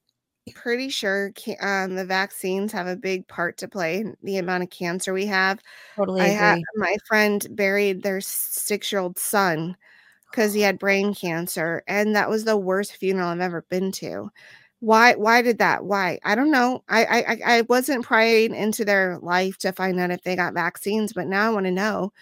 pretty 0.55 0.89
sure 0.89 1.33
um, 1.61 1.95
the 1.95 2.05
vaccines 2.05 2.71
have 2.71 2.87
a 2.87 2.95
big 2.95 3.27
part 3.27 3.57
to 3.57 3.67
play 3.67 3.97
in 3.97 4.15
the 4.23 4.37
amount 4.37 4.63
of 4.63 4.69
cancer 4.69 5.13
we 5.13 5.25
have. 5.25 5.59
Totally 5.95 6.21
I 6.21 6.25
agree. 6.25 6.37
had 6.37 6.59
my 6.75 6.95
friend 7.05 7.45
buried 7.51 8.03
their 8.03 8.21
six 8.21 8.91
year 8.91 9.01
old 9.01 9.17
son 9.17 9.75
because 10.31 10.53
he 10.53 10.61
had 10.61 10.79
brain 10.79 11.13
cancer, 11.13 11.83
and 11.87 12.15
that 12.15 12.29
was 12.29 12.45
the 12.45 12.57
worst 12.57 12.95
funeral 12.97 13.29
I've 13.29 13.39
ever 13.41 13.63
been 13.69 13.91
to. 13.93 14.29
Why? 14.79 15.15
Why 15.15 15.41
did 15.41 15.57
that? 15.59 15.85
Why? 15.85 16.19
I 16.23 16.35
don't 16.35 16.51
know. 16.51 16.83
I 16.89 17.05
I 17.05 17.57
I- 17.57 17.61
wasn't 17.63 18.05
prying 18.05 18.53
into 18.55 18.85
their 18.85 19.17
life 19.21 19.57
to 19.59 19.71
find 19.73 19.99
out 19.99 20.11
if 20.11 20.23
they 20.23 20.35
got 20.35 20.53
vaccines, 20.53 21.13
but 21.13 21.27
now 21.27 21.47
I 21.47 21.53
want 21.53 21.65
to 21.65 21.71
know. 21.71 22.13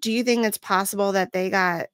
Do 0.00 0.12
you 0.12 0.22
think 0.22 0.44
it's 0.44 0.58
possible 0.58 1.12
that 1.12 1.32
they 1.32 1.50
got 1.50 1.86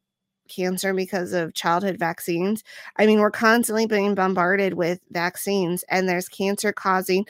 cancer 0.49 0.95
because 0.95 1.33
of 1.33 1.55
childhood 1.55 1.99
vaccines? 1.99 2.63
I 2.97 3.07
mean, 3.07 3.21
we're 3.21 3.31
constantly 3.31 3.87
being 3.87 4.15
bombarded 4.15 4.75
with 4.75 5.01
vaccines, 5.11 5.85
and 5.89 6.09
there's 6.09 6.29
cancer 6.29 6.73
causing 6.73 7.27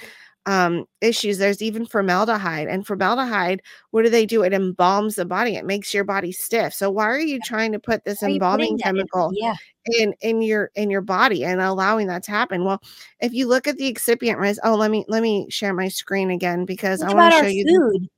um, 0.47 0.85
issues. 1.01 1.39
There's 1.39 1.63
even 1.63 1.87
formaldehyde, 1.87 2.69
and 2.69 2.87
formaldehyde, 2.87 3.63
what 3.93 4.03
do 4.03 4.11
they 4.11 4.27
do? 4.27 4.43
It 4.43 4.53
embalms 4.53 5.17
the 5.17 5.25
body. 5.25 5.57
It 5.57 5.65
makes 5.65 5.95
your 5.95 6.05
body 6.05 6.33
stiff. 6.33 6.75
So 6.75 6.91
why 6.91 7.07
are 7.07 7.19
you 7.19 7.41
trying 7.45 7.73
to 7.73 7.79
put 7.79 8.05
this 8.05 8.23
embalming 8.23 8.77
that 8.77 8.89
in- 8.89 8.97
chemical 8.97 9.31
Yeah. 9.35 9.55
in 9.87 10.15
in 10.21 10.43
your 10.43 10.71
in 10.75 10.91
your 10.91 11.01
body 11.01 11.45
and 11.45 11.61
allowing 11.61 12.07
that 12.09 12.23
to 12.25 12.31
happen? 12.31 12.65
Well, 12.65 12.83
if 13.21 13.33
you 13.33 13.47
look 13.49 13.67
at 13.67 13.77
the 13.79 13.89
excipient 13.89 14.39
risk, 14.39 14.61
oh, 14.65 14.75
let 14.75 14.91
me 14.91 15.05
let 15.09 15.23
me 15.23 15.47
share 15.51 15.73
my 15.75 15.89
screen 15.89 16.31
again 16.31 16.65
because 16.67 17.03
I 17.03 17.13
want 17.15 17.33
to 17.35 17.41
show 17.41 17.47
you 17.47 17.65
the- 17.65 17.73
food. 17.93 18.09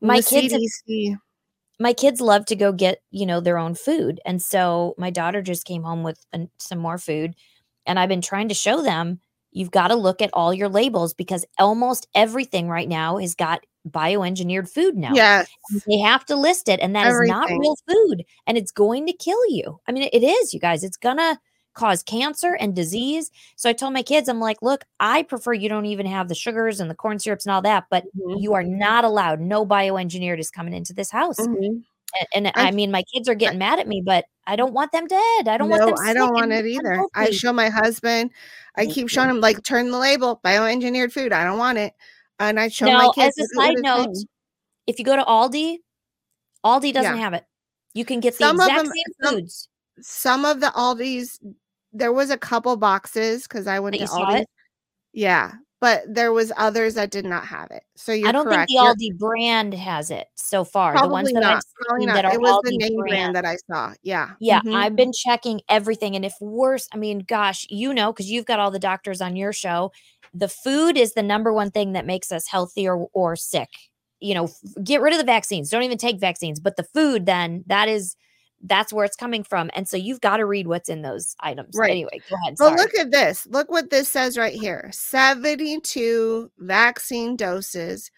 the 0.00 0.06
My 0.06 0.20
kids 0.20 0.52
have 0.52 1.18
my 1.80 1.92
kids 1.92 2.20
love 2.20 2.44
to 2.46 2.56
go 2.56 2.72
get 2.72 2.98
you 3.10 3.24
know 3.26 3.40
their 3.40 3.58
own 3.58 3.74
food 3.74 4.20
and 4.24 4.42
so 4.42 4.94
my 4.98 5.10
daughter 5.10 5.40
just 5.42 5.64
came 5.64 5.82
home 5.84 6.02
with 6.02 6.18
an- 6.32 6.50
some 6.58 6.78
more 6.78 6.98
food 6.98 7.34
and 7.86 7.98
i've 8.00 8.08
been 8.08 8.20
trying 8.20 8.48
to 8.48 8.54
show 8.54 8.82
them 8.82 9.20
you've 9.52 9.70
got 9.70 9.88
to 9.88 9.94
look 9.94 10.20
at 10.22 10.30
all 10.32 10.52
your 10.54 10.68
labels 10.68 11.14
because 11.14 11.44
almost 11.58 12.06
everything 12.14 12.68
right 12.68 12.88
now 12.88 13.16
has 13.18 13.34
got 13.34 13.60
bioengineered 13.88 14.68
food 14.68 14.96
now 14.96 15.14
Yes. 15.14 15.48
they 15.86 15.98
have 15.98 16.24
to 16.26 16.36
list 16.36 16.68
it 16.68 16.78
and 16.80 16.94
that 16.94 17.06
is 17.06 17.28
not 17.28 17.48
real 17.58 17.76
food 17.88 18.24
and 18.46 18.58
it's 18.58 18.70
going 18.72 19.06
to 19.06 19.12
kill 19.14 19.40
you 19.48 19.80
i 19.88 19.92
mean 19.92 20.08
it 20.12 20.22
is 20.22 20.52
you 20.52 20.60
guys 20.60 20.84
it's 20.84 20.96
gonna 20.98 21.38
cause 21.74 22.02
cancer 22.02 22.54
and 22.60 22.74
disease 22.74 23.30
so 23.56 23.70
i 23.70 23.72
told 23.72 23.92
my 23.94 24.02
kids 24.02 24.28
i'm 24.28 24.40
like 24.40 24.60
look 24.62 24.84
i 25.00 25.22
prefer 25.22 25.52
you 25.54 25.68
don't 25.68 25.86
even 25.86 26.04
have 26.06 26.28
the 26.28 26.34
sugars 26.34 26.80
and 26.80 26.90
the 26.90 26.94
corn 26.94 27.18
syrups 27.18 27.46
and 27.46 27.54
all 27.54 27.62
that 27.62 27.84
but 27.88 28.04
Mhm. 28.18 28.42
you 28.42 28.52
are 28.52 28.64
not 28.64 29.04
allowed 29.04 29.40
no 29.40 29.64
bioengineered 29.64 30.40
is 30.40 30.50
coming 30.50 30.74
into 30.74 30.92
this 30.92 31.10
house 31.10 31.38
Mhm. 31.38 31.82
A- 32.14 32.36
And, 32.36 32.48
I- 32.48 32.52
I 32.56 32.70
mean, 32.70 32.90
my 32.90 33.02
kids 33.12 33.28
are 33.28 33.34
getting 33.34 33.58
mad 33.58 33.78
at 33.78 33.86
me, 33.88 34.02
but 34.04 34.24
I 34.46 34.56
don't 34.56 34.72
want 34.72 34.92
them 34.92 35.06
dead. 35.06 35.48
I 35.48 35.56
don't 35.58 35.68
want 35.68 35.84
them. 35.84 35.94
I 36.06 36.12
don't 36.14 36.32
want 36.32 36.52
it 36.52 36.64
either. 36.66 37.04
I 37.14 37.30
show 37.30 37.52
my 37.52 37.68
husband. 37.68 38.30
I 38.76 38.82
Thank 38.82 38.94
keep 38.94 39.02
you. 39.02 39.08
showing 39.08 39.30
him 39.30 39.40
like 39.40 39.62
turn 39.62 39.90
the 39.90 39.98
label, 39.98 40.40
bioengineered 40.44 41.12
food. 41.12 41.32
I 41.32 41.44
don't 41.44 41.58
want 41.58 41.78
it. 41.78 41.92
And 42.40 42.58
I 42.60 42.68
show 42.68 42.86
my 42.86 42.92
Now, 42.92 43.10
kids. 43.12 43.36
as 43.38 43.50
a 43.52 43.56
"Look 43.56 43.64
at 43.64 43.68
what 43.70 43.76
side 43.78 43.82
note, 44.06 44.14
saying." 44.16 44.28
if 44.86 44.98
you 44.98 45.04
go 45.04 45.16
to 45.16 45.24
Aldi, 45.24 45.78
Aldi 46.64 46.92
doesn't 46.92 47.16
Yeah. 47.16 47.22
have 47.22 47.34
it. 47.34 47.44
You 47.94 48.04
can 48.04 48.20
get 48.20 48.34
the 48.34 48.38
Some 48.44 48.60
of 48.60 48.66
exact 48.68 48.84
them- 48.84 48.92
same 48.92 49.14
some- 49.22 49.34
foods. 49.34 49.68
some 50.00 50.44
of 50.44 50.60
the 50.60 50.68
Aldi's, 50.68 51.40
there 51.92 52.12
was 52.12 52.30
a 52.30 52.38
couple 52.38 52.76
boxes 52.76 53.42
because 53.42 53.66
I 53.66 53.80
went 53.80 53.98
That 53.98 54.06
to 54.06 54.12
Aldi. 54.12 54.40
it? 54.42 54.48
Yeah, 55.12 55.52
but 55.80 56.02
there 56.08 56.32
was 56.32 56.52
others 56.56 56.94
that 56.94 57.10
did 57.10 57.24
not 57.24 57.44
have 57.46 57.70
it. 57.70 57.82
So 57.96 58.12
you're 58.12 58.28
I 58.28 58.32
don't 58.32 58.44
correct. 58.44 58.68
think 58.70 58.80
the 58.80 58.84
You're 58.84 58.94
Aldi 59.14 59.18
brand 59.18 59.74
has 59.74 60.10
it 60.10 60.26
so 60.34 60.64
far. 60.64 60.92
the 60.94 61.08
ones 61.08 61.30
probably 61.30 61.32
that 61.34 61.44
I've 61.44 61.54
not. 61.56 61.64
Probably 61.86 62.00
seen 62.02 62.06
not. 62.08 62.14
that 62.14 62.24
are 62.24 62.34
It 62.34 62.40
was 62.40 62.60
the 62.64 62.76
name 62.76 62.96
brand 62.98 63.08
brand. 63.10 63.36
that 63.36 63.44
I 63.44 63.56
saw. 63.70 63.94
Yeah. 64.02 64.30
Yeah, 64.40 64.60
Mhm. 64.62 64.74
I've 64.74 64.96
been 64.96 65.12
checking 65.12 65.60
everything. 65.68 66.16
And 66.16 66.24
if 66.24 66.34
worse, 66.40 66.88
I 66.92 66.96
mean, 66.96 67.20
gosh, 67.20 67.66
you 67.70 67.94
know, 67.94 68.12
because 68.12 68.30
you've 68.30 68.46
got 68.46 68.58
all 68.58 68.70
the 68.70 68.78
doctors 68.78 69.20
on 69.20 69.36
your 69.36 69.52
show, 69.52 69.92
the 70.34 70.48
food 70.48 70.96
is 70.98 71.14
the 71.14 71.22
number 71.22 71.52
one 71.52 71.70
thing 71.70 71.92
that 71.92 72.06
makes 72.06 72.32
us 72.32 72.48
healthy 72.48 72.88
or, 72.88 73.08
or 73.12 73.36
sick. 73.36 73.68
You 74.20 74.34
know, 74.34 74.48
get 74.82 75.00
rid 75.00 75.12
of 75.14 75.18
the 75.18 75.24
vaccines. 75.24 75.70
Don't 75.70 75.84
even 75.84 75.96
take 75.98 76.18
vaccines. 76.18 76.58
But 76.60 76.76
the 76.76 76.82
food, 76.82 77.24
then 77.24 77.62
that 77.66 77.88
is 77.88 78.16
that's 78.62 78.92
where 78.92 79.04
it's 79.04 79.16
coming 79.16 79.44
from. 79.44 79.70
And 79.74 79.88
so 79.88 79.96
you've 79.96 80.20
got 80.20 80.38
to 80.38 80.46
read 80.46 80.66
what's 80.66 80.88
in 80.88 81.02
those 81.02 81.36
items. 81.40 81.74
Right. 81.76 81.90
Anyway, 81.90 82.20
go 82.28 82.36
ahead. 82.42 82.56
But 82.58 82.68
Sorry. 82.68 82.80
look 82.80 82.94
at 82.94 83.10
this. 83.10 83.46
Look 83.46 83.70
what 83.70 83.90
this 83.90 84.08
says 84.08 84.36
right 84.36 84.54
here 84.54 84.90
72 84.92 86.50
vaccine 86.58 87.36
doses 87.36 88.10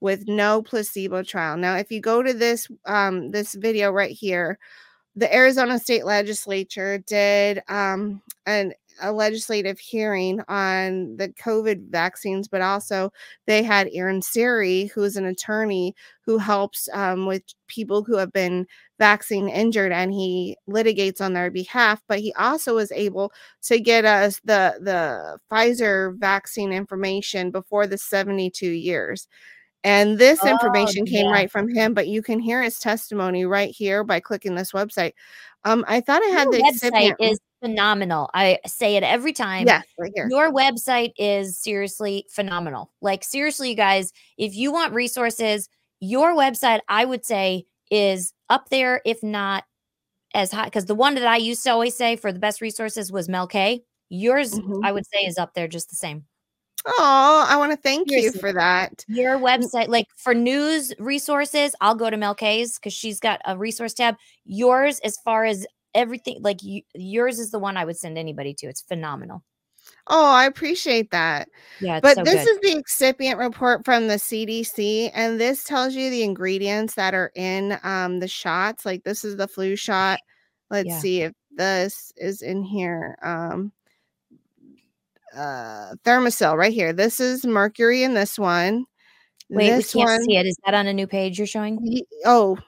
with 0.00 0.28
no 0.28 0.62
placebo 0.62 1.22
trial. 1.22 1.56
Now, 1.56 1.76
if 1.76 1.90
you 1.90 2.00
go 2.00 2.22
to 2.22 2.32
this 2.32 2.68
um 2.86 3.30
this 3.30 3.54
video 3.54 3.90
right 3.90 4.12
here, 4.12 4.58
the 5.18 5.34
Arizona 5.34 5.78
State 5.78 6.04
Legislature 6.04 6.98
did 6.98 7.60
um, 7.68 8.22
an 8.46 8.72
a 9.00 9.12
legislative 9.12 9.78
hearing 9.78 10.40
on 10.48 11.16
the 11.16 11.28
COVID 11.30 11.90
vaccines, 11.90 12.48
but 12.48 12.60
also 12.62 13.12
they 13.46 13.62
had 13.62 13.88
Aaron 13.92 14.22
Siri, 14.22 14.86
who 14.86 15.02
is 15.02 15.16
an 15.16 15.26
attorney 15.26 15.94
who 16.22 16.38
helps 16.38 16.88
um, 16.92 17.26
with 17.26 17.42
people 17.68 18.02
who 18.04 18.16
have 18.16 18.32
been 18.32 18.66
vaccine 18.98 19.48
injured, 19.48 19.92
and 19.92 20.12
he 20.12 20.56
litigates 20.68 21.20
on 21.20 21.32
their 21.32 21.50
behalf. 21.50 22.02
But 22.08 22.20
he 22.20 22.32
also 22.34 22.74
was 22.74 22.92
able 22.92 23.32
to 23.62 23.80
get 23.80 24.04
us 24.04 24.40
the 24.44 24.78
the 24.80 25.38
Pfizer 25.50 26.18
vaccine 26.18 26.72
information 26.72 27.50
before 27.50 27.86
the 27.86 27.98
72 27.98 28.66
years. 28.68 29.28
And 29.84 30.18
this 30.18 30.40
Oh, 30.42 30.48
information 30.48 31.06
came 31.06 31.26
yeah. 31.26 31.32
right 31.32 31.50
from 31.50 31.68
him, 31.68 31.94
but 31.94 32.08
you 32.08 32.20
can 32.22 32.40
hear 32.40 32.62
his 32.62 32.78
testimony 32.80 33.44
right 33.46 33.70
here 33.70 34.02
by 34.04 34.20
clicking 34.20 34.54
this 34.56 34.72
website. 34.72 35.12
Um, 35.64 35.84
I 35.88 36.00
thought 36.00 36.22
I 36.22 36.26
had 36.28 36.44
Your 36.44 36.52
the 36.52 36.58
website 36.62 37.14
is 37.20 37.38
phenomenal. 37.62 38.30
I 38.34 38.58
say 38.66 38.96
it 38.96 39.02
every 39.02 39.32
time. 39.32 39.66
yes, 39.66 39.84
right 39.98 40.12
here. 40.14 40.28
Your 40.30 40.52
website 40.52 41.12
is 41.18 41.58
seriously 41.58 42.24
phenomenal. 42.30 42.90
Like, 43.00 43.24
seriously, 43.24 43.70
you 43.70 43.76
guys, 43.76 44.12
if 44.36 44.54
you 44.54 44.72
want 44.72 44.94
resources, 44.94 45.68
your 46.00 46.34
website, 46.34 46.80
I 46.88 47.04
would 47.04 47.24
say, 47.24 47.64
is 47.90 48.32
up 48.48 48.68
there, 48.68 49.00
if 49.04 49.22
not 49.22 49.64
as 50.34 50.52
high. 50.52 50.64
Because 50.66 50.86
the 50.86 50.94
one 50.94 51.14
that 51.14 51.26
I 51.26 51.36
used 51.38 51.64
to 51.64 51.70
always 51.70 51.96
say 51.96 52.16
for 52.16 52.32
the 52.32 52.38
best 52.38 52.60
resources 52.60 53.10
was 53.10 53.28
Mel 53.28 53.46
K. 53.46 53.82
Yours, 54.10 54.52
Mhm. 54.58 54.80
I 54.84 54.92
would 54.92 55.06
say, 55.06 55.20
is 55.26 55.38
up 55.38 55.54
there 55.54 55.68
just 55.68 55.90
the 55.90 55.96
same. 55.96 56.24
Oh, 56.86 57.44
I 57.48 57.56
want 57.56 57.72
to 57.72 57.76
thank 57.76 58.10
you 58.10 58.30
for 58.32 58.52
that. 58.52 59.04
Your 59.08 59.36
website, 59.38 59.88
like 59.88 60.06
for 60.16 60.32
news 60.32 60.92
resources, 60.98 61.74
I'll 61.80 61.96
go 61.96 62.08
to 62.08 62.16
Mel 62.16 62.34
K's 62.36 62.78
because 62.78 62.92
she's 62.94 63.18
got 63.20 63.40
a 63.44 63.58
resource 63.58 63.92
tab. 63.94 64.16
Yours, 64.44 65.00
as 65.00 65.18
far 65.24 65.44
as 65.44 65.66
everything, 65.98 66.38
like 66.40 66.62
you, 66.62 66.82
yours 66.94 67.38
is 67.38 67.50
the 67.50 67.58
one 67.58 67.76
I 67.76 67.84
would 67.84 67.96
send 67.96 68.16
anybody 68.16 68.54
to. 68.54 68.68
It's 68.68 68.80
phenomenal. 68.80 69.42
Oh, 70.06 70.32
I 70.32 70.46
appreciate 70.46 71.10
that. 71.10 71.48
Yeah, 71.80 72.00
But 72.00 72.16
so 72.16 72.24
this 72.24 72.46
good. 72.46 72.50
is 72.50 72.58
the 72.60 72.82
excipient 72.82 73.38
report 73.38 73.84
from 73.84 74.06
the 74.08 74.14
CDC, 74.14 75.10
and 75.12 75.40
this 75.40 75.64
tells 75.64 75.94
you 75.94 76.08
the 76.08 76.22
ingredients 76.22 76.94
that 76.94 77.14
are 77.14 77.32
in 77.34 77.78
um, 77.82 78.20
the 78.20 78.28
shots. 78.28 78.86
Like 78.86 79.02
this 79.04 79.24
is 79.24 79.36
the 79.36 79.48
flu 79.48 79.76
shot. 79.76 80.20
Let's 80.70 80.88
Yeah. 80.88 80.98
see 81.00 81.22
if 81.22 81.32
this 81.56 82.12
is 82.16 82.42
in 82.42 82.62
here. 82.62 83.16
Um, 83.22 83.72
uh, 85.34 85.94
Thermacell 86.04 86.56
right 86.56 86.72
here. 86.72 86.92
This 86.92 87.20
is 87.20 87.44
mercury 87.44 88.02
in 88.02 88.14
this 88.14 88.38
one. 88.38 88.86
Wait, 89.50 89.70
this 89.70 89.94
we 89.94 90.00
can't 90.00 90.10
one, 90.10 90.24
see 90.24 90.36
it. 90.36 90.46
Is 90.46 90.56
that 90.64 90.74
on 90.74 90.86
a 90.86 90.92
new 90.92 91.06
page 91.06 91.38
you're 91.38 91.46
showing? 91.46 92.02
Oh, 92.24 92.58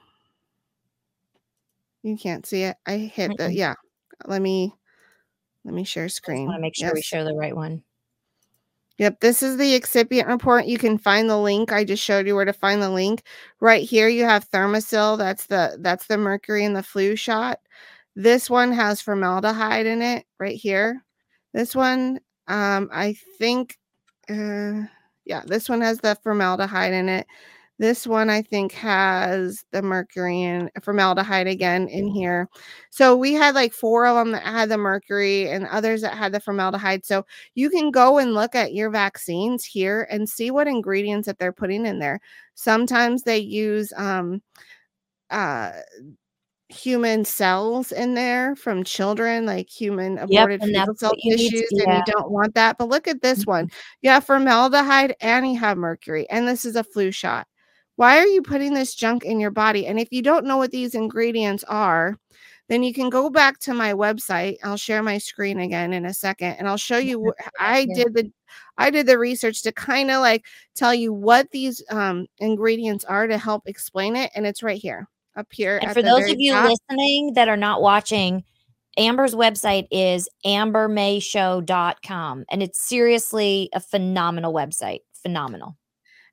you 2.03 2.17
can't 2.17 2.45
see 2.45 2.63
it. 2.63 2.77
I 2.85 2.97
hit 2.97 3.37
the 3.37 3.53
yeah. 3.53 3.75
Let 4.25 4.41
me 4.41 4.73
let 5.65 5.73
me 5.73 5.83
share 5.83 6.05
I 6.05 6.07
screen. 6.07 6.47
want 6.47 6.57
to 6.57 6.61
make 6.61 6.75
sure 6.75 6.91
we 6.93 6.99
Yes. 6.99 7.05
show 7.05 7.23
the 7.23 7.35
right 7.35 7.55
one. 7.55 7.83
Yep, 8.97 9.19
this 9.19 9.41
is 9.41 9.57
the 9.57 9.73
excipient 9.79 10.27
report. 10.27 10.65
You 10.65 10.77
can 10.77 10.97
find 10.97 11.29
the 11.29 11.37
link. 11.37 11.71
I 11.71 11.83
just 11.83 12.03
showed 12.03 12.27
you 12.27 12.35
where 12.35 12.45
to 12.45 12.53
find 12.53 12.81
the 12.81 12.89
link. 12.89 13.23
Right 13.59 13.83
here 13.87 14.07
you 14.07 14.25
have 14.25 14.49
Thermacell. 14.51 15.17
That's 15.17 15.47
the 15.47 15.77
that's 15.79 16.05
the 16.07 16.17
mercury 16.17 16.65
in 16.65 16.73
the 16.73 16.83
flu 16.83 17.15
shot. 17.15 17.59
This 18.15 18.49
one 18.49 18.71
has 18.73 19.01
formaldehyde 19.01 19.85
in 19.85 20.01
it 20.01 20.25
right 20.39 20.55
here. 20.55 21.03
This 21.53 21.75
one 21.75 22.19
um 22.47 22.89
I 22.93 23.15
think 23.39 23.77
uh 24.29 24.83
yeah, 25.25 25.43
this 25.45 25.69
one 25.69 25.81
has 25.81 25.99
the 25.99 26.17
formaldehyde 26.23 26.93
in 26.93 27.09
it. 27.09 27.27
This 27.81 28.05
one 28.05 28.29
I 28.29 28.43
think 28.43 28.73
has 28.73 29.65
the 29.71 29.81
mercury 29.81 30.43
and 30.43 30.69
formaldehyde 30.83 31.47
again 31.47 31.87
in 31.87 32.07
here. 32.07 32.47
So 32.91 33.17
we 33.17 33.33
had 33.33 33.55
like 33.55 33.73
four 33.73 34.05
of 34.05 34.15
them 34.15 34.33
that 34.33 34.43
had 34.43 34.69
the 34.69 34.77
mercury 34.77 35.49
and 35.49 35.65
others 35.65 36.03
that 36.03 36.13
had 36.13 36.31
the 36.31 36.39
formaldehyde. 36.39 37.03
So 37.03 37.25
you 37.55 37.71
can 37.71 37.89
go 37.89 38.19
and 38.19 38.35
look 38.35 38.53
at 38.53 38.75
your 38.75 38.91
vaccines 38.91 39.65
here 39.65 40.07
and 40.11 40.29
see 40.29 40.51
what 40.51 40.67
ingredients 40.67 41.25
that 41.25 41.39
they're 41.39 41.51
putting 41.51 41.87
in 41.87 41.97
there. 41.97 42.19
Sometimes 42.53 43.23
they 43.23 43.39
use 43.39 43.91
um 43.97 44.43
uh 45.31 45.71
human 46.69 47.25
cells 47.25 47.91
in 47.91 48.13
there 48.13 48.55
from 48.57 48.83
children, 48.83 49.47
like 49.47 49.67
human 49.67 50.19
aborted 50.19 50.61
and 50.61 50.75
fetal 50.75 50.95
cell 50.95 51.15
tissues, 51.15 51.67
and 51.71 51.81
yeah. 51.81 51.85
Mm-hmm. 51.85 51.97
you 51.97 52.13
don't 52.13 52.29
want 52.29 52.53
that. 52.53 52.77
But 52.77 52.89
look 52.89 53.07
at 53.07 53.23
this 53.23 53.47
one. 53.47 53.71
You 54.03 54.11
have 54.11 54.23
formaldehyde 54.23 55.15
and 55.19 55.47
you 55.51 55.59
have 55.59 55.79
mercury, 55.79 56.29
and 56.29 56.47
this 56.47 56.63
is 56.63 56.75
a 56.75 56.83
flu 56.83 57.09
shot. 57.09 57.47
Why 58.01 58.17
are 58.17 58.25
you 58.25 58.41
putting 58.41 58.73
this 58.73 58.95
junk 58.95 59.25
in 59.25 59.39
your 59.39 59.51
body? 59.51 59.85
And 59.85 59.99
if 59.99 60.07
you 60.09 60.23
don't 60.23 60.47
know 60.47 60.57
what 60.57 60.71
these 60.71 60.95
ingredients 60.95 61.63
are, 61.65 62.17
then 62.67 62.81
you 62.81 62.95
can 62.95 63.11
go 63.11 63.29
back 63.29 63.59
to 63.59 63.75
my 63.75 63.93
website. 63.93 64.57
I'll 64.63 64.75
share 64.75 65.03
my 65.03 65.19
screen 65.19 65.59
again 65.59 65.93
in 65.93 66.07
a 66.07 66.13
second, 66.15 66.53
and 66.53 66.67
I'll 66.67 66.77
show 66.77 66.97
you. 66.97 67.31
I 67.59 67.85
did 67.93 68.15
the, 68.15 68.31
I 68.75 68.89
did 68.89 69.05
the 69.05 69.19
research 69.19 69.61
to 69.61 69.71
kind 69.71 70.09
of 70.09 70.21
like 70.21 70.45
tell 70.73 70.95
you 70.95 71.13
what 71.13 71.51
these 71.51 71.83
um, 71.91 72.25
ingredients 72.39 73.05
are 73.05 73.27
to 73.27 73.37
help 73.37 73.67
explain 73.67 74.15
it, 74.15 74.31
and 74.33 74.47
it's 74.47 74.63
right 74.63 74.81
here, 74.81 75.07
up 75.35 75.49
here. 75.51 75.77
And 75.79 75.93
for 75.93 76.01
those 76.01 76.27
of 76.27 76.37
you 76.39 76.53
top. 76.53 76.71
listening 76.71 77.33
that 77.35 77.49
are 77.49 77.55
not 77.55 77.83
watching, 77.83 78.43
Amber's 78.97 79.35
website 79.35 79.85
is 79.91 80.27
ambermayshow.com. 80.43 82.45
And 82.49 82.63
it's 82.63 82.81
seriously 82.81 83.69
a 83.73 83.79
phenomenal 83.79 84.55
website. 84.55 85.01
Phenomenal. 85.21 85.77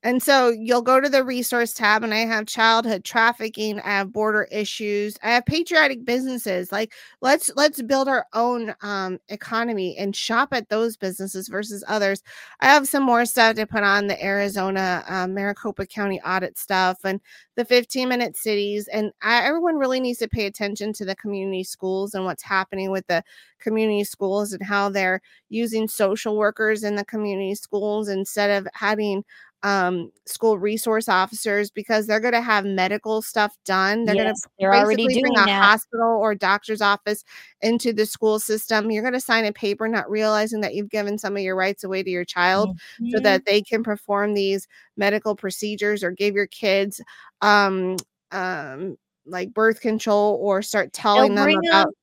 And 0.05 0.23
so 0.23 0.51
you'll 0.51 0.83
go 0.83 1.01
to 1.01 1.09
the 1.09 1.25
resource 1.25 1.75
tab, 1.75 2.05
and 2.05 2.15
I 2.15 2.19
have 2.19 2.47
childhood 2.47 3.03
trafficking, 3.03 3.81
I 3.81 3.91
have 3.91 4.13
border 4.13 4.45
issues, 4.53 5.19
I 5.25 5.31
have 5.31 5.45
patriotic 5.45 6.05
businesses. 6.05 6.71
Like 6.71 6.93
let's 7.21 7.51
let's 7.57 7.83
build 7.83 8.07
our 8.07 8.25
own 8.33 8.77
um, 8.83 9.19
economy 9.29 9.97
and 9.99 10.15
shop 10.15 10.51
at 10.53 10.69
those 10.69 10.97
businesses 10.97 11.49
versus 11.49 11.83
others. 11.89 12.23
I 12.61 12.67
have 12.67 12.87
some 12.87 13.03
more 13.03 13.27
stuff 13.27 13.57
to 13.57 13.67
put 13.67 13.83
on 13.83 14.07
the 14.07 14.25
Arizona 14.25 15.03
uh, 15.09 15.27
Maricopa 15.27 15.85
County 15.85 16.21
audit 16.21 16.59
stuff 16.59 16.99
and 17.03 17.21
the 17.57 17.65
15 17.65 18.09
minute 18.09 18.37
cities. 18.37 18.87
And 18.87 19.11
I, 19.21 19.43
everyone 19.45 19.79
really 19.79 19.99
needs 19.99 20.21
to 20.21 20.29
pay 20.29 20.47
attention 20.47 20.93
to 20.93 21.05
the 21.05 21.17
community 21.17 21.65
schools 21.65 22.15
and 22.15 22.25
what's 22.25 22.45
happening 22.45 22.93
with 22.93 23.07
the 23.09 23.25
community 23.59 24.05
schools 24.05 24.53
and 24.53 24.63
how 24.63 24.89
they're 24.89 25.21
using 25.49 25.89
social 25.89 26.37
workers 26.37 26.85
in 26.85 26.95
the 26.95 27.05
community 27.05 27.57
schools 27.57 28.09
instead 28.09 28.51
of 28.51 28.69
having 28.75 29.25
um 29.65 30.11
school 30.27 30.59
resource 30.59 31.09
officers 31.09 31.71
because 31.71 32.07
they're 32.07 32.21
going 32.21 32.33
to 32.35 32.41
have 32.41 32.65
medical 32.65 33.21
stuff 33.23 33.57
done 33.65 34.05
they're 34.05 34.15
Yes, 34.15 34.25
going 34.25 34.33
they're 34.59 34.73
to 34.73 34.79
already 34.79 35.09
basically 35.09 35.15
doing 35.15 35.35
bring 35.35 35.37
a 35.37 35.47
that. 35.47 35.61
hospital 35.65 36.19
or 36.21 36.35
doctor's 36.35 36.81
office 36.81 37.25
into 37.63 37.93
the 37.93 38.07
school 38.07 38.39
system 38.39 38.91
you're 38.91 39.03
going 39.03 39.13
to 39.15 39.21
sign 39.21 39.45
a 39.45 39.53
paper 39.53 39.89
not 39.89 40.09
realizing 40.11 40.61
that 40.61 40.75
you've 40.75 40.91
given 40.91 41.19
some 41.19 41.37
of 41.37 41.43
your 41.43 41.57
rights 41.57 41.83
away 41.85 42.03
to 42.03 42.11
your 42.11 42.25
child 42.25 42.71
so 43.09 43.19
Mhm. 43.19 43.23
that 43.25 43.45
they 43.47 43.61
can 43.63 43.83
perform 43.83 44.35
these 44.35 44.67
medical 44.97 45.35
procedures 45.35 46.05
or 46.05 46.11
give 46.13 46.35
your 46.35 46.47
kids 46.47 47.01
um 47.41 47.97
um 48.31 48.97
like 49.27 49.53
birth 49.53 49.81
control 49.81 50.39
or 50.41 50.63
start 50.63 50.93
They'll 51.15 51.27
telling 51.27 51.35
them 51.35 51.49
about 51.69 51.95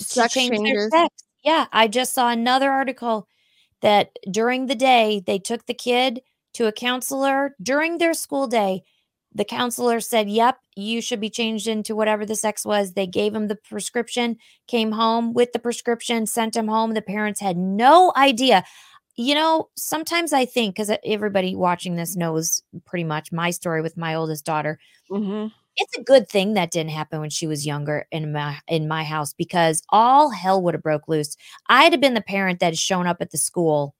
sex 0.00 0.32
changes. 0.34 0.92
sex. 0.92 1.08
Yeah, 1.42 1.66
I 1.72 1.88
just 1.88 2.12
saw 2.12 2.28
another 2.28 2.70
article 2.70 3.26
that 3.82 4.10
during 4.30 4.66
the 4.66 4.74
day 4.74 5.22
they 5.26 5.38
took 5.38 5.66
the 5.66 5.74
kid 5.74 6.22
to 6.60 6.68
a 6.68 6.72
counselor 6.72 7.56
during 7.62 7.98
their 7.98 8.14
school 8.14 8.48
day. 8.48 8.84
The 9.34 9.44
counselor 9.44 10.00
said, 10.00 10.28
"Yep, 10.30 10.58
you 10.76 11.00
should 11.02 11.20
be 11.20 11.30
changed 11.30 11.68
into 11.68 11.96
whatever 11.96 12.26
the 12.26 12.36
sex 12.36 12.64
was." 12.66 12.94
They 12.94 13.06
gave 13.08 13.34
him 13.34 13.48
the 13.48 13.56
prescription, 13.56 14.38
came 14.68 14.92
home 14.92 15.34
with 15.34 15.52
the 15.52 15.60
prescription, 15.60 16.26
sent 16.26 16.56
him 16.56 16.68
home. 16.68 16.94
The 16.94 17.02
parents 17.02 17.40
had 17.40 17.56
no 17.56 18.12
idea. 18.16 18.64
You 19.16 19.34
know, 19.34 19.68
sometimes 19.76 20.32
I 20.32 20.46
think 20.46 20.74
because 20.76 20.90
everybody 21.04 21.54
watching 21.56 21.96
this 21.96 22.16
knows 22.16 22.62
pretty 22.86 23.04
much 23.04 23.32
my 23.32 23.50
story 23.50 23.82
with 23.82 23.96
my 23.96 24.14
oldest 24.14 24.44
daughter 24.46 24.78
Mhm. 25.10 25.52
it's 25.76 25.96
a 25.96 26.02
good 26.02 26.28
thing 26.28 26.54
that 26.54 26.70
didn't 26.70 26.90
happen 26.90 27.20
when 27.20 27.30
she 27.30 27.46
was 27.46 27.66
younger 27.66 28.06
in 28.10 28.32
my 28.32 28.58
in 28.68 28.88
my 28.88 29.04
house 29.04 29.32
because 29.32 29.82
all 29.90 30.30
hell 30.30 30.62
would 30.62 30.74
have 30.74 30.82
broke 30.82 31.08
loose. 31.08 31.36
I'd 31.68 31.92
have 31.92 32.00
been 32.00 32.14
the 32.14 32.20
parent 32.20 32.60
that 32.60 32.66
had 32.66 32.78
shown 32.78 33.06
up 33.06 33.18
at 33.20 33.30
the 33.30 33.38
school 33.38 33.94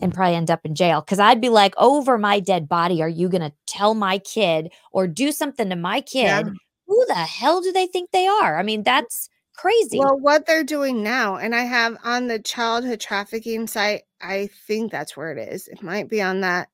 and 0.00 0.14
probably 0.14 0.36
end 0.36 0.50
up 0.50 0.60
in 0.64 0.74
jail 0.74 1.00
because 1.00 1.18
I'd 1.18 1.40
be 1.40 1.48
like, 1.48 1.74
over 1.76 2.18
my 2.18 2.40
dead 2.40 2.68
body, 2.68 3.02
are 3.02 3.08
you 3.08 3.28
gonna 3.28 3.52
tell 3.66 3.94
my 3.94 4.18
kid 4.18 4.72
or 4.92 5.06
do 5.06 5.32
something 5.32 5.68
to 5.70 5.76
my 5.76 6.00
kid? 6.00 6.24
Yeah. 6.24 6.42
Who 6.86 7.04
the 7.06 7.14
hell 7.14 7.60
do 7.60 7.70
they 7.72 7.86
think 7.86 8.10
they 8.10 8.26
are? 8.26 8.58
I 8.58 8.62
mean, 8.62 8.82
that's 8.82 9.28
crazy. 9.56 9.98
Well, 9.98 10.18
what 10.18 10.46
they're 10.46 10.64
doing 10.64 11.02
now, 11.02 11.36
and 11.36 11.54
I 11.54 11.62
have 11.64 11.96
on 12.04 12.28
the 12.28 12.38
childhood 12.38 13.00
trafficking 13.00 13.66
site, 13.66 14.02
I 14.20 14.48
think 14.66 14.90
that's 14.92 15.16
where 15.16 15.32
it 15.32 15.52
is. 15.52 15.68
It 15.68 15.82
might 15.82 16.08
be 16.08 16.22
on 16.22 16.40
that 16.40 16.68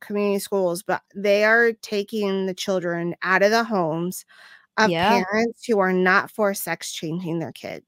community 0.00 0.38
schools, 0.38 0.82
but 0.82 1.02
they 1.14 1.44
are 1.44 1.72
taking 1.72 2.46
the 2.46 2.54
children 2.54 3.16
out 3.22 3.42
of 3.42 3.50
the 3.50 3.64
homes 3.64 4.24
of 4.76 4.90
Yeah. 4.90 5.24
parents 5.24 5.64
who 5.64 5.80
are 5.80 5.92
not 5.92 6.30
for 6.30 6.54
sex 6.54 6.92
changing 6.92 7.38
their 7.40 7.52
kid. 7.52 7.82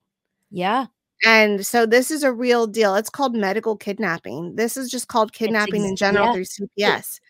yeah. 0.51 0.87
And 1.25 1.67
so 1.67 1.87
this 1.87 2.11
is 2.11 2.23
a 2.23 2.33
real 2.33 2.67
deal. 2.67 2.95
It's 2.97 3.11
called 3.11 3.35
medical 3.35 3.77
kidnapping. 3.77 4.57
This 4.57 4.77
is 4.77 4.91
just 4.91 5.09
called 5.09 5.33
kidnapping 5.33 5.85
in 5.85 5.97
general 5.97 6.27
yeah. 6.27 6.33
through 6.33 6.45
CPS. 6.45 7.21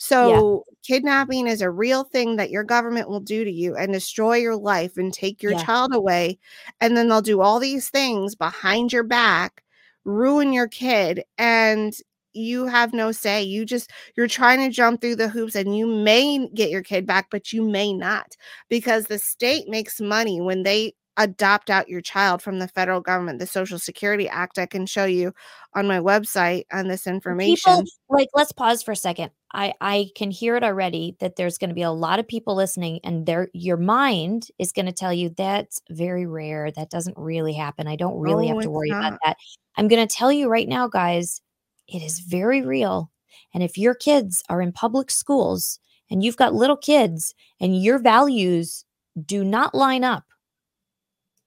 So, 0.00 0.64
kidnapping 0.86 1.48
is 1.48 1.60
a 1.60 1.70
real 1.70 2.04
thing 2.04 2.36
that 2.36 2.50
your 2.50 2.62
government 2.62 3.08
will 3.08 3.20
do 3.20 3.44
to 3.44 3.50
you 3.50 3.76
and 3.76 3.92
destroy 3.92 4.36
your 4.36 4.56
life 4.56 4.96
and 4.96 5.12
take 5.12 5.42
your 5.42 5.52
Yeah. 5.52 5.64
child 5.64 5.92
away. 5.92 6.38
And 6.80 6.96
then 6.96 7.08
they'll 7.08 7.20
do 7.20 7.40
all 7.40 7.58
these 7.58 7.90
things 7.90 8.36
behind 8.36 8.92
your 8.92 9.02
back, 9.02 9.64
ruin 10.04 10.52
your 10.52 10.68
kid, 10.68 11.24
and 11.36 11.92
you 12.32 12.66
have 12.66 12.92
no 12.92 13.10
say. 13.10 13.42
You 13.42 13.64
just, 13.64 13.90
you're 14.16 14.28
trying 14.28 14.60
to 14.60 14.72
jump 14.72 15.00
through 15.00 15.16
the 15.16 15.28
hoops 15.28 15.56
and 15.56 15.76
you 15.76 15.86
may 15.86 16.46
get 16.54 16.70
your 16.70 16.82
kid 16.82 17.04
back, 17.04 17.26
but 17.30 17.52
you 17.52 17.62
may 17.62 17.92
not 17.92 18.36
because 18.68 19.06
the 19.06 19.18
state 19.18 19.68
makes 19.68 20.00
money 20.00 20.40
when 20.40 20.62
they 20.62 20.94
adopt 21.18 21.68
out 21.68 21.88
your 21.88 22.00
child 22.00 22.40
from 22.40 22.60
the 22.60 22.68
federal 22.68 23.00
government, 23.00 23.40
the 23.40 23.46
Social 23.46 23.78
Security 23.78 24.28
Act. 24.28 24.58
I 24.58 24.66
can 24.66 24.86
show 24.86 25.04
you 25.04 25.34
on 25.74 25.86
my 25.86 25.98
website 25.98 26.64
on 26.72 26.88
this 26.88 27.06
information. 27.06 27.72
People 27.72 27.84
like 28.08 28.28
let's 28.34 28.52
pause 28.52 28.82
for 28.82 28.92
a 28.92 28.96
second. 28.96 29.30
I 29.52 29.74
I 29.80 30.10
can 30.14 30.30
hear 30.30 30.56
it 30.56 30.62
already 30.62 31.16
that 31.20 31.36
there's 31.36 31.58
going 31.58 31.68
to 31.70 31.74
be 31.74 31.82
a 31.82 31.90
lot 31.90 32.20
of 32.20 32.28
people 32.28 32.54
listening 32.54 33.00
and 33.04 33.26
their 33.26 33.48
your 33.52 33.76
mind 33.76 34.48
is 34.58 34.72
going 34.72 34.86
to 34.86 34.92
tell 34.92 35.12
you 35.12 35.30
that's 35.30 35.82
very 35.90 36.26
rare. 36.26 36.70
That 36.70 36.90
doesn't 36.90 37.18
really 37.18 37.52
happen. 37.52 37.86
I 37.88 37.96
don't 37.96 38.18
really 38.18 38.46
No, 38.46 38.54
have 38.54 38.56
oh, 38.58 38.60
to 38.60 38.68
it's 38.68 38.72
worry 38.72 38.90
about 38.90 39.18
that. 39.24 39.36
I'm 39.76 39.88
going 39.88 40.06
to 40.06 40.14
tell 40.14 40.32
you 40.32 40.48
right 40.48 40.68
now 40.68 40.88
guys, 40.88 41.42
it 41.88 42.02
is 42.02 42.20
very 42.20 42.62
real. 42.62 43.10
And 43.52 43.62
if 43.62 43.76
your 43.76 43.94
kids 43.94 44.42
are 44.48 44.62
in 44.62 44.72
public 44.72 45.10
schools 45.10 45.80
and 46.10 46.22
you've 46.22 46.36
got 46.36 46.54
little 46.54 46.76
kids 46.76 47.34
and 47.60 47.82
your 47.82 47.98
values 47.98 48.84
do 49.26 49.42
not 49.42 49.74
line 49.74 50.04
up 50.04 50.24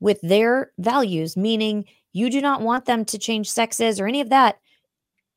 with 0.02 0.20
their 0.22 0.72
values, 0.78 1.38
meaning 1.38 1.86
you 2.12 2.30
do 2.30 2.41
not 2.41 2.62
want 2.62 2.86
them 2.86 3.06
to 3.06 3.18
change 3.18 3.49
sexes 3.49 4.02
or 4.02 4.08
any 4.08 4.20
of 4.20 4.30
that, 4.30 4.60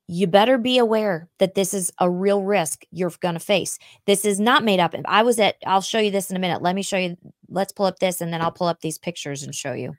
you 0.09 0.27
better 0.27 0.59
be 0.59 0.77
aware 0.79 1.29
that 1.39 1.55
this 1.55 1.73
is 1.73 1.93
a 2.01 2.11
real 2.11 2.43
risk 2.43 2.83
you're 2.91 3.12
going 3.21 3.35
to 3.35 3.41
face. 3.41 3.79
This 4.07 4.25
is 4.25 4.41
not 4.41 4.65
made 4.65 4.81
up. 4.81 4.95
I 5.07 5.23
was 5.23 5.39
at, 5.39 5.57
I'll 5.67 5.81
show 5.81 5.99
you 6.01 6.11
this 6.11 6.31
in 6.31 6.37
a 6.37 6.41
minute. 6.41 6.61
Let 6.61 6.75
me 6.75 6.83
show 6.83 6.99
you. 6.99 7.17
Let's 7.49 7.73
pull 7.73 7.87
up 7.87 8.01
this 8.01 8.21
and 8.21 8.33
then 8.33 8.43
I'll 8.43 8.51
pull 8.51 8.67
up 8.67 8.81
these 8.81 8.99
pictures 8.99 9.43
and 9.43 9.55
show 9.55 9.73
you. 9.73 9.95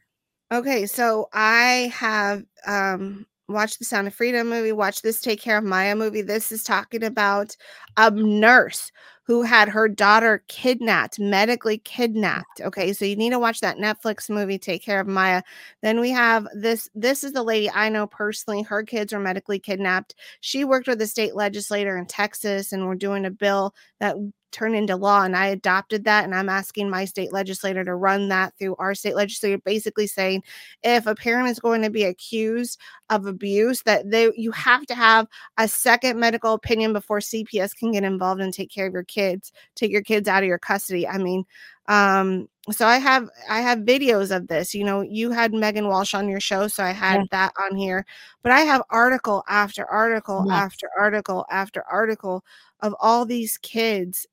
Okay, 0.51 0.85
so 0.85 1.27
I 1.33 1.91
have 1.95 2.43
um 2.67 3.25
watched 3.47 3.79
the 3.79 3.85
Sound 3.85 4.07
of 4.07 4.13
Freedom 4.13 4.47
movie, 4.49 4.71
watched 4.71 5.03
this 5.03 5.21
Take 5.21 5.41
Care 5.41 5.57
of 5.57 5.63
Maya 5.63 5.95
movie. 5.95 6.21
This 6.21 6.51
is 6.51 6.63
talking 6.63 7.03
about 7.03 7.55
a 7.97 8.11
nurse 8.11 8.91
who 9.25 9.41
had 9.41 9.67
her 9.69 9.87
daughter 9.87 10.43
kidnapped, 10.47 11.19
medically 11.19 11.77
mm. 11.79 11.83
kidnapped. 11.83 12.61
Okay, 12.61 12.93
so 12.93 13.05
you 13.05 13.15
need 13.15 13.31
to 13.31 13.39
watch 13.39 13.59
that 13.61 13.77
Netflix 13.77 14.29
movie, 14.29 14.59
Take 14.59 14.83
Care 14.83 14.99
of 14.99 15.07
Maya. 15.07 15.41
Then 15.81 15.99
we 15.99 16.11
have 16.11 16.47
this. 16.53 16.89
This 16.95 17.23
is 17.23 17.33
the 17.33 17.43
lady 17.43 17.69
I 17.69 17.89
know 17.89 18.07
personally. 18.07 18.61
Her 18.61 18.83
kids 18.83 19.13
were 19.13 19.19
medically 19.19 19.59
kidnapped. 19.59 20.15
She 20.41 20.63
worked 20.63 20.87
with 20.87 20.99
the 20.99 21.07
state 21.07 21.35
legislator 21.35 21.97
in 21.97 22.05
Texas, 22.05 22.71
and 22.71 22.85
we're 22.85 22.95
doing 22.95 23.25
a 23.25 23.31
bill 23.31 23.73
that 23.99 24.15
turned 24.51 24.75
into 24.75 24.95
law. 24.95 25.23
And 25.23 25.35
I 25.35 25.47
adopted 25.47 26.03
that, 26.05 26.23
and 26.23 26.33
I'm 26.33 26.49
asking 26.49 26.89
my 26.89 27.05
state 27.05 27.33
legislator 27.33 27.83
to 27.83 27.95
run 27.95 28.29
that 28.29 28.53
through 28.57 28.75
our 28.77 28.95
state 28.95 29.15
legislature, 29.15 29.61
basically 29.63 30.07
saying 30.07 30.43
if 30.83 31.05
a 31.07 31.15
parent 31.15 31.49
is 31.49 31.59
going 31.59 31.81
to 31.81 31.89
be 31.89 32.03
accused 32.03 32.79
of 33.09 33.25
abuse, 33.25 33.81
that 33.83 34.09
they 34.09 34.31
you 34.35 34.51
have 34.51 34.85
to 34.87 34.95
have 34.95 35.27
a 35.57 35.67
second 35.67 36.19
medical 36.19 36.53
opinion 36.53 36.93
before 36.93 37.19
CPS 37.19 37.75
can 37.75 37.91
get 37.91 38.03
involved 38.03 38.41
and 38.41 38.53
take 38.53 38.71
care 38.71 38.87
of 38.87 38.93
your 38.93 39.03
kids, 39.03 39.51
take 39.75 39.91
your 39.91 40.01
kids 40.01 40.27
out 40.27 40.43
of 40.43 40.47
your 40.47 40.59
custody. 40.59 41.07
I 41.07 41.17
mean, 41.17 41.45
um, 41.87 42.47
so 42.71 42.87
I 42.87 42.97
have 42.97 43.29
I 43.49 43.61
have 43.61 43.79
videos 43.79 44.35
of 44.35 44.47
this. 44.47 44.73
You 44.73 44.83
know, 44.83 45.01
you 45.01 45.31
had 45.31 45.53
Megan 45.53 45.87
Walsh 45.87 46.13
on 46.15 46.27
your 46.29 46.39
show, 46.39 46.67
so 46.67 46.83
I 46.83 46.91
had 46.91 47.21
Yeah. 47.21 47.25
that 47.31 47.53
on 47.59 47.75
here. 47.77 48.05
But 48.43 48.51
I 48.53 48.61
have 48.61 48.81
article 48.89 49.43
after 49.47 49.85
article 49.85 50.45
Nuts. 50.45 50.51
after 50.51 50.89
article 50.99 51.45
after 51.51 51.83
article 51.89 52.43
of 52.81 52.95
all 52.99 53.25
these 53.25 53.57
kids. 53.59 54.27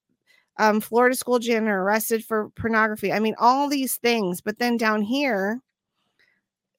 Um, 0.59 0.80
Florida 0.80 1.16
school 1.16 1.38
janitor 1.38 1.80
arrested 1.80 2.24
for 2.24 2.50
pornography. 2.50 3.12
I 3.12 3.20
mean, 3.20 3.34
all 3.38 3.68
these 3.68 3.96
things. 3.96 4.40
But 4.42 4.59
then 4.59 4.76
down 4.76 5.03
here, 5.03 5.61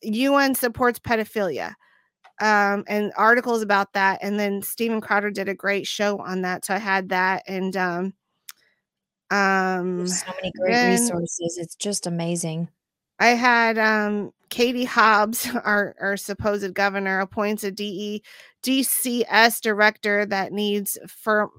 UN 0.01 0.55
supports 0.55 0.99
pedophilia 0.99 1.73
um 2.41 2.83
and 2.87 3.13
articles 3.17 3.61
about 3.61 3.93
that 3.93 4.19
and 4.23 4.39
then 4.39 4.61
Steven 4.61 5.01
Crowder 5.01 5.31
did 5.31 5.49
a 5.49 5.53
great 5.55 5.87
show 5.87 6.17
on 6.19 6.41
that 6.41 6.65
so 6.65 6.73
I 6.75 6.79
had 6.79 7.09
that 7.09 7.43
and 7.47 7.77
um 7.77 8.13
um 9.33 9.97
There's 9.97 10.19
so 10.19 10.31
many 10.41 10.51
great 10.59 10.73
then 10.73 10.91
resources. 10.91 11.57
It's 11.57 11.75
just 11.75 12.07
amazing. 12.07 12.69
I 13.19 13.29
had 13.29 13.77
um 13.77 14.31
Katie 14.49 14.85
Hobbs 14.85 15.47
our 15.63 15.95
our 15.99 16.17
supposed 16.17 16.73
governor 16.73 17.19
appoints 17.19 17.63
a 17.63 17.71
DE 17.71 18.23
DCS 18.63 19.61
director 19.61 20.25
that 20.25 20.51
needs 20.53 20.97
for 21.07 21.49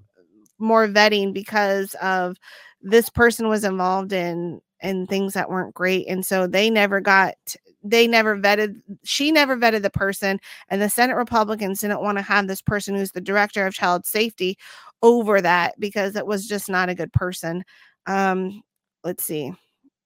more 0.59 0.87
vetting 0.89 1.33
because 1.33 1.95
of 2.01 2.37
this 2.81 3.09
person 3.11 3.49
was 3.49 3.65
involved 3.65 4.13
in 4.13 4.61
in 4.81 5.07
things 5.07 5.33
that 5.35 5.49
weren't 5.51 5.75
great 5.75 6.07
and 6.09 6.25
so 6.27 6.47
they 6.47 6.71
never 6.71 7.01
got 7.01 7.35
they 7.83 8.07
never 8.07 8.37
vetted 8.37 8.81
she 9.05 9.33
never 9.33 9.57
vetted 9.57 9.83
the 9.83 9.91
person 9.91 10.39
and 10.69 10.81
the 10.83 10.89
senate 10.89 11.15
republicans 11.17 11.81
didn't 11.81 12.03
want 12.03 12.19
to 12.19 12.23
have 12.23 12.47
this 12.47 12.61
person 12.63 12.95
who's 12.95 13.13
the 13.13 13.21
director 13.21 13.67
of 13.67 13.75
child 13.75 14.05
safety 14.07 14.57
over 15.05 15.41
that 15.43 15.79
because 15.79 16.17
it 16.17 16.27
was 16.27 16.49
just 16.49 16.71
not 16.71 16.89
a 16.89 16.95
good 16.95 17.13
person 17.13 17.63
um 18.07 18.63
let's 19.05 19.23
see. 19.23 19.53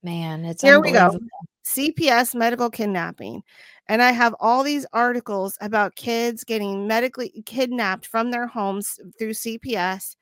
Man, 0.03 0.45
it's 0.45 0.61
here 0.61 0.81
we 0.81 0.91
go. 0.93 1.17
cps 1.65 2.35
medical 2.35 2.69
kidnapping 2.69 3.43
and 3.89 4.03
i 4.03 4.11
have 4.11 4.35
all 4.41 4.63
these 4.65 4.85
articles 4.93 5.57
about 5.61 5.95
kids 5.95 6.43
getting 6.43 6.87
medically 6.89 7.43
kidnapped 7.47 8.07
from 8.07 8.31
their 8.31 8.47
homes 8.47 8.99
through 9.19 9.31
cps 9.33 10.17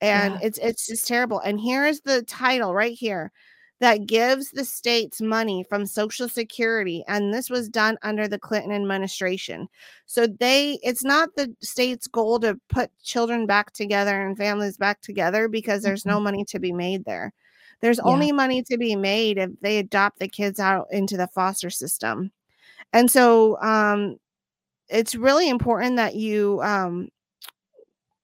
and 0.00 0.34
Yeah. 0.34 0.46
it's 0.46 0.58
it's 0.58 0.86
just 0.86 1.08
terrible 1.08 1.40
and 1.40 1.60
here's 1.60 2.00
the 2.02 2.22
title 2.22 2.72
right 2.74 2.92
here 2.96 3.32
that 3.80 4.06
gives 4.06 4.50
the 4.50 4.64
states 4.64 5.20
money 5.20 5.64
from 5.68 5.86
social 5.86 6.28
security 6.28 7.02
and 7.08 7.32
this 7.32 7.50
was 7.50 7.68
done 7.68 7.96
under 8.02 8.28
the 8.28 8.38
clinton 8.38 8.72
administration 8.72 9.68
so 10.06 10.26
they 10.26 10.78
it's 10.82 11.04
not 11.04 11.28
the 11.36 11.54
state's 11.62 12.06
goal 12.06 12.38
to 12.40 12.58
put 12.68 12.90
children 13.02 13.46
back 13.46 13.72
together 13.72 14.26
and 14.26 14.36
families 14.38 14.76
back 14.76 15.00
together 15.00 15.48
because 15.48 15.82
there's 15.82 16.06
no 16.06 16.20
money 16.20 16.44
to 16.44 16.58
be 16.58 16.72
made 16.72 17.04
there 17.04 17.32
there's 17.80 17.98
Mm-hmm. 17.98 18.08
Yeah. 18.08 18.12
only 18.12 18.32
money 18.32 18.62
to 18.62 18.78
be 18.78 18.96
made 18.96 19.38
if 19.38 19.50
they 19.62 19.78
adopt 19.78 20.18
the 20.18 20.28
kids 20.28 20.60
out 20.60 20.86
into 20.90 21.16
the 21.16 21.28
foster 21.28 21.70
system 21.70 22.30
and 22.92 23.10
so 23.10 23.60
um 23.62 24.16
it's 24.88 25.14
really 25.14 25.48
important 25.48 25.96
that 25.96 26.14
you 26.16 26.60
um 26.62 27.08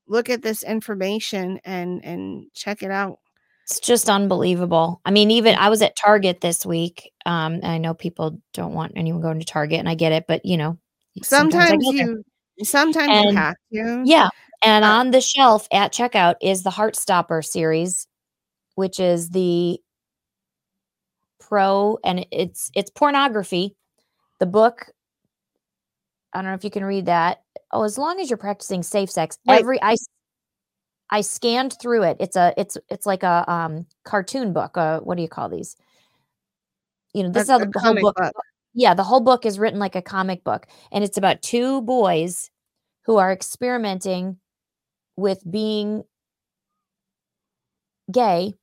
look 0.07 0.31
at 0.31 0.43
this 0.43 0.63
information 0.63 1.61
and 1.65 2.05
and 2.05 2.47
check 2.55 2.83
it 2.83 2.91
out 2.91 3.19
It's 3.69 3.81
just 3.81 4.09
unbelievable. 4.09 5.01
I 5.05 5.11
mean, 5.11 5.33
even 5.33 5.57
I 5.57 5.71
was 5.71 5.83
at 5.83 5.97
Target 5.97 6.41
this 6.41 6.65
week. 6.65 7.11
Um, 7.27 7.55
and 7.55 7.67
I 7.67 7.79
know 7.79 7.95
people 7.95 8.41
don't 8.55 8.75
want 8.75 8.93
anyone 8.95 9.21
going 9.21 9.41
to 9.41 9.45
Target, 9.45 9.81
and 9.81 9.89
I 9.89 9.97
get 9.97 10.13
it, 10.13 10.27
but 10.29 10.45
you 10.45 10.57
know, 10.57 10.79
I 11.19 11.25
sometimes 11.25 11.85
go 11.85 11.93
there. 11.93 12.07
you 12.07 12.65
sometimes 12.65 13.11
you 13.11 13.37
have 13.37 13.55
to 13.55 13.59
Yeah. 14.05 14.29
And 14.63 14.85
Uh, 14.85 14.89
on 14.89 15.11
the 15.11 15.21
shelf 15.21 15.67
at 15.73 15.93
checkout 15.93 16.37
is 16.41 16.63
the 16.63 16.71
Heartstopper 16.71 17.45
series, 17.45 18.07
which 18.77 19.01
is 19.01 19.31
the 19.31 19.81
pro 21.41 21.99
and 22.05 22.25
it's 22.31 22.71
it's 22.75 22.91
pornography. 22.91 23.75
The 24.39 24.47
book 24.47 24.87
I 26.33 26.39
don't 26.43 26.51
know 26.51 26.55
if 26.55 26.65
you 26.65 26.71
can 26.71 26.85
read 26.85 27.07
that. 27.07 27.43
Oh, 27.73 27.83
as 27.83 27.99
long 27.99 28.21
as 28.21 28.31
you're 28.31 28.37
practicing 28.37 28.83
safe 28.83 29.11
sex, 29.11 29.39
every 29.49 29.83
I 29.83 29.97
I 31.11 31.21
scanned 31.21 31.77
through 31.81 32.03
it. 32.05 32.17
It's 32.21 32.37
a 32.37 32.53
it's 32.57 32.77
it's 32.89 33.07
like 33.07 33.23
a 33.23 33.51
um 33.51 33.87
cartoon 34.05 34.53
book. 34.53 34.77
Uh 34.77 35.01
what 35.01 35.17
do 35.17 35.23
you 35.23 35.29
call 35.29 35.49
these? 35.49 35.77
You 37.15 37.23
know, 37.25 37.31
this 37.31 37.45
is 37.45 37.51
how 37.51 37.59
the 37.59 37.79
whole 37.81 37.95
book 37.95 38.17
book. 38.17 38.33
yeah, 38.75 38.95
the 38.95 39.05
whole 39.05 39.21
book 39.21 39.47
is 39.47 39.59
written 39.59 39.79
like 39.79 39.97
a 39.97 40.03
comic 40.03 40.45
book, 40.45 40.67
and 40.93 41.03
it's 41.05 41.17
about 41.17 41.43
two 41.43 41.83
boys 41.83 42.51
who 43.05 43.17
are 43.17 43.33
experimenting 43.33 44.39
with 45.17 45.43
being 45.51 46.05
gay, 48.11 48.55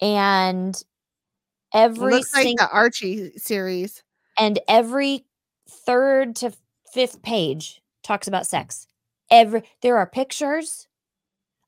and 0.00 0.74
It 0.74 1.78
every 1.78 2.12
looks 2.12 2.34
like 2.34 2.56
the 2.56 2.68
archie 2.70 3.32
series 3.38 4.02
and 4.38 4.58
every 4.68 5.24
third 5.68 6.36
to 6.36 6.52
fifth 6.92 7.22
page 7.22 7.82
talks 8.02 8.28
about 8.28 8.46
sex. 8.46 8.86
Every 9.30 9.62
there 9.82 9.96
are 9.96 10.06
pictures 10.06 10.85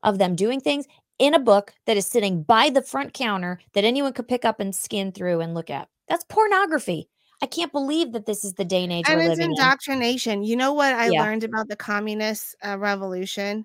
of 0.09 0.19
them 0.19 0.35
doing 0.37 0.61
things 0.61 0.87
in 1.19 1.35
a 1.35 1.39
book 1.39 1.73
that 1.87 1.97
is 1.97 2.07
sitting 2.07 2.43
by 2.43 2.71
the 2.71 2.83
front 2.83 3.13
counter 3.13 3.61
that 3.75 3.85
anyone 3.85 4.13
could 4.13 4.29
pick 4.29 4.45
up 4.45 4.61
and 4.61 4.75
skin 4.75 5.13
through 5.13 5.41
and 5.41 5.55
look 5.55 5.71
at. 5.71 5.89
That's 6.09 6.25
pornography. 6.25 7.09
I 7.43 7.47
can't 7.47 7.73
believe 7.73 8.13
that 8.13 8.27
this 8.27 8.45
is 8.45 8.55
the 8.55 8.65
day 8.65 8.83
and 8.85 8.93
age 8.93 9.09
and 9.09 9.19
we're 9.19 9.25
it's 9.25 9.39
living 9.39 9.51
in. 9.51 9.51
indoctrination 9.51 10.43
you 10.43 10.57
know 10.57 10.73
what 10.73 10.93
i 10.95 11.11
Yeah. 11.11 11.23
learned 11.23 11.45
about 11.45 11.69
the 11.69 11.77
communist 11.77 12.57
uh, 12.67 12.77
revolution 12.79 13.65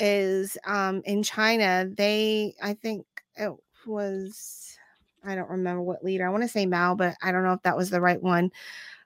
is 0.00 0.58
um 0.66 1.00
in 1.04 1.22
china 1.22 1.86
they 1.96 2.54
i 2.62 2.74
think 2.74 3.06
it 3.36 3.52
was 3.86 4.76
i 5.24 5.34
don't 5.34 5.50
remember 5.50 5.82
what 5.82 6.02
leader 6.04 6.26
i 6.26 6.30
want 6.30 6.42
to 6.42 6.48
say 6.48 6.66
mao 6.66 6.94
but 6.94 7.14
i 7.22 7.30
don't 7.30 7.44
know 7.44 7.52
if 7.52 7.62
that 7.62 7.76
was 7.76 7.90
the 7.90 8.00
right 8.00 8.20
one 8.22 8.50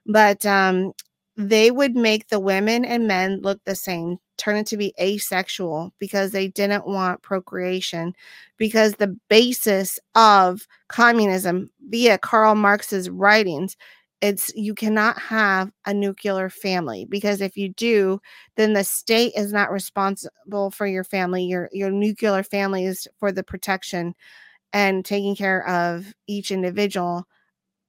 but 0.05 0.43
um 0.45 0.91
they 1.39 1.71
would 1.71 1.95
make 1.95 2.27
the 2.27 2.39
women 2.39 2.83
and 2.83 3.07
men 3.07 3.39
look 3.41 3.63
the 3.63 3.73
same, 3.73 4.17
turn 4.35 4.57
it 4.57 4.67
to 4.67 4.75
be 4.75 4.93
asexual 4.99 5.93
because 5.97 6.31
they 6.31 6.49
didn't 6.49 6.85
want 6.85 7.21
procreation. 7.21 8.13
Because 8.57 8.95
the 8.95 9.17
basis 9.29 9.97
of 10.15 10.67
communism, 10.89 11.69
via 11.87 12.17
Karl 12.17 12.55
Marx's 12.55 13.09
writings, 13.09 13.77
it's 14.19 14.51
you 14.53 14.75
cannot 14.75 15.17
have 15.17 15.71
a 15.85 15.93
nuclear 15.93 16.49
family 16.49 17.05
because 17.05 17.39
if 17.39 17.55
you 17.55 17.69
do 17.69 18.19
then 18.57 18.73
the 18.73 18.83
state 18.83 19.31
is 19.33 19.53
not 19.53 19.71
responsible 19.71 20.71
for 20.71 20.85
your 20.85 21.05
family 21.05 21.45
your 21.45 21.69
your 21.71 21.89
nuclear 21.89 22.43
family 22.43 22.83
is 22.83 23.07
for 23.17 23.31
the 23.31 23.43
protection 23.43 24.13
and 24.73 25.05
taking 25.05 25.37
care 25.37 25.65
of 25.69 26.13
each 26.27 26.51
individual 26.51 27.25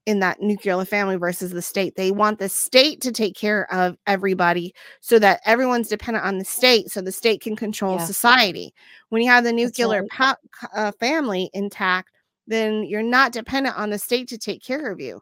in 0.06 0.20
that 0.20 0.40
nuclear 0.40 0.84
family 0.84 1.16
versus 1.16 1.50
the 1.50 1.62
state. 1.62 1.94
They 1.96 2.10
want 2.10 2.38
the 2.38 2.48
state 2.48 3.00
to 3.02 3.12
take 3.12 3.36
care 3.36 3.72
of 3.72 3.96
everybody 4.06 4.74
so 5.00 5.18
that 5.18 5.40
everyone's 5.44 5.88
dependent 5.88 6.24
on 6.24 6.38
the 6.38 6.44
state 6.44 6.90
so 6.90 7.00
the 7.00 7.12
state 7.12 7.42
can 7.42 7.54
control 7.54 7.96
Yeah. 7.96 8.04
society. 8.06 8.74
When 9.10 9.22
you 9.22 9.28
have 9.28 9.44
the 9.44 9.52
nuclear 9.52 10.06
right. 10.18 10.36
uh, 10.74 10.92
family 10.98 11.50
intact, 11.52 12.10
then 12.46 12.84
you're 12.84 13.02
not 13.02 13.32
dependent 13.32 13.76
on 13.76 13.90
the 13.90 13.98
state 13.98 14.28
to 14.28 14.38
take 14.38 14.62
care 14.62 14.90
of 14.90 15.00
you. 15.00 15.20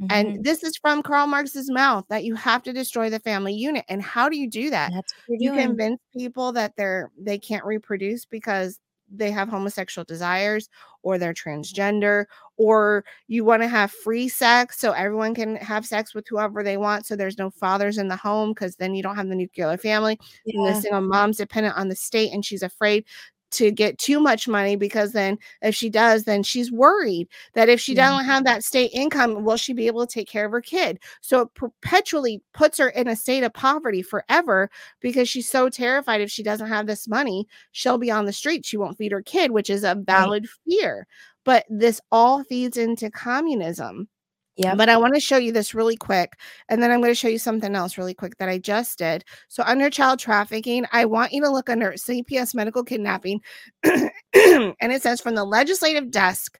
Mhm. 0.00 0.06
And 0.10 0.44
this 0.44 0.62
is 0.62 0.76
from 0.76 1.02
Karl 1.02 1.26
Marx's 1.26 1.70
mouth 1.70 2.06
that 2.08 2.24
you 2.24 2.34
have 2.36 2.62
to 2.62 2.72
destroy 2.72 3.10
the 3.10 3.20
family 3.20 3.52
unit. 3.52 3.84
And 3.88 4.00
how 4.00 4.28
do 4.28 4.38
you 4.38 4.48
do 4.48 4.70
that? 4.70 4.92
that's 4.94 5.12
you 5.28 5.50
doing. 5.52 5.66
convince 5.68 6.00
people 6.16 6.52
that 6.52 6.74
they're 6.76 7.10
they 7.18 7.38
can't 7.38 7.64
reproduce 7.64 8.24
because 8.24 8.78
they 9.10 9.30
have 9.30 9.48
homosexual 9.48 10.04
desires 10.04 10.68
or 11.02 11.18
they're 11.18 11.34
transgender 11.34 12.24
or 12.56 13.04
you 13.26 13.44
want 13.44 13.62
to 13.62 13.68
have 13.68 13.90
free 13.90 14.28
sex 14.28 14.78
so 14.78 14.92
everyone 14.92 15.34
can 15.34 15.56
have 15.56 15.86
sex 15.86 16.14
with 16.14 16.26
whoever 16.28 16.62
they 16.62 16.76
want 16.76 17.06
so 17.06 17.16
there's 17.16 17.38
no 17.38 17.50
fathers 17.50 17.98
in 17.98 18.08
the 18.08 18.16
home 18.16 18.50
because 18.50 18.76
then 18.76 18.94
you 18.94 19.02
don't 19.02 19.16
have 19.16 19.28
the 19.28 19.34
nuclear 19.34 19.76
family. 19.76 20.18
And 20.46 20.66
the 20.66 20.80
single 20.80 21.00
mom's 21.00 21.38
dependent 21.38 21.76
on 21.76 21.88
the 21.88 21.96
state 21.96 22.32
and 22.32 22.44
she's 22.44 22.62
afraid 22.62 23.04
to 23.52 23.70
get 23.70 23.98
too 23.98 24.20
much 24.20 24.46
money 24.48 24.76
because 24.76 25.12
then 25.12 25.38
if 25.62 25.74
she 25.74 25.88
does 25.90 26.24
then 26.24 26.42
she's 26.42 26.70
worried 26.72 27.28
that 27.54 27.68
if 27.68 27.80
she 27.80 27.94
Yeah. 27.94 28.10
doesn't 28.10 28.24
have 28.26 28.44
that 28.44 28.64
state 28.64 28.90
income 28.94 29.44
will 29.44 29.56
she 29.56 29.72
be 29.72 29.86
able 29.86 30.06
to 30.06 30.12
take 30.12 30.28
care 30.28 30.46
of 30.46 30.52
her 30.52 30.60
kid? 30.60 30.98
So 31.20 31.42
it 31.42 31.54
perpetually 31.54 32.42
puts 32.54 32.78
her 32.78 32.88
in 32.90 33.08
a 33.08 33.16
state 33.16 33.42
of 33.44 33.52
poverty 33.54 34.02
forever 34.02 34.70
because 35.00 35.28
she's 35.28 35.50
so 35.50 35.68
terrified 35.68 36.20
if 36.20 36.30
she 36.30 36.42
doesn't 36.42 36.68
have 36.68 36.86
this 36.86 37.08
money 37.08 37.46
she'll 37.72 37.98
be 37.98 38.10
on 38.10 38.26
the 38.26 38.32
street 38.32 38.64
she 38.66 38.76
won't 38.76 38.98
feed 38.98 39.12
her 39.12 39.22
kid 39.22 39.50
which 39.50 39.70
is 39.70 39.84
a 39.84 39.94
valid 39.94 40.46
fear. 40.66 41.06
But 41.44 41.64
this 41.70 42.00
all 42.12 42.44
feeds 42.44 42.76
into 42.76 43.10
communism 43.10 44.08
Yep. 44.56 44.76
but 44.76 44.88
I 44.88 44.96
want 44.98 45.14
to 45.14 45.20
show 45.20 45.38
you 45.38 45.52
this 45.52 45.74
really 45.74 45.96
quick. 45.96 46.34
And 46.68 46.82
then 46.82 46.90
I'm 46.90 47.00
going 47.00 47.12
to 47.12 47.14
show 47.14 47.28
you 47.28 47.38
something 47.38 47.74
else 47.74 47.96
really 47.96 48.14
quick 48.14 48.36
that 48.38 48.48
I 48.48 48.58
just 48.58 48.98
did. 48.98 49.24
So, 49.48 49.62
under 49.64 49.88
child 49.88 50.18
trafficking, 50.18 50.84
I 50.92 51.06
want 51.06 51.32
you 51.32 51.42
to 51.42 51.50
look 51.50 51.70
under 51.70 51.92
CPS 51.92 52.54
medical 52.54 52.84
kidnapping. 52.84 53.40
and 53.84 54.12
it 54.34 55.02
says 55.02 55.20
from 55.20 55.34
the 55.34 55.44
legislative 55.44 56.10
desk 56.10 56.58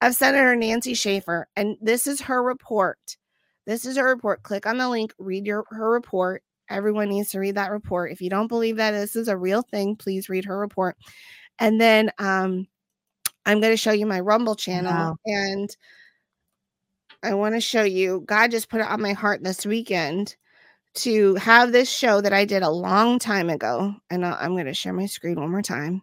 of 0.00 0.14
Senator 0.14 0.56
Nancy 0.56 0.94
Schaefer. 0.94 1.48
And 1.56 1.76
this 1.80 2.06
is 2.06 2.22
her 2.22 2.42
report. 2.42 3.16
This 3.66 3.84
is 3.84 3.96
her 3.96 4.06
report. 4.06 4.42
Click 4.42 4.66
on 4.66 4.78
the 4.78 4.88
link, 4.88 5.14
read 5.18 5.46
your 5.46 5.64
her 5.70 5.90
report. 5.90 6.42
Everyone 6.68 7.08
needs 7.08 7.30
to 7.30 7.38
read 7.38 7.56
that 7.56 7.70
report. 7.70 8.12
If 8.12 8.20
you 8.20 8.30
don't 8.30 8.48
believe 8.48 8.76
that 8.76 8.92
this 8.92 9.14
is 9.14 9.28
a 9.28 9.36
real 9.36 9.62
thing, 9.62 9.94
please 9.96 10.28
read 10.28 10.46
her 10.46 10.58
report. 10.58 10.96
And 11.58 11.80
then 11.80 12.10
um, 12.18 12.66
I'm 13.44 13.60
going 13.60 13.72
to 13.72 13.76
show 13.76 13.92
you 13.92 14.06
my 14.06 14.20
Rumble 14.20 14.56
channel. 14.56 14.92
Wow. 14.92 15.16
And 15.26 15.76
I 17.22 17.34
want 17.34 17.54
to 17.54 17.60
show 17.60 17.82
you. 17.82 18.24
God 18.26 18.50
just 18.50 18.68
put 18.68 18.80
it 18.80 18.86
on 18.86 19.00
my 19.00 19.12
heart 19.12 19.42
this 19.44 19.64
weekend 19.64 20.36
to 20.94 21.36
have 21.36 21.72
this 21.72 21.90
show 21.90 22.20
that 22.20 22.32
I 22.32 22.44
did 22.44 22.62
a 22.62 22.70
long 22.70 23.18
time 23.18 23.48
ago. 23.48 23.94
And 24.10 24.26
I'm 24.26 24.52
going 24.52 24.66
to 24.66 24.74
share 24.74 24.92
my 24.92 25.06
screen 25.06 25.36
one 25.40 25.50
more 25.50 25.62
time. 25.62 26.02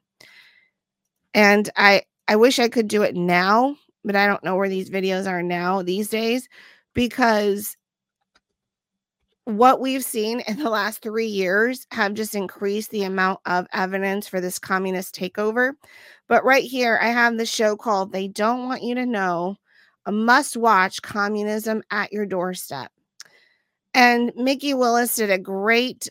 And 1.33 1.69
I 1.75 2.03
I 2.29 2.35
wish 2.35 2.59
I 2.59 2.69
could 2.69 2.87
do 2.87 3.01
it 3.01 3.15
now, 3.15 3.75
but 4.03 4.15
I 4.15 4.27
don't 4.27 4.43
know 4.43 4.55
where 4.55 4.69
these 4.69 4.91
videos 4.91 5.27
are 5.27 5.41
now 5.41 5.81
these 5.81 6.09
days 6.09 6.47
because 6.93 7.75
what 9.45 9.81
we've 9.81 10.05
seen 10.05 10.41
in 10.41 10.57
the 10.57 10.69
last 10.69 11.01
3 11.01 11.25
years 11.25 11.87
have 11.91 12.13
just 12.13 12.35
increased 12.35 12.91
the 12.91 13.03
amount 13.03 13.39
of 13.47 13.65
evidence 13.73 14.27
for 14.27 14.39
this 14.39 14.59
communist 14.59 15.15
takeover. 15.15 15.73
But 16.27 16.45
right 16.45 16.63
here 16.63 16.99
I 17.01 17.07
have 17.07 17.35
the 17.37 17.47
show 17.47 17.75
called 17.75 18.11
They 18.11 18.27
Don't 18.27 18.65
Want 18.67 18.83
You 18.83 18.93
to 18.93 19.07
Know 19.07 19.57
a 20.09 20.11
must 20.11 20.57
watch 20.57 21.03
communism 21.03 21.83
at 21.91 22.11
your 22.11 22.25
doorstep. 22.25 22.91
And 23.93 24.31
Mikki 24.35 24.73
Willis 24.73 25.15
did 25.15 25.29
a 25.29 25.37
great 25.37 26.09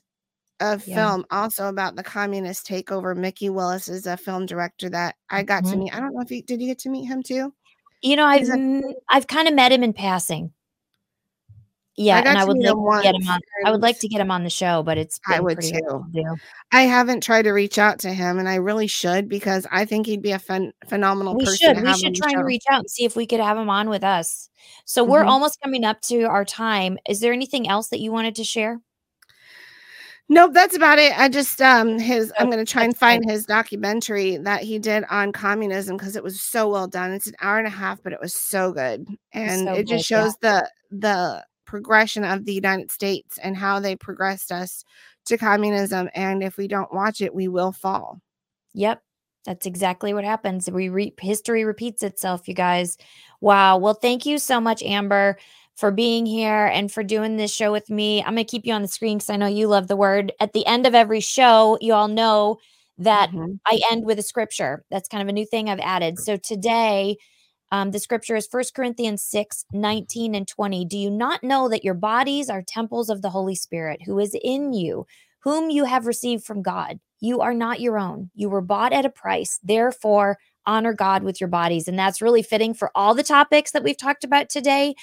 uh, 0.60 0.78
Yeah. 0.86 0.94
film 0.96 1.24
also 1.30 1.68
about 1.68 1.94
the 1.96 2.02
communist 2.02 2.66
takeover. 2.66 3.16
Mikki 3.16 3.48
Willis 3.48 3.88
is 3.88 4.06
a 4.06 4.16
film 4.16 4.44
director 4.46 4.88
that 4.90 5.14
I 5.30 5.42
got 5.44 5.64
to 5.66 5.70
Mhm. 5.70 5.78
meet. 5.78 5.94
I 5.96 6.00
don't 6.00 6.12
know 6.14 6.20
if 6.20 6.30
you 6.32 6.42
did 6.42 6.60
you 6.60 6.66
get 6.68 6.78
to 6.80 6.88
meet 6.90 7.04
him 7.06 7.22
too? 7.22 7.52
You 8.02 8.16
know, 8.16 8.24
I've 8.26 8.48
a- 8.48 8.94
I've 9.08 9.26
kind 9.28 9.46
of 9.48 9.54
met 9.54 9.70
him 9.72 9.82
in 9.84 9.92
passing. 9.92 10.52
Yeah, 11.98 12.22
got 12.22 12.28
and 12.28 12.38
I 12.38 12.44
would 12.44 12.58
like 12.58 13.02
to 13.02 13.02
get 13.02 13.14
him 13.16 13.28
on. 13.28 13.40
I 13.66 13.70
would 13.72 13.82
like 13.82 13.98
to 13.98 14.08
get 14.08 14.20
him 14.20 14.30
on 14.30 14.44
the 14.44 14.50
show, 14.50 14.84
but 14.84 14.98
it's 14.98 15.18
I 15.26 15.40
would 15.40 15.60
too. 15.60 16.04
to. 16.14 16.36
I 16.70 16.82
haven't 16.82 17.24
tried 17.24 17.42
to 17.42 17.50
reach 17.50 17.76
out 17.76 17.98
to 18.00 18.12
him, 18.12 18.38
and 18.38 18.48
I 18.48 18.54
really 18.54 18.86
should 18.86 19.28
because 19.28 19.66
I 19.72 19.84
think 19.84 20.06
he'd 20.06 20.22
be 20.22 20.30
a 20.30 20.38
phen- 20.38 20.70
phenomenal 20.88 21.34
We 21.36 21.44
person. 21.44 21.74
should. 21.76 21.82
We 21.84 21.92
should 21.94 22.14
try 22.14 22.30
and 22.30 22.44
reach 22.44 22.62
out 22.70 22.78
and 22.80 22.90
see 22.90 23.04
if 23.04 23.16
we 23.16 23.26
could 23.26 23.40
have 23.40 23.58
him 23.58 23.68
on 23.68 23.88
with 23.90 24.04
us. 24.04 24.48
So 24.84 25.02
we're 25.02 25.24
Mhm. 25.24 25.28
almost 25.28 25.60
coming 25.60 25.84
up 25.84 26.00
to 26.02 26.22
our 26.22 26.44
time. 26.44 26.98
Is 27.08 27.18
there 27.18 27.32
anything 27.32 27.68
else 27.68 27.88
that 27.88 27.98
you 27.98 28.12
wanted 28.12 28.36
to 28.36 28.44
share? 28.44 28.80
Nope, 30.28 30.52
that's 30.52 30.76
about 30.76 30.98
it. 30.98 31.18
I 31.18 31.28
just 31.28 31.60
um 31.62 31.98
his 31.98 32.32
I'm 32.38 32.50
gonna 32.50 32.64
try 32.64 32.84
and 32.84 32.94
find 32.96 33.28
his 33.28 33.46
documentary 33.46 34.36
that 34.36 34.62
he 34.62 34.78
did 34.78 35.04
on 35.10 35.32
communism 35.32 35.96
because 35.96 36.16
it 36.16 36.22
was 36.22 36.40
so 36.42 36.68
well 36.68 36.86
done. 36.86 37.12
It's 37.12 37.26
an 37.26 37.34
hour 37.40 37.58
and 37.58 37.66
a 37.66 37.70
half, 37.70 38.02
but 38.02 38.12
it 38.12 38.20
was 38.20 38.34
so 38.34 38.72
good. 38.72 39.08
And 39.32 39.62
so 39.66 39.72
it 39.72 39.86
just 39.88 40.06
good, 40.08 40.14
yeah. 40.14 40.22
shows 40.24 40.36
the 40.42 40.70
the 40.90 41.44
progression 41.68 42.24
of 42.24 42.44
the 42.46 42.54
United 42.54 42.90
States 42.90 43.38
and 43.38 43.56
how 43.56 43.78
they 43.80 43.94
progressed 43.94 44.50
us 44.50 44.84
to 45.26 45.38
communism. 45.38 46.10
And 46.14 46.42
if 46.42 46.56
we 46.56 46.66
don't 46.68 46.92
watch 46.92 47.20
it, 47.20 47.34
we 47.34 47.46
will 47.48 47.72
fall. 47.72 48.20
Yep. 48.74 49.02
That's 49.44 49.66
exactly 49.66 50.12
what 50.14 50.24
happens. 50.24 50.70
We 50.70 50.88
re- 50.88 51.14
history 51.20 51.64
repeats 51.64 52.02
itself, 52.02 52.48
you 52.48 52.54
guys. 52.54 52.96
Wow. 53.40 53.78
Well, 53.78 53.94
thank 53.94 54.26
you 54.26 54.38
so 54.38 54.60
much, 54.60 54.82
Amber, 54.82 55.38
for 55.76 55.90
being 55.90 56.26
here 56.26 56.66
and 56.66 56.90
for 56.90 57.04
doing 57.04 57.36
this 57.36 57.54
show 57.54 57.70
with 57.72 57.88
me. 57.90 58.20
I'm 58.22 58.34
going 58.34 58.44
to 58.46 58.50
keep 58.50 58.66
you 58.66 58.74
on 58.74 58.82
the 58.82 58.88
screen 58.88 59.18
because 59.18 59.30
I 59.30 59.36
know 59.36 59.46
you 59.46 59.68
love 59.68 59.88
the 59.88 59.96
word. 59.96 60.32
At 60.40 60.52
the 60.52 60.66
end 60.66 60.86
of 60.86 60.94
every 60.94 61.20
show, 61.20 61.78
you 61.80 61.94
all 61.94 62.08
know 62.08 62.58
that 62.98 63.30
Mhm. 63.30 63.60
I 63.66 63.80
end 63.92 64.04
with 64.04 64.18
a 64.18 64.22
scripture. 64.22 64.84
That's 64.90 65.08
kind 65.08 65.22
of 65.22 65.28
a 65.28 65.32
new 65.32 65.46
thing 65.46 65.70
I've 65.70 65.78
added. 65.80 66.18
So 66.18 66.36
today, 66.36 67.16
um, 67.70 67.90
the 67.90 67.98
scripture 67.98 68.36
is 68.36 68.48
1 68.50 68.64
Corinthians 68.74 69.22
6 69.22 69.66
19 69.72 70.34
and 70.34 70.48
20. 70.48 70.84
Do 70.84 70.98
you 70.98 71.10
not 71.10 71.42
know 71.42 71.68
that 71.68 71.84
your 71.84 71.94
bodies 71.94 72.48
are 72.48 72.62
temples 72.62 73.10
of 73.10 73.22
the 73.22 73.30
Holy 73.30 73.54
Spirit 73.54 74.00
who 74.04 74.18
is 74.18 74.36
in 74.42 74.72
you, 74.72 75.06
whom 75.40 75.70
you 75.70 75.84
have 75.84 76.06
received 76.06 76.44
from 76.44 76.62
God? 76.62 76.98
You 77.20 77.40
are 77.40 77.54
not 77.54 77.80
your 77.80 77.98
own. 77.98 78.30
You 78.34 78.48
were 78.48 78.60
bought 78.60 78.92
at 78.92 79.04
a 79.04 79.10
price. 79.10 79.58
Therefore, 79.62 80.38
honor 80.66 80.92
God 80.92 81.24
with 81.24 81.40
your 81.40 81.48
bodies. 81.48 81.88
And 81.88 81.98
that's 81.98 82.22
really 82.22 82.42
fitting 82.42 82.74
for 82.74 82.92
all 82.94 83.14
the 83.14 83.24
topics 83.24 83.72
that 83.72 83.82
we've 83.82 83.96
talked 83.96 84.22
about 84.22 84.50
today. 84.50 84.94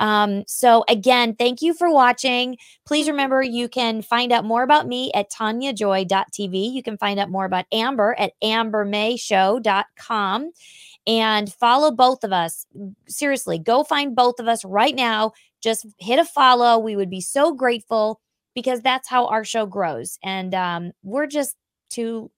Um, 0.00 0.42
so, 0.46 0.84
again, 0.88 1.36
thank 1.36 1.62
you 1.62 1.74
for 1.74 1.88
watching. 1.90 2.56
Please 2.84 3.06
remember 3.08 3.40
you 3.42 3.68
can 3.68 4.02
find 4.02 4.32
out 4.32 4.44
more 4.44 4.64
about 4.64 4.88
me 4.88 5.12
at 5.14 5.30
taniajoy.tv. 5.30 6.72
You 6.72 6.82
can 6.82 6.98
find 6.98 7.20
out 7.20 7.30
more 7.30 7.44
about 7.44 7.66
Amber 7.72 8.16
at 8.18 8.32
ambermayshow.com 8.42 10.50
and 11.06 11.52
follow 11.52 11.90
both 11.90 12.24
of 12.24 12.32
us. 12.32 12.66
Seriously, 13.08 13.58
go 13.58 13.82
find 13.84 14.14
both 14.14 14.38
of 14.38 14.48
us 14.48 14.64
right 14.64 14.94
now. 14.94 15.32
Just 15.62 15.86
hit 15.98 16.18
a 16.18 16.24
follow. 16.24 16.78
We 16.78 16.96
would 16.96 17.10
be 17.10 17.20
so 17.20 17.52
grateful 17.54 18.20
because 18.54 18.80
that's 18.80 19.08
how 19.08 19.26
our 19.26 19.44
show 19.44 19.66
grows. 19.66 20.18
And 20.22 20.54
um, 20.54 20.92
we're 21.02 21.26
just 21.26 21.56
two 21.90 22.30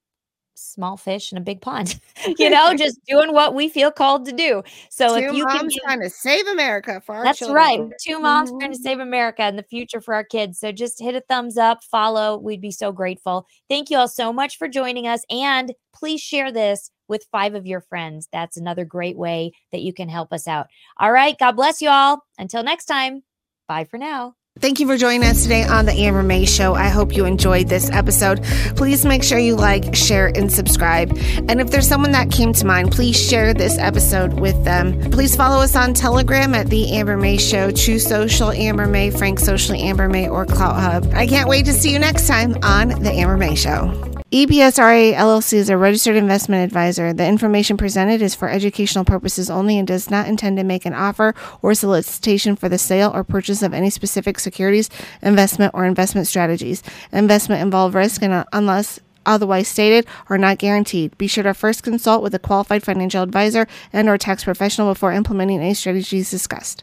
small 0.57 0.97
fish 0.97 1.33
in 1.33 1.39
a 1.39 1.41
big 1.41 1.61
pond, 1.61 1.99
you 2.39 2.49
know, 2.49 2.73
just 2.75 3.01
doing 3.09 3.33
what 3.33 3.55
we 3.55 3.69
feel 3.69 3.91
called 3.91 4.25
to 4.25 4.31
do. 4.33 4.63
So 4.89 5.19
Two 5.19 5.27
if 5.27 5.33
you 5.35 5.45
can 5.47 5.57
moms 5.57 5.75
give- 5.75 5.83
trying 5.83 6.01
to 6.03 6.09
save 6.11 6.47
America 6.47 7.03
for 7.05 7.17
our 7.17 7.25
that's 7.25 7.41
children. 7.41 7.57
right. 7.57 7.81
Two 8.01 8.21
moms 8.21 8.51
trying 8.51 8.73
to 8.73 8.79
Mhm. 8.79 8.83
save 8.83 9.01
America 9.01 9.43
and 9.43 9.59
the 9.59 9.65
future 9.65 10.01
for 10.01 10.15
our 10.15 10.23
kids. 10.23 10.61
So 10.61 10.71
just 10.71 11.01
hit 11.01 11.17
a 11.17 11.23
thumbs 11.23 11.59
up, 11.59 11.83
follow. 11.83 12.39
We'd 12.39 12.61
be 12.61 12.71
so 12.71 12.93
grateful. 12.93 13.49
Thank 13.69 13.91
you 13.91 13.99
all 13.99 14.07
so 14.07 14.33
much 14.33 14.57
for 14.57 14.69
joining 14.69 15.09
us. 15.09 15.23
And 15.29 15.75
please 15.93 16.21
share 16.21 16.53
this 16.53 16.89
with 17.09 17.27
five 17.31 17.55
of 17.55 17.67
your 17.67 17.81
friends. 17.81 18.29
That's 18.33 18.57
another 18.57 18.85
great 18.85 19.17
way 19.17 19.53
that 19.73 19.83
you 19.83 19.93
can 19.93 20.09
help 20.09 20.33
us 20.33 20.47
out. 20.49 20.69
All 20.99 21.13
right. 21.13 21.39
God 21.39 21.53
bless 21.53 21.81
you 21.81 21.89
all. 21.89 22.25
Until 22.39 22.63
next 22.63 22.87
time. 22.87 23.23
Bye 23.69 23.85
for 23.85 23.99
now. 23.99 24.35
Thank 24.61 24.79
you 24.79 24.87
for 24.87 24.97
joining 24.97 25.25
us 25.25 25.43
today 25.43 25.65
on 25.65 25.85
the 25.85 25.93
Amber 25.93 26.23
May 26.23 26.47
Show. 26.47 26.75
I 26.75 26.89
hope 26.89 27.17
you 27.17 27.25
enjoyed 27.25 27.69
this 27.69 27.91
episode. 27.91 28.45
Please 28.77 29.05
make 29.05 29.25
sure 29.25 29.37
you 29.37 29.57
like, 29.57 29.97
share, 29.97 30.29
and 30.29 30.51
subscribe. 30.51 31.11
And 31.49 31.61
if 31.61 31.73
there's 31.73 31.89
someone 31.89 32.13
that 32.13 32.31
came 32.31 32.53
to 32.53 32.65
mind, 32.65 32.93
please 32.93 33.21
share 33.21 33.53
this 33.53 33.77
episode 33.79 34.35
with 34.35 34.63
them. 34.65 35.11
Please 35.11 35.35
follow 35.35 35.61
us 35.61 35.75
on 35.75 35.93
Telegram 35.93 36.55
at 36.55 36.69
The 36.69 36.93
Amber 36.93 37.17
May 37.17 37.37
Show, 37.37 37.73
Truth 37.73 38.03
Social 38.03 38.53
Amber 38.53 38.87
May, 38.87 39.11
Frank 39.11 39.41
Socially 39.41 39.81
Amber 39.81 40.09
May, 40.09 40.29
or 40.29 40.47
Clout 40.47 40.77
Hub. 40.77 41.13
I 41.15 41.27
can't 41.27 41.49
wait 41.49 41.65
to 41.67 41.73
see 41.73 41.93
you 41.93 41.99
next 41.99 42.29
time 42.29 42.57
on 42.63 42.91
The 43.03 43.11
Amber 43.11 43.37
May 43.37 43.57
Show. 43.57 44.23
EBSRA 44.35 45.15
LLC 45.15 45.53
is 45.53 45.69
a 45.69 45.79
registered 45.79 46.17
investment 46.17 46.65
advisor. 46.65 47.13
The 47.13 47.25
information 47.25 47.77
presented 47.77 48.21
is 48.21 48.35
for 48.35 48.49
educational 48.49 49.05
purposes 49.05 49.49
only 49.49 49.79
and 49.79 49.87
does 49.87 50.11
not 50.11 50.27
intend 50.27 50.57
to 50.57 50.65
make 50.65 50.85
an 50.85 50.93
offer 50.93 51.37
or 51.63 51.73
solicitation 51.73 52.57
for 52.57 52.69
the 52.69 52.77
sale 52.77 53.13
or 53.15 53.23
purchase 53.23 53.63
of 53.63 53.73
any 53.73 53.91
specific 53.91 54.41
securities, 54.41 54.91
investment, 55.23 55.73
or 55.73 55.85
investment 55.85 56.27
strategies. 56.27 56.83
Investment 57.13 57.63
involve 57.63 57.95
risk 57.95 58.23
and 58.23 58.33
uh, 58.33 58.45
unless 58.53 58.99
otherwise 59.25 59.69
stated 59.69 60.05
are 60.29 60.37
not 60.37 60.59
guaranteed. 60.59 61.17
Be 61.17 61.29
sure 61.29 61.45
to 61.45 61.55
first 61.55 61.85
consult 61.85 62.21
with 62.21 62.35
a 62.35 62.41
qualified 62.41 62.83
financial 62.83 63.23
advisor 63.23 63.69
and 63.93 64.09
or 64.09 64.19
tax 64.19 64.43
professional 64.43 64.93
before 64.93 65.13
implementing 65.13 65.61
any 65.61 65.75
strategies 65.75 66.33
discussed. 66.33 66.83